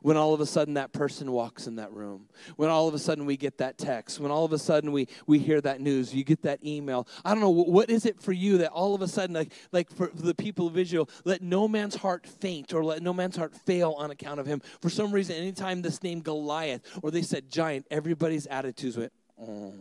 when 0.03 0.16
all 0.16 0.35
of 0.35 0.40
a 0.40 0.46
sudden 0.46 0.75
that 0.75 0.92
person 0.92 1.33
walks 1.33 1.66
in 1.66 1.77
that 1.77 1.92
room 1.92 2.29
when 2.57 2.68
all 2.68 2.88
of 2.88 2.94
a 2.94 2.99
sudden 2.99 3.27
we 3.27 3.37
get 3.37 3.59
that 3.59 3.79
text 3.79 4.20
when 4.20 4.31
all 4.31 4.44
of 4.44 4.53
a 4.53 4.59
sudden 4.59 4.92
we 4.92 5.09
we 5.27 5.38
hear 5.38 5.61
that 5.61 5.81
news 5.81 6.14
you 6.14 6.25
get 6.25 6.42
that 6.42 6.64
email 6.64 7.07
i 7.25 7.33
don't 7.33 7.40
know 7.40 7.51
what 7.51 7.90
is 7.90 8.07
it 8.07 8.20
for 8.20 8.33
you 8.33 8.59
that 8.59 8.70
all 8.70 8.94
of 8.94 9.03
a 9.03 9.09
sudden 9.09 9.35
like 9.35 9.53
like 9.72 9.90
for 9.90 10.11
the 10.14 10.35
people 10.35 10.66
of 10.66 10.77
israel 10.77 11.09
let 11.25 11.42
no 11.42 11.66
man's 11.68 11.96
heart 11.96 12.27
faint 12.27 12.72
or 12.72 12.85
let 12.85 13.03
no 13.03 13.12
man's 13.12 13.37
heart 13.37 13.55
fail 13.55 13.92
on 13.99 14.11
account 14.11 14.40
of 14.40 14.46
him 14.46 14.61
for 14.81 14.90
some 14.90 15.12
reason 15.12 15.37
anytime 15.37 15.83
this 15.83 16.03
name 16.03 16.20
goliath 16.20 16.83
or 17.03 17.11
they 17.11 17.22
said 17.22 17.51
giant 17.51 17.87
everybody's 17.90 18.46
attitudes 18.46 18.96
went 18.96 19.12
oh. 19.40 19.75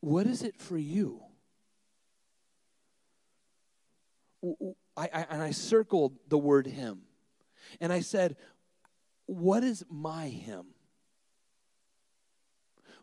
what 0.00 0.26
is 0.26 0.42
it 0.42 0.58
for 0.58 0.78
you 0.78 1.22
I, 4.96 5.08
I, 5.12 5.26
and 5.30 5.42
I 5.42 5.50
circled 5.52 6.18
the 6.28 6.38
word 6.38 6.66
him. 6.66 7.02
And 7.80 7.92
I 7.92 8.00
said, 8.00 8.36
what 9.32 9.64
is 9.64 9.84
my 9.90 10.28
him? 10.28 10.66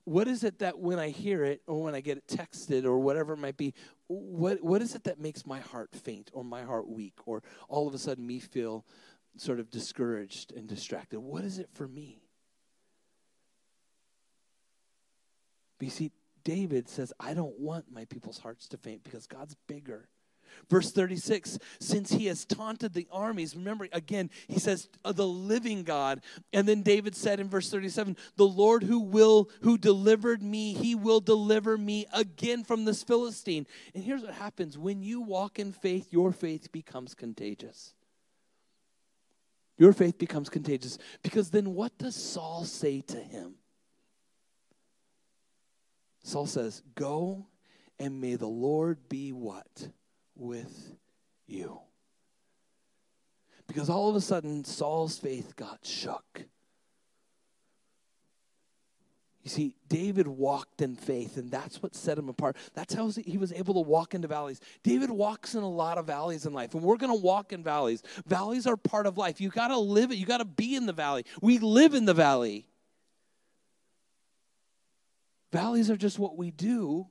What 0.04 0.28
is 0.28 0.44
it 0.44 0.60
that 0.60 0.80
when 0.80 0.98
I 1.00 1.10
hear 1.10 1.44
it 1.44 1.62
or 1.68 1.84
when 1.84 1.94
I 1.94 2.02
get 2.02 2.18
it 2.18 2.28
texted 2.28 2.86
or 2.86 3.00
whatever 3.00 3.34
it 3.34 3.38
might 3.38 3.58
be, 3.58 3.74
what, 4.08 4.63
what 4.63 4.82
is 4.82 4.96
it 4.96 5.04
that 5.04 5.20
makes 5.20 5.46
my 5.46 5.60
heart 5.60 5.89
faint 5.94 6.30
or 6.34 6.44
my 6.44 6.63
heart 6.63 6.88
weak 6.88 7.13
or 7.26 7.44
all 7.68 7.88
of 7.88 7.94
a 7.94 7.98
sudden 7.98 8.26
me 8.26 8.39
feel 8.39 8.86
sort 9.38 9.60
of 9.60 9.70
discouraged 9.70 10.52
and 10.52 10.68
distracted? 10.68 11.20
What 11.20 11.44
is 11.44 11.60
it 11.60 11.70
for 11.74 11.88
me? 11.88 12.22
But 15.78 15.86
you 15.86 15.92
see, 15.92 16.12
David 16.44 16.89
says, 16.89 17.13
I 17.20 17.34
don't 17.34 17.60
want 17.60 17.92
my 17.92 18.06
people's 18.06 18.39
hearts 18.39 18.68
to 18.70 18.78
faint 18.78 19.04
because 19.04 19.28
God's 19.28 19.56
bigger. 19.68 20.10
Verse 20.69 20.91
36 20.91 21.59
Since 21.79 22.12
he 22.12 22.25
has 22.27 22.45
taunted 22.45 22.93
the 22.93 23.07
armies, 23.12 23.55
remember 23.55 23.88
again, 23.91 24.29
he 24.47 24.59
says, 24.59 24.89
uh, 25.05 25.12
the 25.12 25.27
living 25.27 25.83
God. 25.83 26.21
And 26.53 26.67
then 26.67 26.81
David 26.81 27.15
said 27.15 27.39
in 27.39 27.49
verse 27.49 27.69
37, 27.69 28.17
The 28.35 28.47
Lord 28.47 28.83
who 28.83 28.99
will, 28.99 29.49
who 29.62 29.77
delivered 29.77 30.41
me, 30.41 30.73
he 30.73 30.95
will 30.95 31.19
deliver 31.19 31.77
me 31.77 32.05
again 32.13 32.63
from 32.63 32.85
this 32.85 33.03
Philistine. 33.03 33.67
And 33.93 34.03
here's 34.03 34.23
what 34.23 34.33
happens 34.33 34.77
when 34.77 35.01
you 35.01 35.21
walk 35.21 35.59
in 35.59 35.71
faith, 35.71 36.12
your 36.12 36.31
faith 36.31 36.71
becomes 36.71 37.13
contagious. 37.13 37.93
Your 39.77 39.93
faith 39.93 40.17
becomes 40.17 40.49
contagious. 40.49 40.97
Because 41.23 41.49
then 41.49 41.73
what 41.73 41.97
does 41.97 42.15
Saul 42.15 42.65
say 42.65 43.01
to 43.01 43.17
him? 43.17 43.55
Saul 46.23 46.45
says, 46.45 46.83
Go 46.95 47.47
and 47.97 48.21
may 48.21 48.35
the 48.35 48.47
Lord 48.47 49.09
be 49.09 49.31
what? 49.31 49.89
With 50.39 50.95
you. 51.47 51.80
Because 53.67 53.89
all 53.89 54.10
of 54.10 54.15
a 54.15 54.21
sudden, 54.21 54.63
Saul's 54.63 55.17
faith 55.17 55.56
got 55.56 55.80
shook. 55.84 56.45
You 59.43 59.49
see, 59.49 59.75
David 59.88 60.28
walked 60.28 60.82
in 60.82 60.95
faith, 60.95 61.38
and 61.38 61.49
that's 61.49 61.82
what 61.82 61.95
set 61.95 62.17
him 62.17 62.30
apart. 62.30 62.58
That's 62.73 62.93
how 62.93 63.10
he 63.10 63.38
was 63.38 63.54
able 63.54 63.73
to 63.75 63.80
walk 63.80 64.13
into 64.13 64.28
valleys. 64.28 64.60
David 64.84 65.10
walks 65.10 65.56
in 65.56 65.63
a 65.63 65.69
lot 65.69 65.97
of 65.97 66.06
valleys 66.06 66.45
in 66.45 66.54
life, 66.54 66.73
and 66.73 66.84
we're 66.84 66.97
going 66.97 67.15
to 67.15 67.19
walk 67.19 67.54
in 67.54 67.63
valleys. 67.63 68.04
Valleys 68.25 68.67
are 68.67 68.75
part 68.75 69.08
of 69.08 69.17
life. 69.17 69.39
You 69.39 69.49
got 69.49 69.69
to 69.69 69.78
live 69.78 70.12
it, 70.12 70.15
you 70.15 70.25
got 70.25 70.38
to 70.38 70.45
be 70.45 70.75
in 70.75 70.86
the 70.86 70.93
valley. 70.93 71.25
We 71.41 71.58
live 71.60 71.93
in 71.93 72.06
the 72.06 72.13
valley. 72.13 72.65
Valleys 75.52 75.89
are 75.89 75.97
just 75.97 76.19
what 76.19 76.38
we 76.38 76.52
do, 76.52 77.08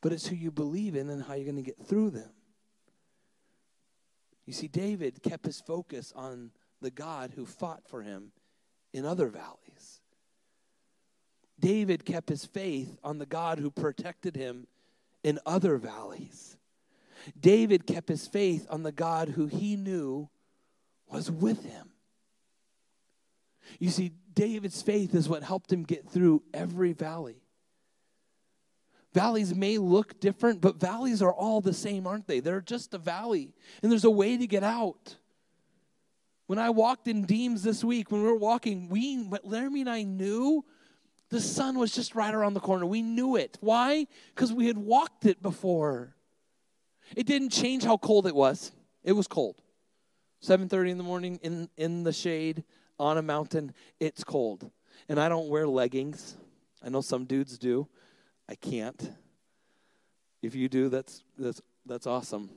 but 0.00 0.12
it's 0.12 0.26
who 0.26 0.36
you 0.36 0.50
believe 0.50 0.94
in 0.94 1.08
and 1.10 1.22
how 1.22 1.34
you're 1.34 1.44
going 1.44 1.56
to 1.56 1.62
get 1.62 1.86
through 1.86 2.10
them. 2.10 2.30
You 4.48 4.54
see, 4.54 4.66
David 4.66 5.22
kept 5.22 5.44
his 5.44 5.60
focus 5.60 6.10
on 6.16 6.52
the 6.80 6.90
God 6.90 7.32
who 7.36 7.44
fought 7.44 7.82
for 7.86 8.00
him 8.00 8.32
in 8.94 9.04
other 9.04 9.28
valleys. 9.28 10.00
David 11.60 12.06
kept 12.06 12.30
his 12.30 12.46
faith 12.46 12.96
on 13.04 13.18
the 13.18 13.26
God 13.26 13.58
who 13.58 13.70
protected 13.70 14.36
him 14.36 14.66
in 15.22 15.38
other 15.44 15.76
valleys. 15.76 16.56
David 17.38 17.86
kept 17.86 18.08
his 18.08 18.26
faith 18.26 18.66
on 18.70 18.84
the 18.84 18.90
God 18.90 19.28
who 19.28 19.48
he 19.48 19.76
knew 19.76 20.30
was 21.12 21.30
with 21.30 21.66
him. 21.66 21.90
You 23.78 23.90
see, 23.90 24.12
David's 24.32 24.80
faith 24.80 25.14
is 25.14 25.28
what 25.28 25.42
helped 25.42 25.70
him 25.70 25.82
get 25.82 26.08
through 26.08 26.42
every 26.54 26.94
valley. 26.94 27.42
Valleys 29.14 29.54
may 29.54 29.78
look 29.78 30.20
different, 30.20 30.60
but 30.60 30.78
valleys 30.78 31.22
are 31.22 31.32
all 31.32 31.60
the 31.60 31.72
same, 31.72 32.06
aren't 32.06 32.26
they? 32.26 32.40
They're 32.40 32.60
just 32.60 32.94
a 32.94 32.98
valley, 32.98 33.54
and 33.82 33.90
there's 33.90 34.04
a 34.04 34.10
way 34.10 34.36
to 34.36 34.46
get 34.46 34.62
out. 34.62 35.16
When 36.46 36.58
I 36.58 36.70
walked 36.70 37.08
in 37.08 37.24
Deems 37.24 37.62
this 37.62 37.82
week, 37.84 38.10
when 38.10 38.22
we 38.22 38.28
were 38.28 38.36
walking, 38.36 38.88
we, 38.88 39.28
Laramie 39.42 39.80
and 39.80 39.90
I 39.90 40.02
knew 40.02 40.64
The 41.30 41.40
sun 41.40 41.78
was 41.78 41.92
just 41.92 42.14
right 42.14 42.32
around 42.32 42.54
the 42.54 42.60
corner. 42.60 42.86
We 42.86 43.02
knew 43.02 43.36
it. 43.36 43.58
Why? 43.60 44.06
Because 44.34 44.52
we 44.52 44.66
had 44.66 44.78
walked 44.78 45.26
it 45.26 45.42
before. 45.42 46.14
It 47.14 47.26
didn't 47.26 47.50
change 47.50 47.84
how 47.84 47.98
cold 47.98 48.26
it 48.26 48.34
was. 48.34 48.72
It 49.04 49.12
was 49.12 49.26
cold. 49.26 49.62
7:30 50.42 50.90
in 50.90 50.98
the 50.98 51.04
morning 51.04 51.38
in 51.42 51.68
in 51.76 52.04
the 52.04 52.12
shade 52.12 52.64
on 52.98 53.18
a 53.18 53.22
mountain, 53.22 53.74
it's 54.00 54.24
cold. 54.24 54.70
And 55.08 55.20
I 55.20 55.28
don't 55.28 55.48
wear 55.48 55.66
leggings. 55.66 56.36
I 56.82 56.88
know 56.88 57.00
some 57.00 57.24
dudes 57.24 57.58
do. 57.58 57.88
I 58.48 58.54
can't. 58.54 59.12
If 60.42 60.54
you 60.54 60.68
do, 60.68 60.88
that's 60.88 61.22
that's 61.36 61.60
that's 61.84 62.06
awesome 62.06 62.50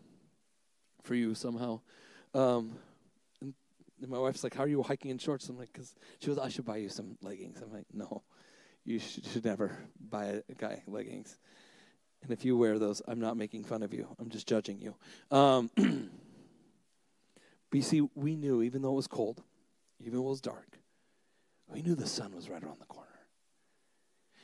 for 1.03 1.15
you 1.15 1.35
somehow. 1.35 1.81
Um, 2.33 2.77
and 3.41 3.53
my 4.09 4.19
wife's 4.19 4.43
like, 4.43 4.55
"How 4.55 4.63
are 4.63 4.67
you 4.67 4.83
hiking 4.83 5.11
in 5.11 5.17
shorts?" 5.17 5.49
I'm 5.49 5.57
like, 5.57 5.73
"Cause 5.73 5.95
she 6.19 6.27
goes, 6.27 6.37
I 6.37 6.49
should 6.49 6.65
buy 6.65 6.77
you 6.77 6.89
some 6.89 7.17
leggings." 7.21 7.61
I'm 7.61 7.73
like, 7.73 7.87
"No, 7.93 8.23
you 8.85 8.99
should, 8.99 9.25
should 9.25 9.45
never 9.45 9.77
buy 9.99 10.41
a 10.49 10.53
guy 10.57 10.83
leggings." 10.87 11.37
And 12.23 12.31
if 12.31 12.45
you 12.45 12.55
wear 12.55 12.77
those, 12.77 13.01
I'm 13.07 13.19
not 13.19 13.35
making 13.35 13.63
fun 13.63 13.81
of 13.83 13.93
you. 13.93 14.07
I'm 14.19 14.29
just 14.29 14.47
judging 14.47 14.79
you. 14.79 14.95
Um, 15.35 15.71
but 15.75 17.73
you 17.73 17.81
see, 17.81 18.07
we 18.13 18.35
knew, 18.35 18.61
even 18.61 18.83
though 18.83 18.91
it 18.91 18.95
was 18.95 19.07
cold, 19.07 19.41
even 19.99 20.13
though 20.13 20.27
it 20.27 20.29
was 20.29 20.41
dark, 20.41 20.77
we 21.67 21.81
knew 21.81 21.95
the 21.95 22.07
sun 22.07 22.35
was 22.35 22.49
right 22.49 22.63
around 22.63 22.79
the 22.79 22.85
corner. 22.85 23.10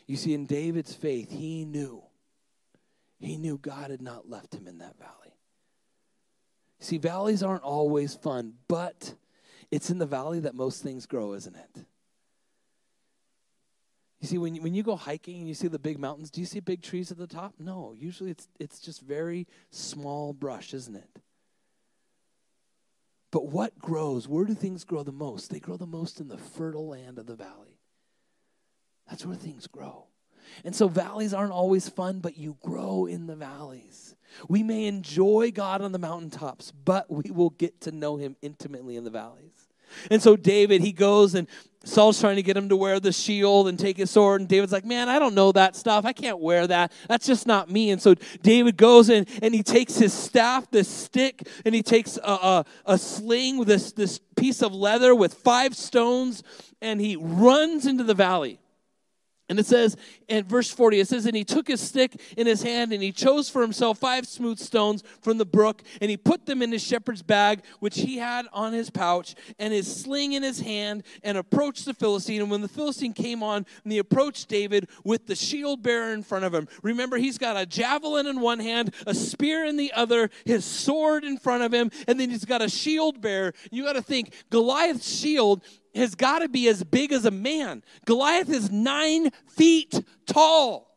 You 0.07 0.15
see, 0.15 0.33
in 0.33 0.45
David's 0.45 0.93
faith, 0.93 1.29
he 1.29 1.65
knew. 1.65 2.01
He 3.19 3.37
knew 3.37 3.57
God 3.57 3.91
had 3.91 4.01
not 4.01 4.29
left 4.29 4.55
him 4.55 4.67
in 4.67 4.77
that 4.77 4.97
valley. 4.97 5.35
See, 6.79 6.97
valleys 6.97 7.43
aren't 7.43 7.63
always 7.63 8.13
fun, 8.13 8.53
but 8.67 9.15
it's 9.71 9.89
in 9.89 9.97
the 9.97 10.05
valley 10.05 10.39
that 10.41 10.55
most 10.55 10.81
things 10.81 11.05
grow, 11.05 11.33
isn't 11.33 11.55
it? 11.55 11.85
You 14.21 14.27
see, 14.27 14.37
when 14.37 14.55
you, 14.55 14.61
when 14.61 14.73
you 14.73 14.83
go 14.83 14.95
hiking 14.95 15.37
and 15.37 15.47
you 15.47 15.53
see 15.53 15.67
the 15.67 15.77
big 15.77 15.99
mountains, 15.99 16.31
do 16.31 16.39
you 16.39 16.47
see 16.47 16.59
big 16.59 16.81
trees 16.81 17.11
at 17.11 17.17
the 17.17 17.27
top? 17.27 17.53
No, 17.59 17.93
usually 17.95 18.31
it's, 18.31 18.47
it's 18.59 18.79
just 18.79 19.01
very 19.01 19.47
small 19.69 20.33
brush, 20.33 20.73
isn't 20.73 20.95
it? 20.95 21.21
But 23.29 23.47
what 23.47 23.77
grows? 23.77 24.27
Where 24.27 24.45
do 24.45 24.53
things 24.53 24.83
grow 24.83 25.03
the 25.03 25.11
most? 25.11 25.51
They 25.51 25.59
grow 25.59 25.77
the 25.77 25.85
most 25.85 26.19
in 26.19 26.29
the 26.29 26.37
fertile 26.37 26.87
land 26.87 27.19
of 27.19 27.27
the 27.27 27.35
valley. 27.35 27.76
That's 29.09 29.25
where 29.25 29.35
things 29.35 29.67
grow. 29.67 30.05
And 30.63 30.75
so 30.75 30.87
valleys 30.87 31.33
aren't 31.33 31.51
always 31.51 31.89
fun, 31.89 32.19
but 32.19 32.37
you 32.37 32.57
grow 32.63 33.05
in 33.05 33.27
the 33.27 33.35
valleys. 33.35 34.15
We 34.47 34.63
may 34.63 34.85
enjoy 34.85 35.51
God 35.51 35.81
on 35.81 35.91
the 35.91 35.99
mountaintops, 35.99 36.71
but 36.71 37.09
we 37.11 37.31
will 37.31 37.51
get 37.51 37.81
to 37.81 37.91
know 37.91 38.17
him 38.17 38.35
intimately 38.41 38.95
in 38.95 39.03
the 39.03 39.09
valleys. 39.09 39.67
And 40.11 40.21
so 40.21 40.35
David, 40.35 40.81
he 40.81 40.91
goes 40.91 41.33
and 41.33 41.47
Saul's 41.83 42.19
trying 42.19 42.35
to 42.35 42.43
get 42.43 42.57
him 42.57 42.67
to 42.67 42.75
wear 42.75 42.99
the 42.99 43.13
shield 43.13 43.69
and 43.69 43.79
take 43.79 43.95
his 43.95 44.11
sword. 44.11 44.41
And 44.41 44.49
David's 44.49 44.73
like, 44.73 44.83
Man, 44.83 45.07
I 45.07 45.19
don't 45.19 45.33
know 45.33 45.53
that 45.53 45.75
stuff. 45.75 46.03
I 46.03 46.11
can't 46.11 46.39
wear 46.39 46.67
that. 46.67 46.91
That's 47.07 47.25
just 47.25 47.47
not 47.47 47.69
me. 47.69 47.91
And 47.91 48.01
so 48.01 48.15
David 48.41 48.75
goes 48.75 49.09
in 49.09 49.25
and 49.41 49.53
he 49.53 49.63
takes 49.63 49.95
his 49.95 50.11
staff, 50.11 50.69
this 50.69 50.89
stick, 50.89 51.47
and 51.65 51.73
he 51.73 51.81
takes 51.81 52.17
a, 52.17 52.31
a, 52.31 52.65
a 52.85 52.97
sling 52.97 53.63
this, 53.63 53.93
this 53.93 54.19
piece 54.35 54.61
of 54.61 54.73
leather 54.73 55.15
with 55.15 55.33
five 55.35 55.75
stones, 55.75 56.43
and 56.81 56.99
he 56.99 57.15
runs 57.15 57.85
into 57.85 58.03
the 58.03 58.13
valley. 58.13 58.59
And 59.49 59.59
it 59.59 59.65
says 59.65 59.95
in 60.27 60.43
verse 60.43 60.69
40, 60.69 60.99
it 60.99 61.07
says, 61.07 61.25
And 61.25 61.35
he 61.35 61.45
took 61.45 61.67
his 61.67 61.79
stick 61.79 62.19
in 62.35 62.47
his 62.47 62.63
hand, 62.63 62.91
and 62.91 63.01
he 63.01 63.13
chose 63.13 63.49
for 63.49 63.61
himself 63.61 63.97
five 63.97 64.27
smooth 64.27 64.59
stones 64.59 65.03
from 65.21 65.37
the 65.37 65.45
brook, 65.45 65.83
and 66.01 66.09
he 66.09 66.17
put 66.17 66.45
them 66.45 66.61
in 66.61 66.71
his 66.71 66.83
shepherd's 66.83 67.21
bag, 67.23 67.63
which 67.79 67.99
he 67.99 68.17
had 68.17 68.47
on 68.51 68.73
his 68.73 68.89
pouch, 68.89 69.35
and 69.57 69.73
his 69.73 70.01
sling 70.01 70.33
in 70.33 70.43
his 70.43 70.59
hand, 70.59 71.03
and 71.23 71.37
approached 71.37 71.85
the 71.85 71.93
Philistine. 71.93 72.41
And 72.41 72.51
when 72.51 72.61
the 72.61 72.67
Philistine 72.67 73.13
came 73.13 73.41
on, 73.41 73.65
and 73.83 73.93
he 73.93 73.99
approached 73.99 74.49
David 74.49 74.89
with 75.03 75.27
the 75.27 75.35
shield 75.35 75.81
bearer 75.81 76.13
in 76.13 76.23
front 76.23 76.43
of 76.43 76.53
him. 76.53 76.67
Remember, 76.83 77.17
he's 77.17 77.37
got 77.37 77.55
a 77.55 77.65
javelin 77.65 78.27
in 78.27 78.41
one 78.41 78.59
hand, 78.59 78.93
a 79.05 79.13
spear 79.13 79.63
in 79.63 79.77
the 79.77 79.93
other, 79.93 80.29
his 80.45 80.65
sword 80.65 81.23
in 81.23 81.37
front 81.37 81.63
of 81.63 81.73
him, 81.73 81.89
and 82.07 82.19
then 82.19 82.29
he's 82.29 82.45
got 82.45 82.61
a 82.61 82.69
shield 82.69 83.21
bearer. 83.21 83.53
You 83.71 83.83
got 83.83 83.93
to 83.93 84.01
think, 84.01 84.33
Goliath's 84.49 85.07
shield 85.07 85.63
has 85.95 86.15
got 86.15 86.39
to 86.39 86.49
be 86.49 86.67
as 86.67 86.83
big 86.83 87.11
as 87.11 87.25
a 87.25 87.31
man. 87.31 87.83
Goliath 88.05 88.49
is 88.49 88.71
nine 88.71 89.31
feet 89.47 90.01
tall. 90.25 90.87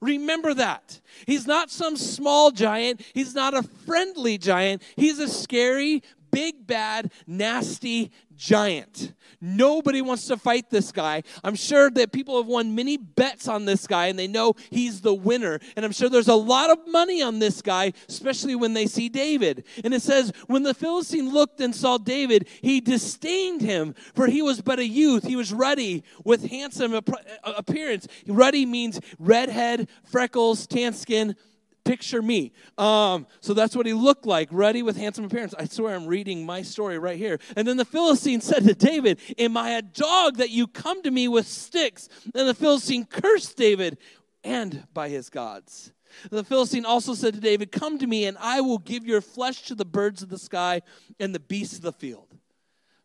Remember 0.00 0.52
that. 0.54 1.00
He's 1.26 1.46
not 1.46 1.70
some 1.70 1.96
small 1.96 2.50
giant. 2.50 3.00
He's 3.14 3.34
not 3.34 3.54
a 3.54 3.62
friendly 3.62 4.36
giant. 4.36 4.82
He's 4.96 5.18
a 5.18 5.28
scary, 5.28 6.02
big, 6.34 6.66
bad, 6.66 7.12
nasty 7.26 8.10
giant. 8.36 9.12
Nobody 9.40 10.02
wants 10.02 10.26
to 10.26 10.36
fight 10.36 10.68
this 10.68 10.90
guy. 10.90 11.22
I'm 11.44 11.54
sure 11.54 11.90
that 11.90 12.12
people 12.12 12.36
have 12.38 12.46
won 12.46 12.74
many 12.74 12.96
bets 12.96 13.46
on 13.46 13.64
this 13.64 13.86
guy 13.86 14.06
and 14.06 14.18
they 14.18 14.26
know 14.26 14.54
he's 14.70 15.00
the 15.00 15.14
winner. 15.14 15.60
And 15.76 15.84
I'm 15.84 15.92
sure 15.92 16.08
there's 16.08 16.28
a 16.28 16.34
lot 16.34 16.70
of 16.70 16.78
money 16.88 17.22
on 17.22 17.38
this 17.38 17.62
guy, 17.62 17.92
especially 18.08 18.56
when 18.56 18.74
they 18.74 18.86
see 18.86 19.08
David. 19.08 19.64
And 19.84 19.94
it 19.94 20.02
says, 20.02 20.32
When 20.46 20.64
the 20.64 20.74
Philistine 20.74 21.32
looked 21.32 21.60
and 21.60 21.74
saw 21.74 21.98
David, 21.98 22.48
he 22.60 22.80
disdained 22.80 23.60
him, 23.60 23.94
for 24.14 24.26
he 24.26 24.42
was 24.42 24.60
but 24.60 24.78
a 24.78 24.86
youth. 24.86 25.24
He 25.24 25.36
was 25.36 25.52
ruddy 25.52 26.02
with 26.24 26.50
handsome 26.50 26.94
uh, 26.94 27.00
appearance. 27.44 28.08
Ruddy 28.26 28.66
means 28.66 29.00
redhead, 29.18 29.88
freckles, 30.04 30.66
tan 30.66 30.92
skin 30.94 31.36
picture 31.84 32.22
me. 32.22 32.52
Um, 32.78 33.26
so 33.40 33.54
that's 33.54 33.76
what 33.76 33.86
he 33.86 33.92
looked 33.92 34.26
like, 34.26 34.48
ruddy 34.50 34.82
with 34.82 34.96
handsome 34.96 35.24
appearance. 35.24 35.54
I 35.58 35.66
swear 35.66 35.94
I'm 35.94 36.06
reading 36.06 36.44
my 36.44 36.62
story 36.62 36.98
right 36.98 37.18
here. 37.18 37.38
And 37.56 37.68
then 37.68 37.76
the 37.76 37.84
Philistine 37.84 38.40
said 38.40 38.64
to 38.64 38.74
David, 38.74 39.20
Am 39.38 39.56
I 39.56 39.70
a 39.70 39.82
dog 39.82 40.38
that 40.38 40.50
you 40.50 40.66
come 40.66 41.02
to 41.02 41.10
me 41.10 41.28
with 41.28 41.46
sticks? 41.46 42.08
And 42.34 42.48
the 42.48 42.54
Philistine 42.54 43.04
cursed 43.04 43.56
David 43.56 43.98
and 44.42 44.86
by 44.92 45.08
his 45.08 45.30
gods. 45.30 45.92
The 46.30 46.44
Philistine 46.44 46.84
also 46.84 47.14
said 47.14 47.34
to 47.34 47.40
David, 47.40 47.72
Come 47.72 47.98
to 47.98 48.06
me, 48.06 48.26
and 48.26 48.36
I 48.38 48.60
will 48.60 48.78
give 48.78 49.04
your 49.04 49.20
flesh 49.20 49.62
to 49.62 49.74
the 49.74 49.84
birds 49.84 50.22
of 50.22 50.28
the 50.28 50.38
sky 50.38 50.82
and 51.18 51.34
the 51.34 51.40
beasts 51.40 51.76
of 51.76 51.82
the 51.82 51.92
field. 51.92 52.28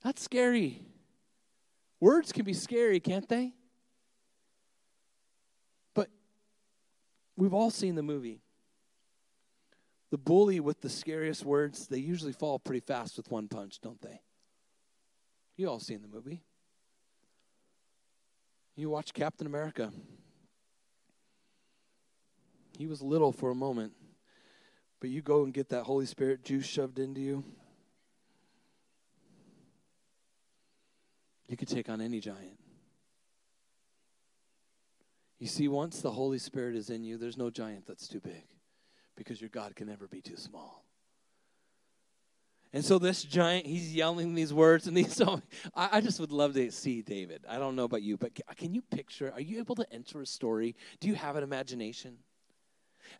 That's 0.04 0.22
scary. 0.22 0.82
Words 2.00 2.32
can 2.32 2.46
be 2.46 2.54
scary, 2.54 3.00
can't 3.00 3.28
they? 3.28 3.54
But 5.94 6.10
we've 7.36 7.54
all 7.54 7.72
seen 7.72 7.96
the 7.96 8.04
movie 8.04 8.42
the 10.12 10.18
bully 10.18 10.60
with 10.60 10.82
the 10.82 10.90
scariest 10.90 11.46
words, 11.46 11.88
they 11.88 12.00
usually 12.00 12.32
fall 12.32 12.58
pretty 12.60 12.80
fast 12.80 13.18
with 13.18 13.30
one 13.30 13.48
punch, 13.48 13.80
don't 13.82 14.02
they? 14.02 14.22
You 15.56 15.70
all 15.70 15.80
seen 15.80 16.02
the 16.02 16.08
movie. 16.08 16.42
You 18.76 18.90
watch 18.90 19.14
Captain 19.14 19.46
America. 19.46 19.92
He 22.78 22.88
was 22.88 23.02
little 23.02 23.32
for 23.32 23.52
a 23.52 23.56
moment, 23.56 23.92
but 25.02 25.10
you 25.10 25.22
go 25.22 25.44
and 25.44 25.54
get 25.54 25.70
that 25.70 25.84
Holy 25.84 26.06
Spirit 26.06 26.44
juice 26.44 26.66
shoved 26.66 26.98
into 26.98 27.20
you. 27.20 27.44
You 31.48 31.58
could 31.58 31.68
take 31.68 31.90
on 31.90 32.00
any 32.00 32.20
giant. 32.20 32.58
You 35.40 35.48
see, 35.48 35.68
once 35.68 36.02
the 36.02 36.12
Holy 36.12 36.38
Spirit 36.38 36.76
is 36.76 36.90
in 36.90 37.04
you, 37.04 37.18
there's 37.18 37.38
no 37.38 37.50
giant 37.50 37.86
that's 37.86 38.08
too 38.08 38.20
big 38.20 38.44
because 39.20 39.40
your 39.40 39.50
God 39.50 39.76
can 39.76 39.88
never 39.88 40.08
be 40.08 40.22
too 40.22 40.38
small. 40.38 40.86
And 42.72 42.86
so 42.86 43.00
this 43.00 43.24
giant, 43.24 43.66
he's 43.66 43.94
yelling 43.94 44.34
these 44.34 44.54
words, 44.54 44.88
and 44.88 44.96
these. 44.96 45.14
So 45.20 45.42
I, 45.76 45.90
I, 45.94 46.02
just 46.02 46.20
would 46.20 46.32
love 46.32 46.54
to 46.54 46.72
see 46.72 47.02
David. 47.02 47.44
I 47.50 47.58
don't 47.58 47.76
know 47.76 47.84
about 47.84 48.02
you, 48.02 48.16
but 48.16 48.40
can 48.56 48.74
you 48.74 48.82
picture? 48.82 49.32
Are 49.34 49.42
you 49.42 49.60
able 49.60 49.76
to 49.76 49.86
enter 49.92 50.22
a 50.22 50.26
story? 50.26 50.76
Do 51.02 51.10
you 51.10 51.16
have 51.16 51.36
an 51.36 51.44
imagination? 51.44 52.18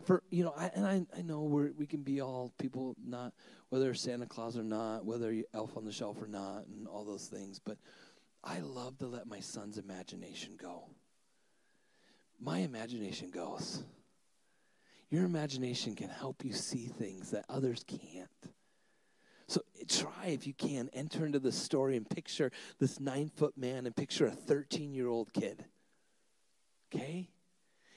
For 0.04 0.24
you 0.30 0.46
know, 0.46 0.54
I, 0.56 0.72
and 0.76 0.86
I, 0.86 1.06
I 1.18 1.22
know 1.22 1.42
we 1.42 1.72
we 1.72 1.86
can 1.88 2.04
be 2.04 2.22
all 2.22 2.54
people, 2.58 2.96
not 3.04 3.34
whether 3.70 3.94
Santa 3.94 4.28
Claus 4.28 4.58
or 4.58 4.64
not, 4.64 5.04
whether 5.04 5.36
Elf 5.54 5.76
on 5.76 5.84
the 5.84 5.92
Shelf 5.92 6.22
or 6.22 6.28
not, 6.28 6.68
and 6.68 6.88
all 6.88 7.04
those 7.04 7.26
things. 7.26 7.60
But 7.60 7.78
I 8.44 8.60
love 8.60 9.00
to 9.00 9.08
let 9.08 9.28
my 9.28 9.40
son's 9.40 9.78
imagination 9.78 10.58
go. 10.62 10.86
My 12.40 12.60
imagination 12.60 13.32
goes. 13.32 13.84
Your 15.10 15.26
imagination 15.26 15.96
can 15.96 16.10
help 16.10 16.46
you 16.46 16.54
see 16.54 16.86
things 16.86 17.32
that 17.32 17.46
others 17.50 17.84
can't. 17.88 18.30
So 19.48 19.62
try, 19.88 20.28
if 20.28 20.46
you 20.46 20.54
can, 20.54 20.90
enter 20.94 21.26
into 21.26 21.40
the 21.40 21.52
story 21.52 21.98
and 21.98 22.08
picture 22.08 22.52
this 22.80 23.00
nine 23.00 23.32
foot 23.36 23.58
man 23.58 23.88
and 23.88 23.96
picture 23.96 24.28
a 24.28 24.32
13 24.32 24.94
year 24.94 25.08
old 25.08 25.34
kid. 25.34 25.66
Okay? 26.94 27.30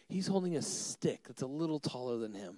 He's 0.08 0.26
holding 0.26 0.56
a 0.56 0.62
stick 0.62 1.24
that's 1.26 1.42
a 1.42 1.46
little 1.46 1.78
taller 1.78 2.18
than 2.18 2.32
him. 2.32 2.56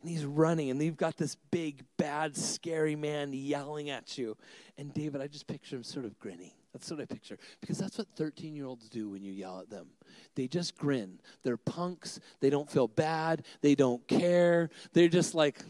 And 0.00 0.10
he's 0.10 0.24
running, 0.24 0.70
and 0.70 0.82
you've 0.82 0.96
got 0.96 1.16
this 1.16 1.36
big, 1.50 1.84
bad, 1.96 2.36
scary 2.36 2.96
man 2.96 3.32
yelling 3.32 3.88
at 3.88 4.18
you. 4.18 4.36
And 4.76 4.92
David, 4.92 5.22
I 5.22 5.26
just 5.26 5.46
picture 5.46 5.76
him 5.76 5.82
sort 5.82 6.04
of 6.04 6.18
grinning. 6.18 6.52
That's 6.74 6.90
what 6.90 7.00
I 7.00 7.04
picture. 7.04 7.38
Because 7.60 7.78
that's 7.78 7.96
what 7.96 8.08
13 8.16 8.54
year 8.54 8.66
olds 8.66 8.88
do 8.88 9.08
when 9.08 9.22
you 9.22 9.32
yell 9.32 9.60
at 9.60 9.70
them. 9.70 9.86
They 10.34 10.48
just 10.48 10.76
grin. 10.76 11.20
They're 11.44 11.56
punks. 11.56 12.18
They 12.40 12.50
don't 12.50 12.68
feel 12.68 12.88
bad. 12.88 13.44
They 13.62 13.76
don't 13.76 14.06
care. 14.08 14.70
They're 14.92 15.08
just 15.08 15.34
like, 15.34 15.60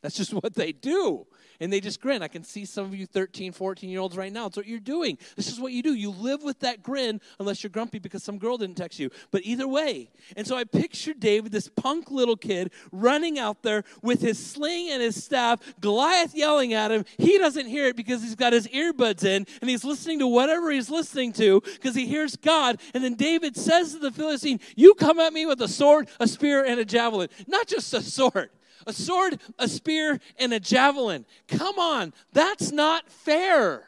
That's 0.00 0.16
just 0.16 0.32
what 0.32 0.54
they 0.54 0.72
do. 0.72 1.26
And 1.60 1.72
they 1.72 1.80
just 1.80 2.00
grin. 2.00 2.22
I 2.22 2.28
can 2.28 2.44
see 2.44 2.64
some 2.64 2.84
of 2.84 2.94
you 2.94 3.04
13, 3.04 3.50
14 3.50 3.90
year 3.90 3.98
olds 3.98 4.16
right 4.16 4.32
now. 4.32 4.46
It's 4.46 4.56
what 4.56 4.66
you're 4.66 4.78
doing. 4.78 5.18
This 5.34 5.48
is 5.48 5.58
what 5.58 5.72
you 5.72 5.82
do. 5.82 5.92
You 5.92 6.10
live 6.10 6.44
with 6.44 6.60
that 6.60 6.84
grin 6.84 7.20
unless 7.40 7.64
you're 7.64 7.70
grumpy 7.70 7.98
because 7.98 8.22
some 8.22 8.38
girl 8.38 8.56
didn't 8.58 8.76
text 8.76 9.00
you. 9.00 9.10
But 9.32 9.42
either 9.42 9.66
way. 9.66 10.10
And 10.36 10.46
so 10.46 10.56
I 10.56 10.62
picture 10.62 11.14
David, 11.14 11.50
this 11.50 11.68
punk 11.68 12.12
little 12.12 12.36
kid, 12.36 12.70
running 12.92 13.40
out 13.40 13.64
there 13.64 13.82
with 14.00 14.20
his 14.20 14.38
sling 14.38 14.90
and 14.90 15.02
his 15.02 15.22
staff, 15.22 15.60
Goliath 15.80 16.32
yelling 16.32 16.74
at 16.74 16.92
him. 16.92 17.04
He 17.16 17.36
doesn't 17.36 17.66
hear 17.66 17.86
it 17.86 17.96
because 17.96 18.22
he's 18.22 18.36
got 18.36 18.52
his 18.52 18.68
earbuds 18.68 19.24
in 19.24 19.44
and 19.60 19.68
he's 19.68 19.84
listening 19.84 20.20
to 20.20 20.28
whatever 20.28 20.70
he's 20.70 20.90
listening 20.90 21.32
to 21.34 21.60
because 21.60 21.96
he 21.96 22.06
hears 22.06 22.36
God. 22.36 22.80
And 22.94 23.02
then 23.02 23.14
David 23.14 23.56
says 23.56 23.94
to 23.94 23.98
the 23.98 24.12
Philistine, 24.12 24.60
You 24.76 24.94
come 24.94 25.18
at 25.18 25.32
me 25.32 25.44
with 25.44 25.60
a 25.60 25.68
sword, 25.68 26.08
a 26.20 26.28
spear, 26.28 26.64
and 26.64 26.78
a 26.78 26.84
javelin. 26.84 27.30
Not 27.48 27.66
just 27.66 27.92
a 27.94 28.00
sword 28.00 28.50
a 28.86 28.92
sword, 28.92 29.40
a 29.58 29.68
spear, 29.68 30.20
and 30.38 30.52
a 30.52 30.60
javelin. 30.60 31.24
Come 31.46 31.78
on, 31.78 32.12
that's 32.32 32.72
not 32.72 33.10
fair. 33.10 33.84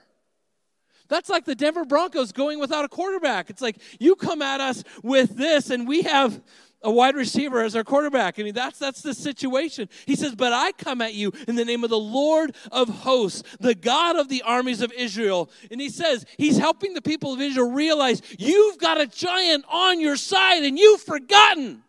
That's 1.09 1.28
like 1.28 1.45
the 1.45 1.57
Denver 1.57 1.84
Broncos 1.84 2.32
going 2.32 2.61
without 2.61 2.84
a 2.84 2.88
quarterback. 2.88 3.51
It's 3.51 3.61
like 3.61 3.76
you 3.99 4.14
come 4.14 4.41
at 4.43 4.61
us 4.61 4.84
with 5.03 5.36
this, 5.36 5.70
and 5.70 5.86
we 5.86 6.03
have 6.03 6.41
a 6.82 6.91
wide 6.91 7.14
receiver 7.14 7.62
as 7.62 7.76
our 7.76 7.84
quarterback. 7.84 8.38
I 8.38 8.43
mean, 8.43 8.55
that's 8.55 8.78
that's 8.78 9.03
the 9.03 9.12
situation. 9.12 9.88
He 10.07 10.16
says, 10.16 10.34
"But 10.34 10.53
I 10.53 10.72
come 10.72 11.03
at 11.03 11.14
you 11.14 11.32
in 11.47 11.57
the 11.57 11.64
name 11.64 11.84
of 11.84 11.91
the 11.91 11.99
Lord 11.99 12.55
of 12.72 12.88
hosts, 12.88 13.43
the 13.59 13.74
God 13.74 14.16
of 14.16 14.28
the 14.28 14.43
armies 14.43 14.80
of 14.80 14.93
Israel." 14.93 15.51
And 15.70 15.80
he 15.80 15.91
says, 15.91 16.24
he's 16.38 16.59
helping 16.59 16.95
the 16.95 17.03
people 17.03 17.34
of 17.34 17.41
Israel 17.41 17.70
realize 17.70 18.22
you've 18.38 18.78
got 18.78 19.01
a 19.01 19.07
giant 19.07 19.64
on 19.68 20.01
your 20.01 20.16
side 20.16 20.62
and 20.62 20.78
you've 20.78 21.03
forgotten. 21.03 21.82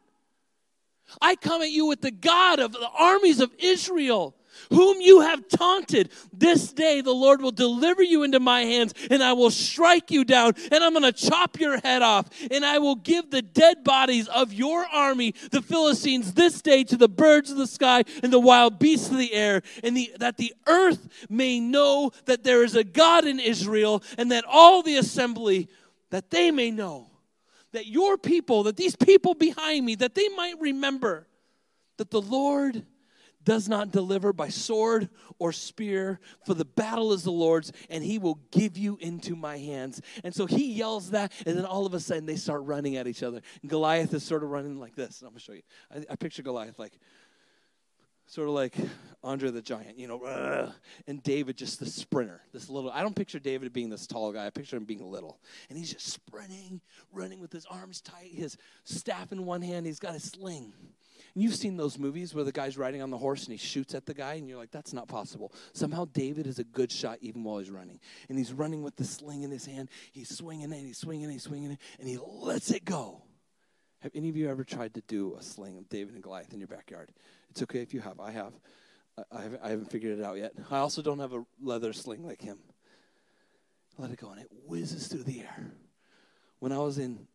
I 1.19 1.35
come 1.35 1.61
at 1.61 1.71
you 1.71 1.85
with 1.85 2.01
the 2.01 2.11
God 2.11 2.59
of 2.59 2.73
the 2.73 2.89
armies 2.97 3.39
of 3.39 3.51
Israel, 3.59 4.35
whom 4.69 5.01
you 5.01 5.21
have 5.21 5.47
taunted. 5.47 6.11
This 6.31 6.71
day 6.71 7.01
the 7.01 7.13
Lord 7.13 7.41
will 7.41 7.51
deliver 7.51 8.03
you 8.03 8.23
into 8.23 8.39
my 8.39 8.61
hands, 8.61 8.93
and 9.09 9.23
I 9.23 9.33
will 9.33 9.51
strike 9.51 10.11
you 10.11 10.23
down, 10.23 10.53
and 10.71 10.83
I'm 10.83 10.93
going 10.93 11.03
to 11.03 11.11
chop 11.11 11.59
your 11.59 11.79
head 11.79 12.01
off, 12.01 12.29
and 12.49 12.65
I 12.65 12.77
will 12.77 12.95
give 12.95 13.31
the 13.31 13.41
dead 13.41 13.83
bodies 13.83 14.27
of 14.27 14.53
your 14.53 14.85
army, 14.85 15.33
the 15.51 15.61
Philistines, 15.61 16.33
this 16.33 16.61
day 16.61 16.83
to 16.85 16.97
the 16.97 17.09
birds 17.09 17.51
of 17.51 17.57
the 17.57 17.67
sky 17.67 18.03
and 18.23 18.31
the 18.31 18.39
wild 18.39 18.79
beasts 18.79 19.09
of 19.09 19.17
the 19.17 19.33
air, 19.33 19.61
and 19.83 19.95
the, 19.95 20.13
that 20.19 20.37
the 20.37 20.53
earth 20.67 21.27
may 21.29 21.59
know 21.59 22.11
that 22.25 22.43
there 22.43 22.63
is 22.63 22.75
a 22.75 22.83
God 22.83 23.25
in 23.25 23.39
Israel, 23.39 24.03
and 24.17 24.31
that 24.31 24.45
all 24.47 24.83
the 24.83 24.97
assembly 24.97 25.67
that 26.09 26.29
they 26.29 26.51
may 26.51 26.71
know 26.71 27.10
that 27.73 27.87
your 27.87 28.17
people, 28.17 28.63
that 28.63 28.77
these 28.77 28.95
people 28.95 29.33
behind 29.33 29.85
me, 29.85 29.95
that 29.95 30.15
they 30.15 30.29
might 30.29 30.59
remember 30.59 31.27
that 31.97 32.11
the 32.11 32.21
Lord 32.21 32.85
does 33.43 33.67
not 33.67 33.91
deliver 33.91 34.33
by 34.33 34.49
sword 34.49 35.09
or 35.39 35.51
spear, 35.51 36.19
for 36.45 36.53
the 36.53 36.65
battle 36.65 37.11
is 37.11 37.23
the 37.23 37.31
Lord's, 37.31 37.71
and 37.89 38.03
he 38.03 38.19
will 38.19 38.39
give 38.51 38.77
you 38.77 38.97
into 39.01 39.35
my 39.35 39.57
hands. 39.57 39.99
And 40.23 40.33
so 40.33 40.45
he 40.45 40.73
yells 40.73 41.11
that, 41.11 41.31
and 41.45 41.57
then 41.57 41.65
all 41.65 41.85
of 41.85 41.93
a 41.93 41.99
sudden 41.99 42.25
they 42.25 42.35
start 42.35 42.61
running 42.63 42.97
at 42.97 43.07
each 43.07 43.23
other. 43.23 43.41
And 43.61 43.69
Goliath 43.71 44.13
is 44.13 44.23
sort 44.23 44.43
of 44.43 44.49
running 44.49 44.79
like 44.79 44.95
this. 44.95 45.21
I'm 45.21 45.29
going 45.29 45.39
to 45.39 45.43
show 45.43 45.53
you. 45.53 45.63
I, 45.91 46.05
I 46.11 46.15
picture 46.17 46.43
Goliath 46.43 46.77
like, 46.77 46.99
sort 48.31 48.47
of 48.47 48.53
like 48.53 48.75
Andre 49.25 49.51
the 49.51 49.61
Giant, 49.61 49.99
you 49.99 50.07
know, 50.07 50.71
and 51.05 51.21
David 51.21 51.57
just 51.57 51.81
the 51.81 51.85
sprinter, 51.85 52.41
this 52.53 52.69
little. 52.69 52.89
I 52.89 53.01
don't 53.01 53.15
picture 53.15 53.39
David 53.39 53.73
being 53.73 53.89
this 53.89 54.07
tall 54.07 54.31
guy. 54.31 54.45
I 54.45 54.49
picture 54.49 54.77
him 54.77 54.85
being 54.85 55.05
little, 55.11 55.37
and 55.69 55.77
he's 55.77 55.91
just 55.91 56.07
sprinting, 56.07 56.79
running 57.11 57.41
with 57.41 57.51
his 57.51 57.65
arms 57.65 57.99
tight, 57.99 58.31
his 58.31 58.55
staff 58.85 59.33
in 59.33 59.45
one 59.45 59.61
hand. 59.61 59.85
He's 59.85 59.99
got 59.99 60.15
a 60.15 60.19
sling. 60.19 60.71
And 61.33 61.43
you've 61.43 61.55
seen 61.55 61.75
those 61.75 61.99
movies 61.99 62.33
where 62.33 62.45
the 62.45 62.53
guy's 62.53 62.77
riding 62.77 63.01
on 63.01 63.09
the 63.09 63.17
horse 63.17 63.43
and 63.43 63.51
he 63.51 63.57
shoots 63.57 63.93
at 63.93 64.05
the 64.05 64.13
guy, 64.13 64.35
and 64.35 64.47
you're 64.47 64.57
like, 64.57 64.71
that's 64.71 64.93
not 64.93 65.09
possible. 65.09 65.51
Somehow 65.73 66.05
David 66.13 66.47
is 66.47 66.59
a 66.59 66.63
good 66.63 66.91
shot 66.91 67.17
even 67.21 67.43
while 67.43 67.59
he's 67.59 67.69
running. 67.69 67.99
And 68.29 68.37
he's 68.37 68.53
running 68.53 68.81
with 68.81 68.95
the 68.95 69.03
sling 69.03 69.43
in 69.43 69.51
his 69.51 69.65
hand. 69.65 69.89
He's 70.13 70.35
swinging 70.35 70.71
it, 70.71 70.79
he's 70.79 70.97
swinging 70.97 71.29
it, 71.29 71.33
he's 71.33 71.43
swinging 71.43 71.71
it, 71.71 71.79
and 71.99 72.07
he 72.07 72.17
lets 72.17 72.71
it 72.71 72.85
go. 72.85 73.23
Have 74.01 74.11
any 74.15 74.29
of 74.29 74.35
you 74.35 74.49
ever 74.49 74.63
tried 74.63 74.95
to 74.95 75.01
do 75.07 75.35
a 75.39 75.43
sling 75.43 75.77
of 75.77 75.87
David 75.87 76.15
and 76.15 76.23
Goliath 76.23 76.53
in 76.53 76.59
your 76.59 76.67
backyard? 76.67 77.11
It's 77.51 77.61
okay 77.61 77.81
if 77.81 77.93
you 77.93 77.99
have. 78.01 78.19
I 78.19 78.31
have. 78.31 78.53
I, 79.31 79.41
haven't, 79.43 79.61
I 79.63 79.69
haven't 79.69 79.91
figured 79.91 80.17
it 80.17 80.25
out 80.25 80.37
yet. 80.37 80.53
I 80.71 80.77
also 80.77 81.01
don't 81.01 81.19
have 81.19 81.33
a 81.33 81.43
leather 81.61 81.93
sling 81.93 82.25
like 82.25 82.41
him. 82.41 82.57
Let 83.97 84.09
it 84.09 84.19
go, 84.19 84.31
and 84.31 84.41
it 84.41 84.47
whizzes 84.65 85.07
through 85.07 85.23
the 85.23 85.41
air. 85.41 85.73
When 86.59 86.71
I 86.71 86.79
was 86.79 86.97
in 86.97 87.27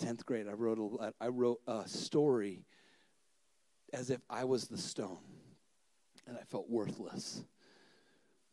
10th 0.00 0.24
grade, 0.24 0.48
I 0.48 0.52
wrote 0.52 0.78
a, 1.00 1.12
I 1.20 1.28
wrote 1.28 1.60
a 1.66 1.86
story 1.86 2.64
as 3.92 4.10
if 4.10 4.20
I 4.28 4.44
was 4.44 4.66
the 4.66 4.78
stone, 4.78 5.18
and 6.26 6.36
I 6.36 6.42
felt 6.42 6.68
worthless. 6.68 7.44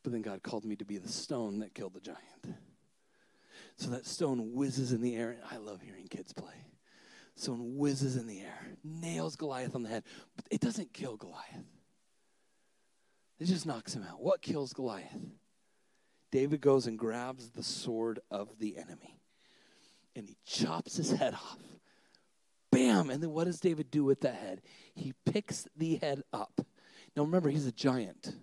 But 0.04 0.12
then 0.12 0.22
God 0.22 0.44
called 0.44 0.66
me 0.66 0.76
to 0.76 0.86
be 0.86 0.98
the 0.98 1.10
stone 1.10 1.60
that 1.60 1.74
killed 1.74 1.96
the 1.96 2.00
giant. 2.00 2.60
So 3.78 3.90
that 3.90 4.06
stone 4.06 4.54
whizzes 4.54 4.92
in 4.92 5.02
the 5.02 5.16
air, 5.16 5.32
and 5.32 5.42
I 5.50 5.58
love 5.58 5.82
hearing 5.82 6.08
kids 6.08 6.32
play. 6.32 6.54
Someone 7.36 7.78
whizzes 7.78 8.16
in 8.16 8.28
the 8.28 8.40
air, 8.40 8.68
nails 8.84 9.36
Goliath 9.36 9.76
on 9.76 9.84
the 9.84 9.90
head, 9.90 10.04
but 10.36 10.46
it 10.50 10.62
doesn't 10.62 10.94
kill 10.94 11.18
Goliath. 11.18 11.66
It 13.40 13.46
just 13.46 13.66
knocks 13.66 13.94
him 13.94 14.04
out. 14.04 14.22
What 14.22 14.42
kills 14.42 14.72
Goliath? 14.72 15.18
David 16.32 16.62
goes 16.62 16.88
and 16.88 16.98
grabs 16.98 17.50
the 17.50 17.64
sword 17.64 18.20
of 18.32 18.60
the 18.60 18.78
enemy 18.78 19.20
and 20.16 20.28
he 20.28 20.38
chops 20.46 20.98
his 20.98 21.12
head 21.12 21.34
off. 21.34 21.60
Bam! 22.72 23.10
And 23.10 23.22
then 23.22 23.32
what 23.32 23.46
does 23.46 23.60
David 23.60 23.92
do 23.92 24.04
with 24.04 24.22
that 24.22 24.36
head? 24.36 24.62
He 24.94 25.14
picks 25.26 25.68
the 25.76 25.98
head 25.98 26.24
up. 26.34 26.62
Now 27.16 27.24
remember, 27.24 27.50
he's 27.50 27.68
a 27.68 27.72
giant. 27.72 28.36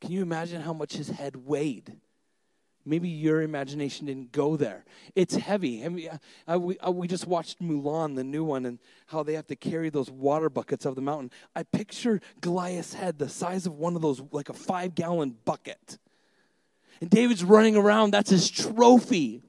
Can 0.00 0.12
you 0.12 0.22
imagine 0.22 0.62
how 0.62 0.72
much 0.72 0.94
his 0.94 1.08
head 1.08 1.36
weighed? 1.36 1.96
Maybe 2.88 3.08
your 3.08 3.42
imagination 3.42 4.06
didn't 4.06 4.32
go 4.32 4.56
there. 4.56 4.84
It's 5.14 5.36
heavy. 5.36 5.84
I 5.84 5.88
mean, 5.88 6.08
I, 6.46 6.56
we, 6.56 6.78
I, 6.80 6.88
we 6.88 7.06
just 7.06 7.26
watched 7.26 7.60
Mulan, 7.60 8.16
the 8.16 8.24
new 8.24 8.44
one, 8.44 8.64
and 8.64 8.78
how 9.06 9.22
they 9.22 9.34
have 9.34 9.46
to 9.48 9.56
carry 9.56 9.90
those 9.90 10.10
water 10.10 10.48
buckets 10.48 10.86
of 10.86 10.94
the 10.94 11.02
mountain. 11.02 11.30
I 11.54 11.64
picture 11.64 12.20
Goliath's 12.40 12.94
head 12.94 13.18
the 13.18 13.28
size 13.28 13.66
of 13.66 13.74
one 13.74 13.94
of 13.94 14.00
those, 14.00 14.22
like 14.32 14.48
a 14.48 14.54
five 14.54 14.94
gallon 14.94 15.36
bucket. 15.44 15.98
And 17.00 17.10
David's 17.10 17.44
running 17.44 17.76
around, 17.76 18.12
that's 18.12 18.30
his 18.30 18.50
trophy 18.50 19.42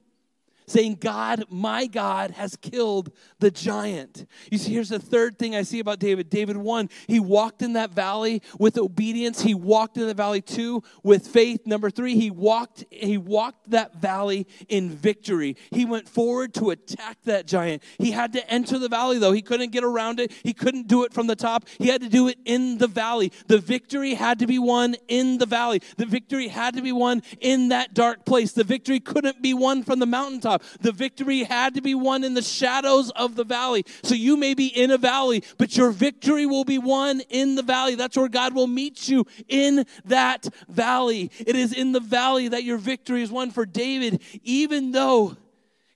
saying, 0.70 0.98
God, 1.00 1.44
my 1.50 1.86
God, 1.86 2.30
has 2.32 2.56
killed 2.56 3.10
the 3.40 3.50
giant. 3.50 4.26
You 4.50 4.58
see, 4.58 4.72
here's 4.72 4.90
the 4.90 4.98
third 4.98 5.38
thing 5.38 5.56
I 5.56 5.62
see 5.62 5.80
about 5.80 5.98
David. 5.98 6.30
David, 6.30 6.56
one, 6.56 6.88
he 7.06 7.18
walked 7.18 7.62
in 7.62 7.72
that 7.72 7.90
valley 7.90 8.42
with 8.58 8.78
obedience. 8.78 9.42
He 9.42 9.54
walked 9.54 9.96
in 9.96 10.06
the 10.06 10.14
valley, 10.14 10.40
two, 10.40 10.82
with 11.02 11.26
faith. 11.26 11.66
Number 11.66 11.90
three, 11.90 12.14
he 12.14 12.30
walked, 12.30 12.84
he 12.90 13.18
walked 13.18 13.70
that 13.70 13.96
valley 13.96 14.46
in 14.68 14.90
victory. 14.90 15.56
He 15.70 15.84
went 15.84 16.08
forward 16.08 16.54
to 16.54 16.70
attack 16.70 17.18
that 17.24 17.46
giant. 17.46 17.82
He 17.98 18.12
had 18.12 18.32
to 18.34 18.50
enter 18.50 18.78
the 18.78 18.88
valley, 18.88 19.18
though. 19.18 19.32
He 19.32 19.42
couldn't 19.42 19.72
get 19.72 19.82
around 19.82 20.20
it. 20.20 20.32
He 20.44 20.52
couldn't 20.52 20.86
do 20.86 21.04
it 21.04 21.12
from 21.12 21.26
the 21.26 21.36
top. 21.36 21.66
He 21.78 21.88
had 21.88 22.00
to 22.02 22.08
do 22.08 22.28
it 22.28 22.38
in 22.44 22.78
the 22.78 22.86
valley. 22.86 23.32
The 23.48 23.58
victory 23.58 24.14
had 24.14 24.38
to 24.38 24.46
be 24.46 24.58
won 24.58 24.94
in 25.08 25.38
the 25.38 25.46
valley. 25.46 25.82
The 25.96 26.06
victory 26.06 26.48
had 26.48 26.74
to 26.74 26.82
be 26.82 26.92
won 26.92 27.22
in 27.40 27.70
that 27.70 27.92
dark 27.94 28.24
place. 28.24 28.52
The 28.52 28.64
victory 28.64 29.00
couldn't 29.00 29.42
be 29.42 29.52
won 29.52 29.82
from 29.82 29.98
the 29.98 30.06
mountaintop. 30.06 30.59
The 30.80 30.92
victory 30.92 31.44
had 31.44 31.74
to 31.74 31.80
be 31.80 31.94
won 31.94 32.24
in 32.24 32.34
the 32.34 32.42
shadows 32.42 33.10
of 33.10 33.34
the 33.34 33.44
valley. 33.44 33.84
So 34.02 34.14
you 34.14 34.36
may 34.36 34.54
be 34.54 34.66
in 34.66 34.90
a 34.90 34.98
valley, 34.98 35.44
but 35.58 35.76
your 35.76 35.90
victory 35.90 36.46
will 36.46 36.64
be 36.64 36.78
won 36.78 37.20
in 37.28 37.54
the 37.54 37.62
valley. 37.62 37.94
That's 37.94 38.16
where 38.16 38.28
God 38.28 38.54
will 38.54 38.66
meet 38.66 39.08
you 39.08 39.26
in 39.48 39.86
that 40.06 40.46
valley. 40.68 41.30
It 41.38 41.56
is 41.56 41.72
in 41.72 41.92
the 41.92 42.00
valley 42.00 42.48
that 42.48 42.64
your 42.64 42.78
victory 42.78 43.22
is 43.22 43.30
won 43.30 43.50
for 43.50 43.66
David, 43.66 44.22
even 44.42 44.92
though 44.92 45.36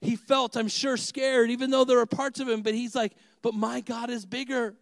he 0.01 0.15
felt, 0.15 0.55
I'm 0.55 0.67
sure, 0.67 0.97
scared, 0.97 1.49
even 1.49 1.71
though 1.71 1.83
there 1.83 1.99
are 1.99 2.05
parts 2.05 2.39
of 2.39 2.47
him, 2.47 2.61
but 2.61 2.73
he's 2.73 2.95
like, 2.95 3.13
but 3.41 3.53
my 3.53 3.81
God 3.81 4.09
is 4.09 4.25
bigger. 4.25 4.75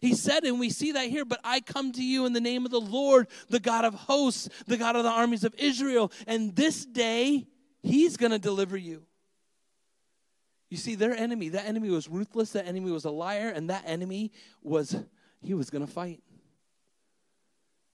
He 0.00 0.14
said, 0.14 0.44
and 0.44 0.60
we 0.60 0.70
see 0.70 0.92
that 0.92 1.08
here, 1.08 1.24
but 1.24 1.40
I 1.42 1.60
come 1.60 1.90
to 1.92 2.04
you 2.04 2.24
in 2.26 2.32
the 2.32 2.40
name 2.40 2.64
of 2.64 2.70
the 2.70 2.80
Lord, 2.80 3.26
the 3.48 3.58
God 3.58 3.84
of 3.84 3.94
hosts, 3.94 4.48
the 4.66 4.76
God 4.76 4.94
of 4.94 5.02
the 5.02 5.10
armies 5.10 5.42
of 5.42 5.54
Israel, 5.58 6.12
and 6.26 6.54
this 6.54 6.84
day 6.84 7.48
he's 7.82 8.16
going 8.16 8.30
to 8.30 8.38
deliver 8.38 8.76
you. 8.76 9.02
You 10.70 10.76
see, 10.76 10.94
their 10.94 11.14
enemy, 11.14 11.48
that 11.50 11.66
enemy 11.66 11.88
was 11.88 12.08
ruthless, 12.08 12.52
that 12.52 12.66
enemy 12.66 12.90
was 12.90 13.04
a 13.04 13.10
liar, 13.10 13.50
and 13.54 13.70
that 13.70 13.84
enemy 13.86 14.32
was, 14.62 14.96
he 15.40 15.54
was 15.54 15.70
going 15.70 15.86
to 15.86 15.90
fight. 15.90 16.22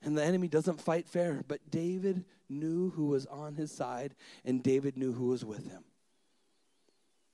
And 0.03 0.19
the 0.19 0.25
enemy 0.25 0.49
doesn't 0.49 0.81
fight 0.81 1.09
fair, 1.09 1.45
but 1.47 1.61
David 1.71 2.25
knew 2.49 2.91
who 2.91 3.07
was 3.07 3.27
on 3.27 3.55
his 3.55 3.73
side, 3.73 4.15
and 4.45 4.63
David 4.63 4.97
knew 4.97 5.13
who 5.13 5.29
was 5.29 5.45
with 5.45 5.71
him. 5.71 5.85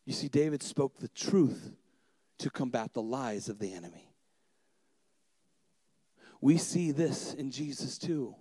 You 0.05 0.13
see, 0.13 0.29
David 0.29 0.63
spoke 0.63 0.99
the 0.99 1.09
truth 1.09 1.73
to 2.39 2.51
combat 2.51 2.95
the 2.95 3.03
lies 3.03 3.49
of 3.49 3.59
the 3.59 3.73
enemy. 3.73 4.13
We 6.41 6.57
see 6.57 6.91
this 6.91 7.35
in 7.35 7.51
Jesus 7.51 7.99
too. 7.99 8.35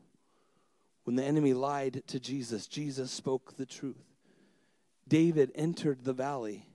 When 1.04 1.16
the 1.16 1.26
enemy 1.26 1.54
lied 1.54 2.04
to 2.08 2.20
Jesus, 2.20 2.68
Jesus 2.68 3.12
spoke 3.12 3.58
the 3.58 3.66
truth. 3.66 4.06
David 5.08 5.52
entered 5.56 6.04
the 6.04 6.14
valley 6.14 6.69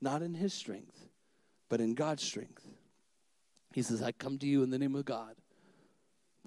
not 0.00 0.22
in 0.22 0.34
his 0.34 0.52
strength, 0.52 1.08
but 1.68 1.80
in 1.80 1.94
God's 1.94 2.22
strength. 2.22 2.66
He 3.72 3.82
says, 3.82 4.02
I 4.02 4.12
come 4.12 4.38
to 4.38 4.46
you 4.46 4.62
in 4.62 4.70
the 4.70 4.78
name 4.78 4.94
of 4.94 5.04
God. 5.04 5.34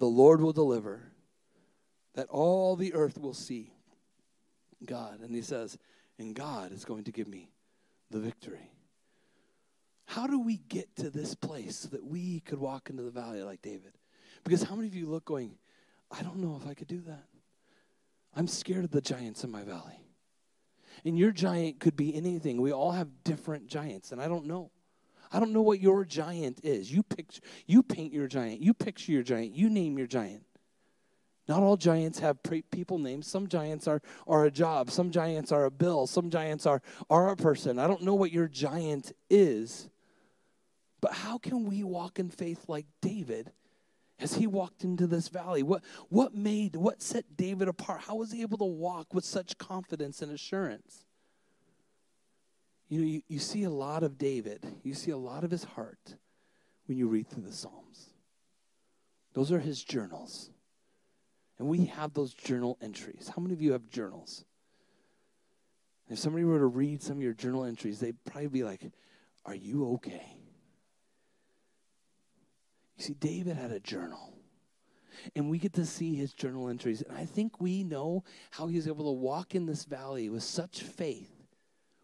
the 0.00 0.06
Lord 0.06 0.40
will 0.40 0.52
deliver, 0.52 1.12
that 2.14 2.26
all 2.28 2.74
the 2.74 2.94
earth 2.94 3.18
will 3.18 3.34
see 3.34 3.72
God. 4.84 5.20
And 5.20 5.34
he 5.34 5.42
says, 5.42 5.78
and 6.18 6.34
God 6.34 6.72
is 6.72 6.84
going 6.84 7.04
to 7.04 7.12
give 7.12 7.28
me 7.28 7.50
the 8.10 8.18
victory. 8.18 8.72
How 10.06 10.26
do 10.26 10.40
we 10.40 10.56
get 10.68 10.96
to 10.96 11.10
this 11.10 11.34
place 11.34 11.76
so 11.76 11.88
that 11.88 12.04
we 12.04 12.40
could 12.40 12.58
walk 12.58 12.90
into 12.90 13.02
the 13.02 13.10
valley 13.10 13.42
like 13.42 13.62
David? 13.62 13.92
Because 14.42 14.62
how 14.62 14.74
many 14.74 14.88
of 14.88 14.94
you 14.94 15.06
look 15.06 15.26
going, 15.26 15.54
I 16.10 16.22
don't 16.22 16.38
know 16.38 16.58
if 16.60 16.66
I 16.68 16.74
could 16.74 16.88
do 16.88 17.02
that. 17.02 17.26
I'm 18.34 18.48
scared 18.48 18.84
of 18.84 18.90
the 18.90 19.00
giants 19.00 19.44
in 19.44 19.50
my 19.50 19.62
valley. 19.62 20.00
And 21.04 21.18
your 21.18 21.32
giant 21.32 21.80
could 21.80 21.96
be 21.96 22.14
anything. 22.14 22.60
We 22.60 22.72
all 22.72 22.92
have 22.92 23.08
different 23.24 23.66
giants, 23.66 24.12
and 24.12 24.20
I 24.20 24.28
don't 24.28 24.46
know. 24.46 24.70
I 25.32 25.38
don't 25.38 25.52
know 25.52 25.62
what 25.62 25.80
your 25.80 26.04
giant 26.04 26.60
is. 26.64 26.92
You 26.92 27.02
picture, 27.02 27.40
you 27.66 27.82
paint 27.82 28.12
your 28.12 28.26
giant. 28.26 28.60
You 28.60 28.74
picture 28.74 29.12
your 29.12 29.22
giant. 29.22 29.54
You 29.54 29.70
name 29.70 29.96
your 29.96 30.08
giant. 30.08 30.44
Not 31.48 31.62
all 31.62 31.76
giants 31.76 32.18
have 32.20 32.42
pre- 32.42 32.62
people 32.62 32.98
names. 32.98 33.26
Some 33.26 33.48
giants 33.48 33.88
are, 33.88 34.02
are 34.26 34.44
a 34.44 34.50
job. 34.50 34.90
Some 34.90 35.10
giants 35.10 35.50
are 35.50 35.64
a 35.64 35.70
bill. 35.70 36.06
Some 36.06 36.30
giants 36.30 36.66
are, 36.66 36.82
are 37.08 37.30
a 37.30 37.36
person. 37.36 37.78
I 37.78 37.86
don't 37.86 38.02
know 38.02 38.14
what 38.14 38.30
your 38.30 38.46
giant 38.46 39.12
is. 39.28 39.88
But 41.00 41.12
how 41.12 41.38
can 41.38 41.64
we 41.64 41.82
walk 41.82 42.18
in 42.18 42.28
faith 42.30 42.68
like 42.68 42.86
David 43.00 43.52
as 44.20 44.34
he 44.34 44.46
walked 44.46 44.84
into 44.84 45.06
this 45.06 45.28
valley? 45.28 45.62
What, 45.62 45.82
what 46.08 46.34
made, 46.34 46.76
what 46.76 47.02
set 47.02 47.36
David 47.36 47.68
apart? 47.68 48.02
How 48.02 48.16
was 48.16 48.32
he 48.32 48.42
able 48.42 48.58
to 48.58 48.64
walk 48.64 49.14
with 49.14 49.24
such 49.24 49.58
confidence 49.58 50.22
and 50.22 50.32
assurance? 50.32 51.04
You 52.88 53.00
know, 53.00 53.06
you, 53.06 53.22
you 53.28 53.38
see 53.38 53.64
a 53.64 53.70
lot 53.70 54.02
of 54.02 54.18
David, 54.18 54.66
you 54.82 54.94
see 54.94 55.12
a 55.12 55.16
lot 55.16 55.44
of 55.44 55.50
his 55.50 55.64
heart 55.64 56.16
when 56.86 56.98
you 56.98 57.06
read 57.06 57.28
through 57.28 57.44
the 57.44 57.52
Psalms. 57.52 58.10
Those 59.32 59.52
are 59.52 59.60
his 59.60 59.82
journals. 59.82 60.50
And 61.58 61.68
we 61.68 61.86
have 61.86 62.14
those 62.14 62.34
journal 62.34 62.78
entries. 62.82 63.30
How 63.34 63.40
many 63.40 63.54
of 63.54 63.62
you 63.62 63.72
have 63.72 63.88
journals? 63.90 64.44
If 66.08 66.18
somebody 66.18 66.44
were 66.44 66.58
to 66.58 66.66
read 66.66 67.02
some 67.02 67.18
of 67.18 67.22
your 67.22 67.34
journal 67.34 67.64
entries, 67.64 68.00
they'd 68.00 68.16
probably 68.24 68.48
be 68.48 68.64
like, 68.64 68.90
Are 69.46 69.54
you 69.54 69.92
okay? 69.94 70.39
You 73.00 73.06
see, 73.06 73.14
David 73.14 73.56
had 73.56 73.72
a 73.72 73.80
journal. 73.80 74.34
And 75.34 75.48
we 75.48 75.56
get 75.58 75.72
to 75.74 75.86
see 75.86 76.14
his 76.14 76.34
journal 76.34 76.68
entries. 76.68 77.00
And 77.00 77.16
I 77.16 77.24
think 77.24 77.58
we 77.58 77.82
know 77.82 78.24
how 78.50 78.66
he's 78.66 78.86
able 78.86 79.06
to 79.06 79.18
walk 79.18 79.54
in 79.54 79.64
this 79.64 79.84
valley 79.84 80.28
with 80.28 80.42
such 80.42 80.82
faith 80.82 81.32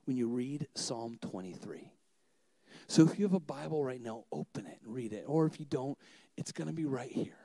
when 0.07 0.17
you 0.17 0.27
read 0.27 0.69
Psalm 0.75 1.19
23. 1.21 1.93
So 2.89 3.03
if 3.03 3.19
you 3.19 3.27
have 3.27 3.35
a 3.35 3.41
Bible 3.41 3.85
right 3.85 4.01
now, 4.01 4.25
open 4.33 4.65
it 4.65 4.79
and 4.83 4.95
read 4.95 5.13
it. 5.13 5.25
Or 5.27 5.45
if 5.45 5.61
you 5.61 5.67
don't, 5.67 5.99
it's 6.39 6.53
going 6.53 6.69
to 6.69 6.75
be 6.75 6.87
right 6.87 7.13
here. 7.13 7.37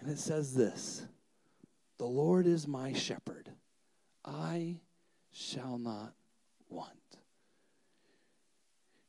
And 0.00 0.08
it 0.08 0.18
says 0.18 0.54
this 0.54 1.02
The 1.98 2.06
Lord 2.06 2.46
is 2.46 2.66
my 2.66 2.94
shepherd, 2.94 3.50
I 4.24 4.76
shall 5.30 5.76
not 5.76 6.14
want. 6.70 6.99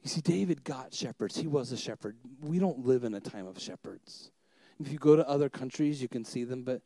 You 0.02 0.10
see, 0.10 0.22
David 0.22 0.64
got 0.64 0.94
shepherds. 0.94 1.38
He 1.38 1.48
was 1.48 1.72
a 1.72 1.78
shepherd. 1.78 2.18
We 2.42 2.60
don't 2.60 2.86
live 2.86 3.04
in 3.04 3.14
a 3.14 3.20
time 3.20 3.48
of 3.48 3.60
shepherds. 3.60 4.32
If 4.80 4.92
you 4.92 4.98
go 4.98 5.16
to 5.16 5.28
other 5.28 5.48
countries, 5.48 6.02
you 6.02 6.08
can 6.08 6.26
see 6.26 6.44
them, 6.44 6.64
but 6.64 6.82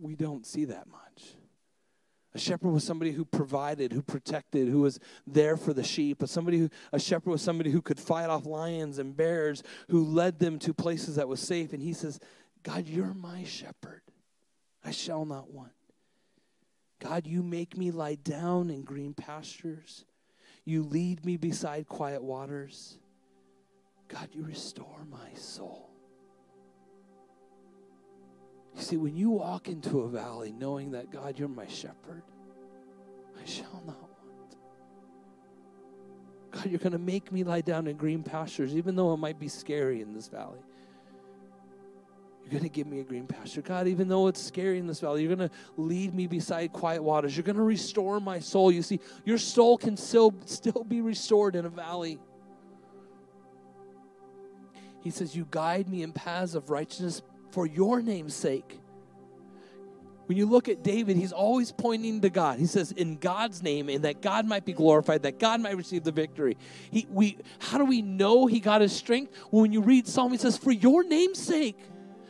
we 0.00 0.16
don't 0.16 0.44
see 0.44 0.64
that 0.66 0.88
much. 0.88 1.34
A 2.34 2.38
shepherd 2.38 2.70
was 2.70 2.82
somebody 2.82 3.12
who 3.12 3.24
provided, 3.24 3.92
who 3.92 4.02
protected, 4.02 4.66
who 4.66 4.80
was 4.80 4.98
there 5.24 5.56
for 5.56 5.72
the 5.72 5.84
sheep. 5.84 6.20
A 6.20 6.26
somebody 6.26 6.58
who, 6.58 6.68
a 6.92 6.98
shepherd 6.98 7.30
was 7.30 7.42
somebody 7.42 7.70
who 7.70 7.80
could 7.80 8.00
fight 8.00 8.28
off 8.28 8.44
lions 8.44 8.98
and 8.98 9.16
bears, 9.16 9.62
who 9.88 10.04
led 10.04 10.40
them 10.40 10.58
to 10.60 10.74
places 10.74 11.14
that 11.14 11.28
was 11.28 11.38
safe. 11.38 11.72
And 11.72 11.80
he 11.80 11.92
says, 11.92 12.18
God, 12.64 12.88
you're 12.88 13.14
my 13.14 13.44
shepherd. 13.44 14.02
I 14.84 14.90
shall 14.90 15.24
not 15.24 15.52
want. 15.52 15.70
God, 16.98 17.26
you 17.26 17.44
make 17.44 17.76
me 17.76 17.92
lie 17.92 18.16
down 18.16 18.68
in 18.68 18.82
green 18.82 19.14
pastures. 19.14 20.04
You 20.64 20.82
lead 20.82 21.24
me 21.24 21.36
beside 21.36 21.86
quiet 21.88 22.22
waters. 22.22 22.98
God, 24.08 24.28
you 24.32 24.44
restore 24.44 25.04
my 25.10 25.34
soul. 25.34 25.90
You 28.76 28.82
see, 28.82 28.96
when 28.96 29.16
you 29.16 29.30
walk 29.30 29.68
into 29.68 30.00
a 30.00 30.08
valley 30.08 30.52
knowing 30.52 30.92
that, 30.92 31.10
God, 31.10 31.38
you're 31.38 31.48
my 31.48 31.66
shepherd, 31.66 32.22
I 33.40 33.44
shall 33.44 33.82
not 33.86 34.00
want. 34.00 34.56
God, 36.50 36.66
you're 36.66 36.78
going 36.78 36.92
to 36.92 36.98
make 36.98 37.30
me 37.30 37.44
lie 37.44 37.60
down 37.60 37.86
in 37.86 37.96
green 37.96 38.22
pastures, 38.22 38.74
even 38.74 38.96
though 38.96 39.12
it 39.12 39.18
might 39.18 39.38
be 39.38 39.48
scary 39.48 40.00
in 40.00 40.14
this 40.14 40.28
valley. 40.28 40.60
You're 42.44 42.50
going 42.50 42.62
to 42.62 42.68
give 42.68 42.86
me 42.86 43.00
a 43.00 43.04
green 43.04 43.26
pasture. 43.26 43.62
God, 43.62 43.88
even 43.88 44.06
though 44.06 44.26
it's 44.26 44.40
scary 44.40 44.78
in 44.78 44.86
this 44.86 45.00
valley, 45.00 45.22
you're 45.22 45.34
going 45.34 45.48
to 45.48 45.54
lead 45.78 46.14
me 46.14 46.26
beside 46.26 46.74
quiet 46.74 47.02
waters. 47.02 47.34
You're 47.34 47.44
going 47.44 47.56
to 47.56 47.62
restore 47.62 48.20
my 48.20 48.38
soul. 48.38 48.70
You 48.70 48.82
see, 48.82 49.00
your 49.24 49.38
soul 49.38 49.78
can 49.78 49.96
still, 49.96 50.34
still 50.44 50.84
be 50.84 51.00
restored 51.00 51.56
in 51.56 51.64
a 51.64 51.70
valley. 51.70 52.18
He 55.02 55.10
says, 55.10 55.34
You 55.34 55.46
guide 55.50 55.88
me 55.88 56.02
in 56.02 56.12
paths 56.12 56.54
of 56.54 56.68
righteousness 56.68 57.22
for 57.50 57.66
your 57.66 58.02
name's 58.02 58.34
sake. 58.34 58.78
When 60.26 60.38
you 60.38 60.46
look 60.46 60.68
at 60.68 60.82
David, 60.82 61.16
he's 61.16 61.32
always 61.32 61.70
pointing 61.70 62.22
to 62.22 62.30
God. 62.30 62.58
He 62.58 62.66
says, 62.66 62.92
in 62.92 63.16
God's 63.16 63.62
name, 63.62 63.90
and 63.90 64.04
that 64.04 64.22
God 64.22 64.46
might 64.46 64.64
be 64.64 64.72
glorified, 64.72 65.22
that 65.24 65.38
God 65.38 65.60
might 65.60 65.76
receive 65.76 66.02
the 66.02 66.12
victory. 66.12 66.56
He, 66.90 67.06
we, 67.10 67.36
how 67.58 67.76
do 67.76 67.84
we 67.84 68.00
know 68.00 68.46
he 68.46 68.58
got 68.58 68.80
his 68.80 68.94
strength? 68.94 69.32
Well, 69.50 69.62
when 69.62 69.72
you 69.72 69.82
read 69.82 70.08
Psalm, 70.08 70.32
he 70.32 70.38
says, 70.38 70.56
for 70.56 70.72
your 70.72 71.04
name's 71.04 71.38
sake. 71.38 71.76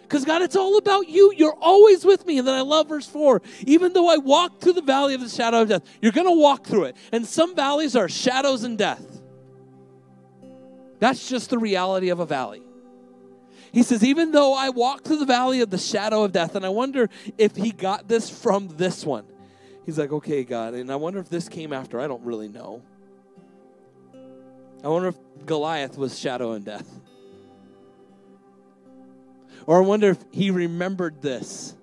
Because, 0.04 0.24
God, 0.24 0.42
it's 0.42 0.56
all 0.56 0.78
about 0.78 1.08
you. 1.08 1.32
You're 1.36 1.56
always 1.60 2.04
with 2.04 2.24
me. 2.26 2.38
And 2.38 2.46
then 2.46 2.54
I 2.54 2.60
love 2.60 2.88
verse 2.88 3.06
4. 3.06 3.42
Even 3.66 3.92
though 3.92 4.08
I 4.08 4.18
walk 4.18 4.60
through 4.60 4.74
the 4.74 4.82
valley 4.82 5.14
of 5.14 5.20
the 5.20 5.28
shadow 5.28 5.62
of 5.62 5.68
death, 5.68 5.82
you're 6.00 6.12
going 6.12 6.28
to 6.28 6.38
walk 6.38 6.66
through 6.66 6.84
it. 6.84 6.96
And 7.10 7.26
some 7.26 7.56
valleys 7.56 7.96
are 7.96 8.08
shadows 8.08 8.62
and 8.62 8.78
death. 8.78 9.04
That's 11.00 11.28
just 11.28 11.50
the 11.50 11.58
reality 11.58 12.10
of 12.10 12.20
a 12.20 12.26
valley. 12.26 12.62
He 13.72 13.82
says, 13.82 14.04
even 14.04 14.30
though 14.30 14.54
I 14.54 14.68
walk 14.70 15.02
through 15.02 15.18
the 15.18 15.26
valley 15.26 15.60
of 15.60 15.68
the 15.68 15.78
shadow 15.78 16.22
of 16.22 16.30
death, 16.32 16.54
and 16.54 16.64
I 16.64 16.68
wonder 16.68 17.10
if 17.36 17.56
he 17.56 17.72
got 17.72 18.06
this 18.06 18.30
from 18.30 18.68
this 18.68 19.04
one. 19.04 19.26
He's 19.84 19.98
like, 19.98 20.12
okay, 20.12 20.44
God, 20.44 20.74
and 20.74 20.92
I 20.92 20.96
wonder 20.96 21.18
if 21.18 21.28
this 21.28 21.48
came 21.48 21.72
after. 21.72 22.00
I 22.00 22.06
don't 22.06 22.22
really 22.24 22.48
know. 22.48 22.82
I 24.84 24.88
wonder 24.88 25.08
if 25.08 25.16
Goliath 25.44 25.98
was 25.98 26.18
shadow 26.18 26.52
and 26.52 26.64
death. 26.64 26.88
Or 29.66 29.78
I 29.78 29.86
wonder 29.86 30.10
if 30.10 30.24
he 30.30 30.50
remembered 30.50 31.22
this, 31.22 31.74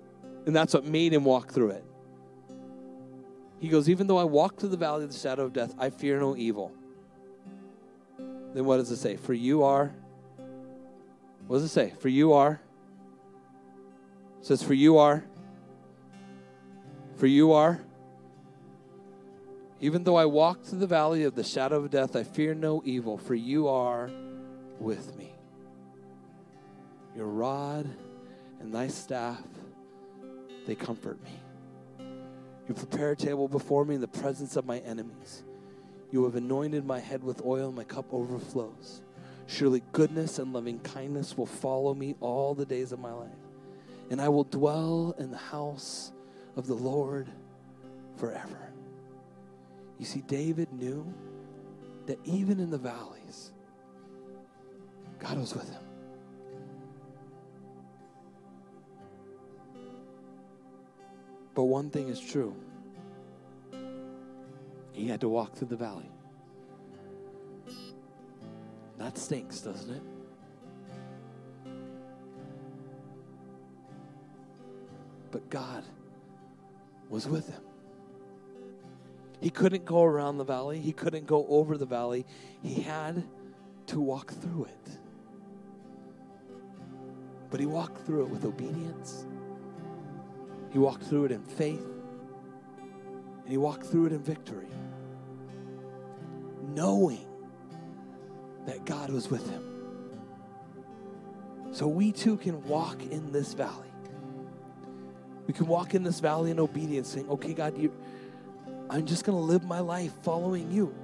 and 0.46 0.54
that's 0.54 0.74
what 0.74 0.84
made 0.84 1.12
him 1.12 1.24
walk 1.24 1.52
through 1.52 1.70
it. 1.70 1.84
He 3.60 3.68
goes, 3.68 3.88
Even 3.88 4.06
though 4.06 4.18
I 4.18 4.24
walk 4.24 4.58
through 4.58 4.70
the 4.70 4.76
valley 4.76 5.04
of 5.04 5.12
the 5.12 5.18
shadow 5.18 5.44
of 5.44 5.52
death, 5.52 5.74
I 5.78 5.90
fear 5.90 6.18
no 6.18 6.36
evil. 6.36 6.72
Then 8.54 8.64
what 8.64 8.76
does 8.76 8.90
it 8.90 8.96
say? 8.96 9.16
For 9.16 9.34
you 9.34 9.62
are, 9.62 9.92
what 11.46 11.56
does 11.56 11.64
it 11.64 11.68
say? 11.68 11.92
For 12.00 12.08
you 12.08 12.32
are, 12.32 12.60
it 14.40 14.46
says, 14.46 14.62
For 14.62 14.74
you 14.74 14.98
are, 14.98 15.24
for 17.16 17.26
you 17.26 17.52
are, 17.52 17.80
even 19.80 20.04
though 20.04 20.16
I 20.16 20.26
walk 20.26 20.62
through 20.62 20.78
the 20.78 20.86
valley 20.86 21.24
of 21.24 21.34
the 21.34 21.42
shadow 21.42 21.78
of 21.78 21.90
death, 21.90 22.14
I 22.14 22.22
fear 22.22 22.54
no 22.54 22.82
evil, 22.84 23.18
for 23.18 23.34
you 23.34 23.66
are 23.68 24.10
with 24.78 25.16
me. 25.16 25.34
Your 27.14 27.26
rod 27.26 27.88
and 28.60 28.74
thy 28.74 28.88
staff, 28.88 29.42
they 30.66 30.74
comfort 30.74 31.22
me. 31.22 31.40
You 32.68 32.74
prepare 32.74 33.10
a 33.10 33.16
table 33.16 33.48
before 33.48 33.84
me 33.84 33.96
in 33.96 34.00
the 34.00 34.08
presence 34.08 34.56
of 34.56 34.64
my 34.64 34.78
enemies. 34.78 35.42
You 36.10 36.24
have 36.24 36.36
anointed 36.36 36.86
my 36.86 37.00
head 37.00 37.24
with 37.24 37.44
oil, 37.44 37.68
and 37.68 37.76
my 37.76 37.84
cup 37.84 38.06
overflows. 38.12 39.02
Surely 39.46 39.82
goodness 39.92 40.38
and 40.38 40.52
loving 40.52 40.78
kindness 40.80 41.36
will 41.36 41.46
follow 41.46 41.94
me 41.94 42.14
all 42.20 42.54
the 42.54 42.64
days 42.64 42.92
of 42.92 43.00
my 43.00 43.12
life, 43.12 43.30
and 44.10 44.20
I 44.20 44.28
will 44.28 44.44
dwell 44.44 45.14
in 45.18 45.30
the 45.30 45.36
house 45.36 46.12
of 46.56 46.66
the 46.66 46.74
Lord 46.74 47.28
forever. 48.16 48.72
You 49.98 50.04
see, 50.04 50.22
David 50.22 50.72
knew 50.72 51.12
that 52.06 52.18
even 52.24 52.60
in 52.60 52.70
the 52.70 52.78
valleys, 52.78 53.52
God 55.18 55.38
was 55.38 55.54
with 55.54 55.70
him. 55.70 55.82
But 61.54 61.64
one 61.64 61.90
thing 61.90 62.08
is 62.08 62.20
true 62.20 62.56
he 64.92 65.08
had 65.08 65.20
to 65.22 65.28
walk 65.28 65.54
through 65.54 65.68
the 65.68 65.76
valley. 65.76 66.10
That 68.98 69.18
stinks, 69.18 69.60
doesn't 69.60 69.94
it? 69.94 70.02
But 75.30 75.48
God 75.48 75.82
was 77.08 77.26
with 77.26 77.48
him. 77.48 77.62
He 79.40 79.50
couldn't 79.50 79.84
go 79.84 80.04
around 80.04 80.38
the 80.38 80.44
valley, 80.44 80.78
he 80.78 80.92
couldn't 80.92 81.26
go 81.26 81.46
over 81.48 81.76
the 81.76 81.86
valley. 81.86 82.26
He 82.62 82.82
had 82.82 83.24
to 83.86 84.00
walk 84.00 84.32
through 84.32 84.66
it. 84.66 84.98
But 87.50 87.58
he 87.58 87.66
walked 87.66 88.06
through 88.06 88.22
it 88.22 88.28
with 88.28 88.44
obedience. 88.44 89.26
He 90.72 90.78
walked 90.78 91.04
through 91.04 91.26
it 91.26 91.32
in 91.32 91.42
faith. 91.42 91.86
And 93.42 93.50
he 93.50 93.58
walked 93.58 93.84
through 93.84 94.06
it 94.06 94.12
in 94.12 94.22
victory. 94.22 94.68
Knowing 96.74 97.26
that 98.66 98.84
God 98.86 99.10
was 99.10 99.30
with 99.30 99.48
him. 99.50 99.62
So 101.72 101.86
we 101.86 102.12
too 102.12 102.36
can 102.36 102.62
walk 102.66 103.02
in 103.02 103.32
this 103.32 103.54
valley. 103.54 103.88
We 105.46 105.54
can 105.54 105.66
walk 105.66 105.94
in 105.94 106.02
this 106.02 106.20
valley 106.20 106.50
in 106.50 106.60
obedience, 106.60 107.08
saying, 107.08 107.28
Okay, 107.28 107.52
God, 107.52 107.76
you, 107.76 107.92
I'm 108.88 109.06
just 109.06 109.24
going 109.24 109.36
to 109.36 109.42
live 109.42 109.64
my 109.64 109.80
life 109.80 110.12
following 110.22 110.70
you. 110.70 110.94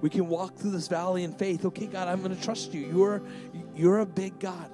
We 0.00 0.10
can 0.10 0.28
walk 0.28 0.54
through 0.56 0.72
this 0.72 0.88
valley 0.88 1.24
in 1.24 1.32
faith. 1.32 1.64
Okay, 1.64 1.86
God, 1.86 2.08
I'm 2.08 2.22
going 2.22 2.34
to 2.34 2.42
trust 2.42 2.72
you. 2.74 2.86
You're, 2.86 3.22
you're 3.74 3.98
a 3.98 4.06
big 4.06 4.38
God. 4.38 4.70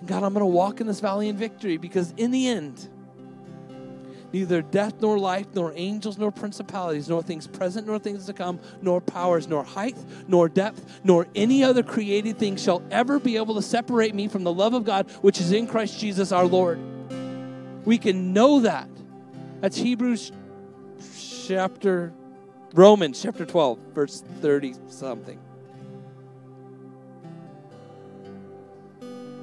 And 0.00 0.08
God, 0.08 0.22
I'm 0.22 0.32
going 0.32 0.40
to 0.40 0.46
walk 0.46 0.80
in 0.80 0.86
this 0.86 1.00
valley 1.00 1.28
in 1.28 1.36
victory 1.36 1.76
because 1.76 2.12
in 2.16 2.30
the 2.30 2.48
end, 2.48 2.88
neither 4.32 4.62
death 4.62 4.94
nor 5.00 5.18
life, 5.18 5.46
nor 5.54 5.72
angels 5.76 6.18
nor 6.18 6.30
principalities, 6.30 7.08
nor 7.08 7.22
things 7.22 7.46
present 7.46 7.86
nor 7.86 7.98
things 7.98 8.26
to 8.26 8.32
come, 8.32 8.58
nor 8.80 9.00
powers, 9.00 9.46
nor 9.46 9.62
height, 9.62 9.96
nor 10.26 10.48
depth, 10.48 11.00
nor 11.04 11.26
any 11.34 11.62
other 11.62 11.82
created 11.82 12.38
thing 12.38 12.56
shall 12.56 12.82
ever 12.90 13.18
be 13.18 13.36
able 13.36 13.54
to 13.54 13.62
separate 13.62 14.14
me 14.14 14.28
from 14.28 14.44
the 14.44 14.52
love 14.52 14.74
of 14.74 14.84
God 14.84 15.10
which 15.20 15.40
is 15.40 15.52
in 15.52 15.66
Christ 15.66 15.98
Jesus 16.00 16.32
our 16.32 16.46
Lord. 16.46 16.78
We 17.84 17.98
can 17.98 18.32
know 18.32 18.60
that. 18.60 18.88
That's 19.60 19.76
Hebrews 19.76 20.32
chapter, 21.46 22.12
Romans 22.72 23.20
chapter 23.20 23.44
12, 23.44 23.78
verse 23.94 24.22
30 24.40 24.74
something. 24.88 25.38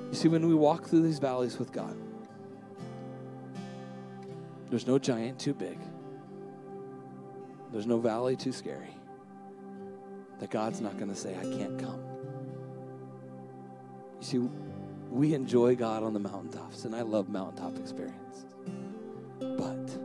You 0.10 0.16
see, 0.16 0.28
when 0.28 0.48
we 0.48 0.56
walk 0.56 0.86
through 0.86 1.04
these 1.04 1.20
valleys 1.20 1.60
with 1.60 1.72
God, 1.72 1.96
there's 4.70 4.88
no 4.88 4.98
giant 5.00 5.40
too 5.40 5.54
big. 5.54 5.78
There's 7.72 7.88
no 7.88 8.00
valley 8.00 8.36
too 8.36 8.52
scary. 8.52 8.96
That 10.40 10.50
God's 10.50 10.82
not 10.82 10.98
going 10.98 11.10
to 11.10 11.16
say, 11.16 11.36
I 11.38 11.44
can't 11.44 11.80
come. 11.80 12.02
You 14.20 14.26
see, 14.26 14.50
we 15.10 15.34
enjoy 15.34 15.76
God 15.76 16.04
on 16.04 16.14
the 16.14 16.20
mountaintops, 16.20 16.86
and 16.86 16.96
I 16.96 17.02
love 17.02 17.30
mountaintop 17.30 17.78
experiences. 17.78 18.46
But 19.40 19.98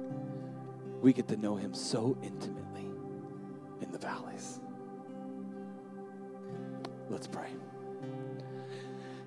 we 1.01 1.13
get 1.13 1.29
to 1.29 1.37
know 1.37 1.57
Him 1.57 1.75
so 1.75 2.17
intimately 2.23 2.87
in 3.81 3.91
the 3.91 3.99
valleys. 3.99 4.61
Let's 7.09 7.27
pray. 7.27 7.49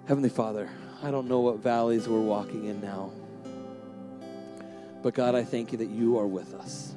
Heavenly 0.08 0.30
Father, 0.30 0.70
I 1.01 1.10
don't 1.10 1.28
know 1.28 1.39
what 1.39 1.58
valleys 1.58 2.08
we're 2.08 2.20
walking 2.20 2.66
in 2.66 2.80
now. 2.80 3.12
But 5.01 5.16
God, 5.16 5.34
I 5.34 5.43
thank 5.43 5.72
you 5.72 5.80
that 5.80 5.89
you 5.89 6.20
are 6.20 6.28
with 6.28 6.53
us. 6.53 6.93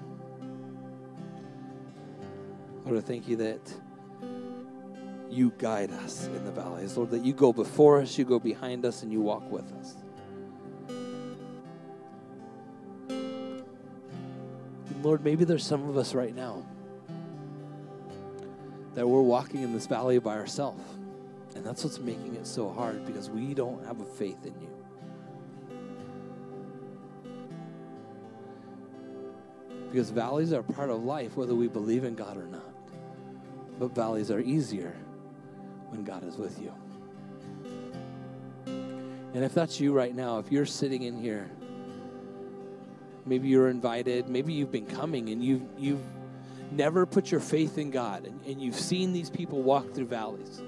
Lord, 2.85 2.99
I 2.99 3.01
thank 3.01 3.27
you 3.27 3.37
that 3.37 3.61
you 5.31 5.55
guide 5.57 5.91
us 5.91 6.27
in 6.27 6.45
the 6.45 6.51
valleys. 6.51 6.99
Lord, 6.99 7.11
that 7.13 7.25
you 7.25 7.33
go 7.33 7.51
before 7.51 8.03
us, 8.03 8.19
you 8.19 8.27
go 8.27 8.39
behind 8.39 8.85
us, 8.85 9.03
and 9.03 9.11
you 9.11 9.23
walk 9.23 9.51
with 9.51 9.73
us. 9.81 9.95
Lord, 15.03 15.25
maybe 15.25 15.47
there's 15.47 15.65
some 15.65 15.89
of 15.89 15.97
us 15.97 16.15
right 16.15 16.35
now 16.35 16.63
that 18.95 19.09
we're 19.09 19.23
walking 19.23 19.63
in 19.63 19.73
this 19.73 19.87
valley 19.87 20.19
by 20.19 20.37
ourselves. 20.37 20.97
And 21.59 21.67
that's 21.67 21.83
what's 21.83 21.99
making 21.99 22.37
it 22.37 22.47
so 22.47 22.71
hard 22.71 23.05
because 23.05 23.29
we 23.29 23.53
don't 23.53 23.85
have 23.85 24.01
a 24.01 24.05
faith 24.05 24.47
in 24.47 24.55
you. 24.61 24.71
Because 29.91 30.11
valleys 30.11 30.53
are 30.53 30.63
part 30.63 30.89
of 30.89 31.03
life, 31.03 31.37
whether 31.37 31.57
we 31.57 31.67
believe 31.67 32.05
in 32.05 32.15
God 32.15 32.37
or 32.37 32.47
not. 32.47 32.73
But 33.81 33.93
valleys 33.93 34.31
are 34.31 34.39
easier 34.39 34.95
when 35.89 36.05
God 36.05 36.23
is 36.23 36.37
with 36.37 36.61
you. 36.61 36.73
And 39.35 39.43
if 39.43 39.53
that's 39.53 39.81
you 39.81 39.93
right 39.93 40.15
now, 40.15 40.39
if 40.39 40.53
you're 40.53 40.65
sitting 40.65 41.03
in 41.03 41.21
here, 41.21 41.51
maybe 43.27 43.49
you're 43.49 43.69
invited, 43.69 44.29
maybe 44.29 44.53
you've 44.53 44.71
been 44.71 44.87
coming 44.87 45.31
and 45.31 45.43
you've, 45.43 45.63
you've 45.77 46.05
never 46.71 47.05
put 47.05 47.33
your 47.33 47.41
faith 47.41 47.79
in 47.79 47.91
God 47.91 48.27
and, 48.27 48.41
and 48.47 48.63
you've 48.63 48.77
seen 48.77 49.13
these 49.13 49.29
people 49.29 49.61
walk 49.61 49.93
through 49.93 50.07
valleys, 50.07 50.63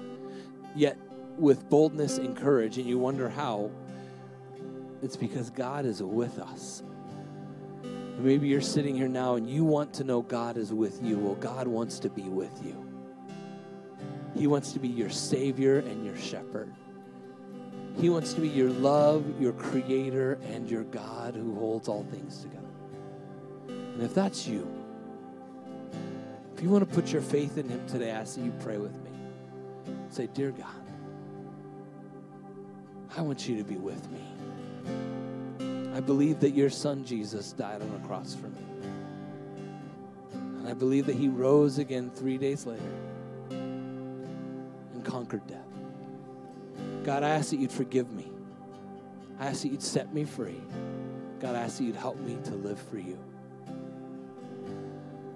yet 0.75 0.97
with 1.37 1.69
boldness 1.69 2.17
and 2.17 2.35
courage, 2.35 2.77
and 2.77 2.87
you 2.87 2.97
wonder 2.97 3.29
how, 3.29 3.71
it's 5.01 5.15
because 5.15 5.49
God 5.49 5.85
is 5.85 6.03
with 6.03 6.39
us. 6.39 6.83
And 7.83 8.23
maybe 8.23 8.47
you're 8.47 8.61
sitting 8.61 8.95
here 8.95 9.07
now 9.07 9.35
and 9.35 9.49
you 9.49 9.63
want 9.63 9.93
to 9.95 10.03
know 10.03 10.21
God 10.21 10.57
is 10.57 10.71
with 10.71 11.01
you. 11.01 11.17
Well, 11.17 11.35
God 11.35 11.67
wants 11.67 11.99
to 11.99 12.09
be 12.09 12.23
with 12.23 12.61
you. 12.63 12.85
He 14.35 14.47
wants 14.47 14.73
to 14.73 14.79
be 14.79 14.87
your 14.87 15.09
Savior 15.09 15.79
and 15.79 16.05
your 16.05 16.17
shepherd. 16.17 16.71
He 17.97 18.09
wants 18.09 18.33
to 18.33 18.41
be 18.41 18.47
your 18.47 18.69
love, 18.69 19.25
your 19.39 19.53
creator, 19.53 20.39
and 20.45 20.69
your 20.69 20.83
God 20.83 21.35
who 21.35 21.55
holds 21.55 21.87
all 21.87 22.03
things 22.03 22.41
together. 22.41 22.61
And 23.67 24.01
if 24.01 24.13
that's 24.13 24.47
you, 24.47 24.67
if 26.55 26.63
you 26.63 26.69
want 26.69 26.87
to 26.87 26.95
put 26.95 27.11
your 27.11 27.21
faith 27.21 27.57
in 27.57 27.67
Him 27.67 27.85
today, 27.87 28.11
I 28.11 28.21
ask 28.21 28.35
that 28.35 28.41
you 28.41 28.53
pray 28.61 28.77
with 28.77 28.95
me. 29.03 29.10
Say, 30.09 30.27
Dear 30.33 30.51
God, 30.51 30.67
I 33.17 33.21
want 33.21 33.47
you 33.47 33.57
to 33.57 33.63
be 33.63 33.77
with 33.77 34.09
me. 34.11 34.21
I 35.93 35.99
believe 35.99 36.39
that 36.39 36.51
your 36.51 36.69
son 36.69 37.03
Jesus 37.03 37.51
died 37.51 37.81
on 37.81 38.01
a 38.01 38.07
cross 38.07 38.33
for 38.33 38.47
me. 38.47 38.63
And 40.33 40.67
I 40.67 40.73
believe 40.73 41.05
that 41.07 41.15
he 41.15 41.27
rose 41.27 41.77
again 41.77 42.09
three 42.13 42.37
days 42.37 42.65
later 42.65 42.81
and 43.49 45.03
conquered 45.03 45.45
death. 45.47 45.59
God, 47.03 47.23
I 47.23 47.29
ask 47.29 47.49
that 47.49 47.57
you'd 47.57 47.71
forgive 47.71 48.11
me. 48.11 48.31
I 49.39 49.47
ask 49.47 49.63
that 49.63 49.69
you'd 49.69 49.81
set 49.81 50.13
me 50.13 50.23
free. 50.23 50.61
God, 51.39 51.55
I 51.55 51.61
ask 51.61 51.79
that 51.79 51.83
you'd 51.83 51.95
help 51.95 52.19
me 52.19 52.37
to 52.43 52.55
live 52.55 52.79
for 52.79 52.99
you. 52.99 53.17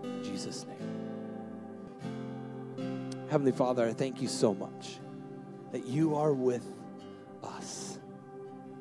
In 0.03 0.23
Jesus' 0.23 0.65
name. 0.67 1.04
Heavenly 3.35 3.51
Father, 3.51 3.85
I 3.85 3.91
thank 3.91 4.21
you 4.21 4.29
so 4.29 4.53
much 4.53 4.99
that 5.73 5.85
you 5.85 6.15
are 6.15 6.31
with 6.31 6.65
us 7.43 7.99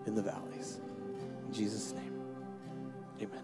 in 0.07 0.15
the 0.15 0.23
valleys. 0.23 0.81
In 1.45 1.53
Jesus' 1.53 1.93
name, 1.93 2.23
amen. 3.21 3.43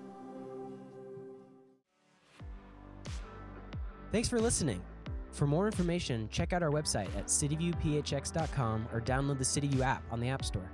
Thanks 4.13 4.29
for 4.29 4.39
listening. 4.39 4.81
For 5.33 5.49
more 5.49 5.67
information, 5.67 6.29
check 6.31 6.53
out 6.53 6.63
our 6.63 6.71
website 6.71 7.09
at 7.17 7.27
cityviewphx.com 7.27 8.89
or 8.93 9.01
download 9.01 9.39
the 9.39 9.45
CityView 9.45 9.81
app 9.81 10.05
on 10.13 10.21
the 10.21 10.29
App 10.29 10.45
Store. 10.45 10.71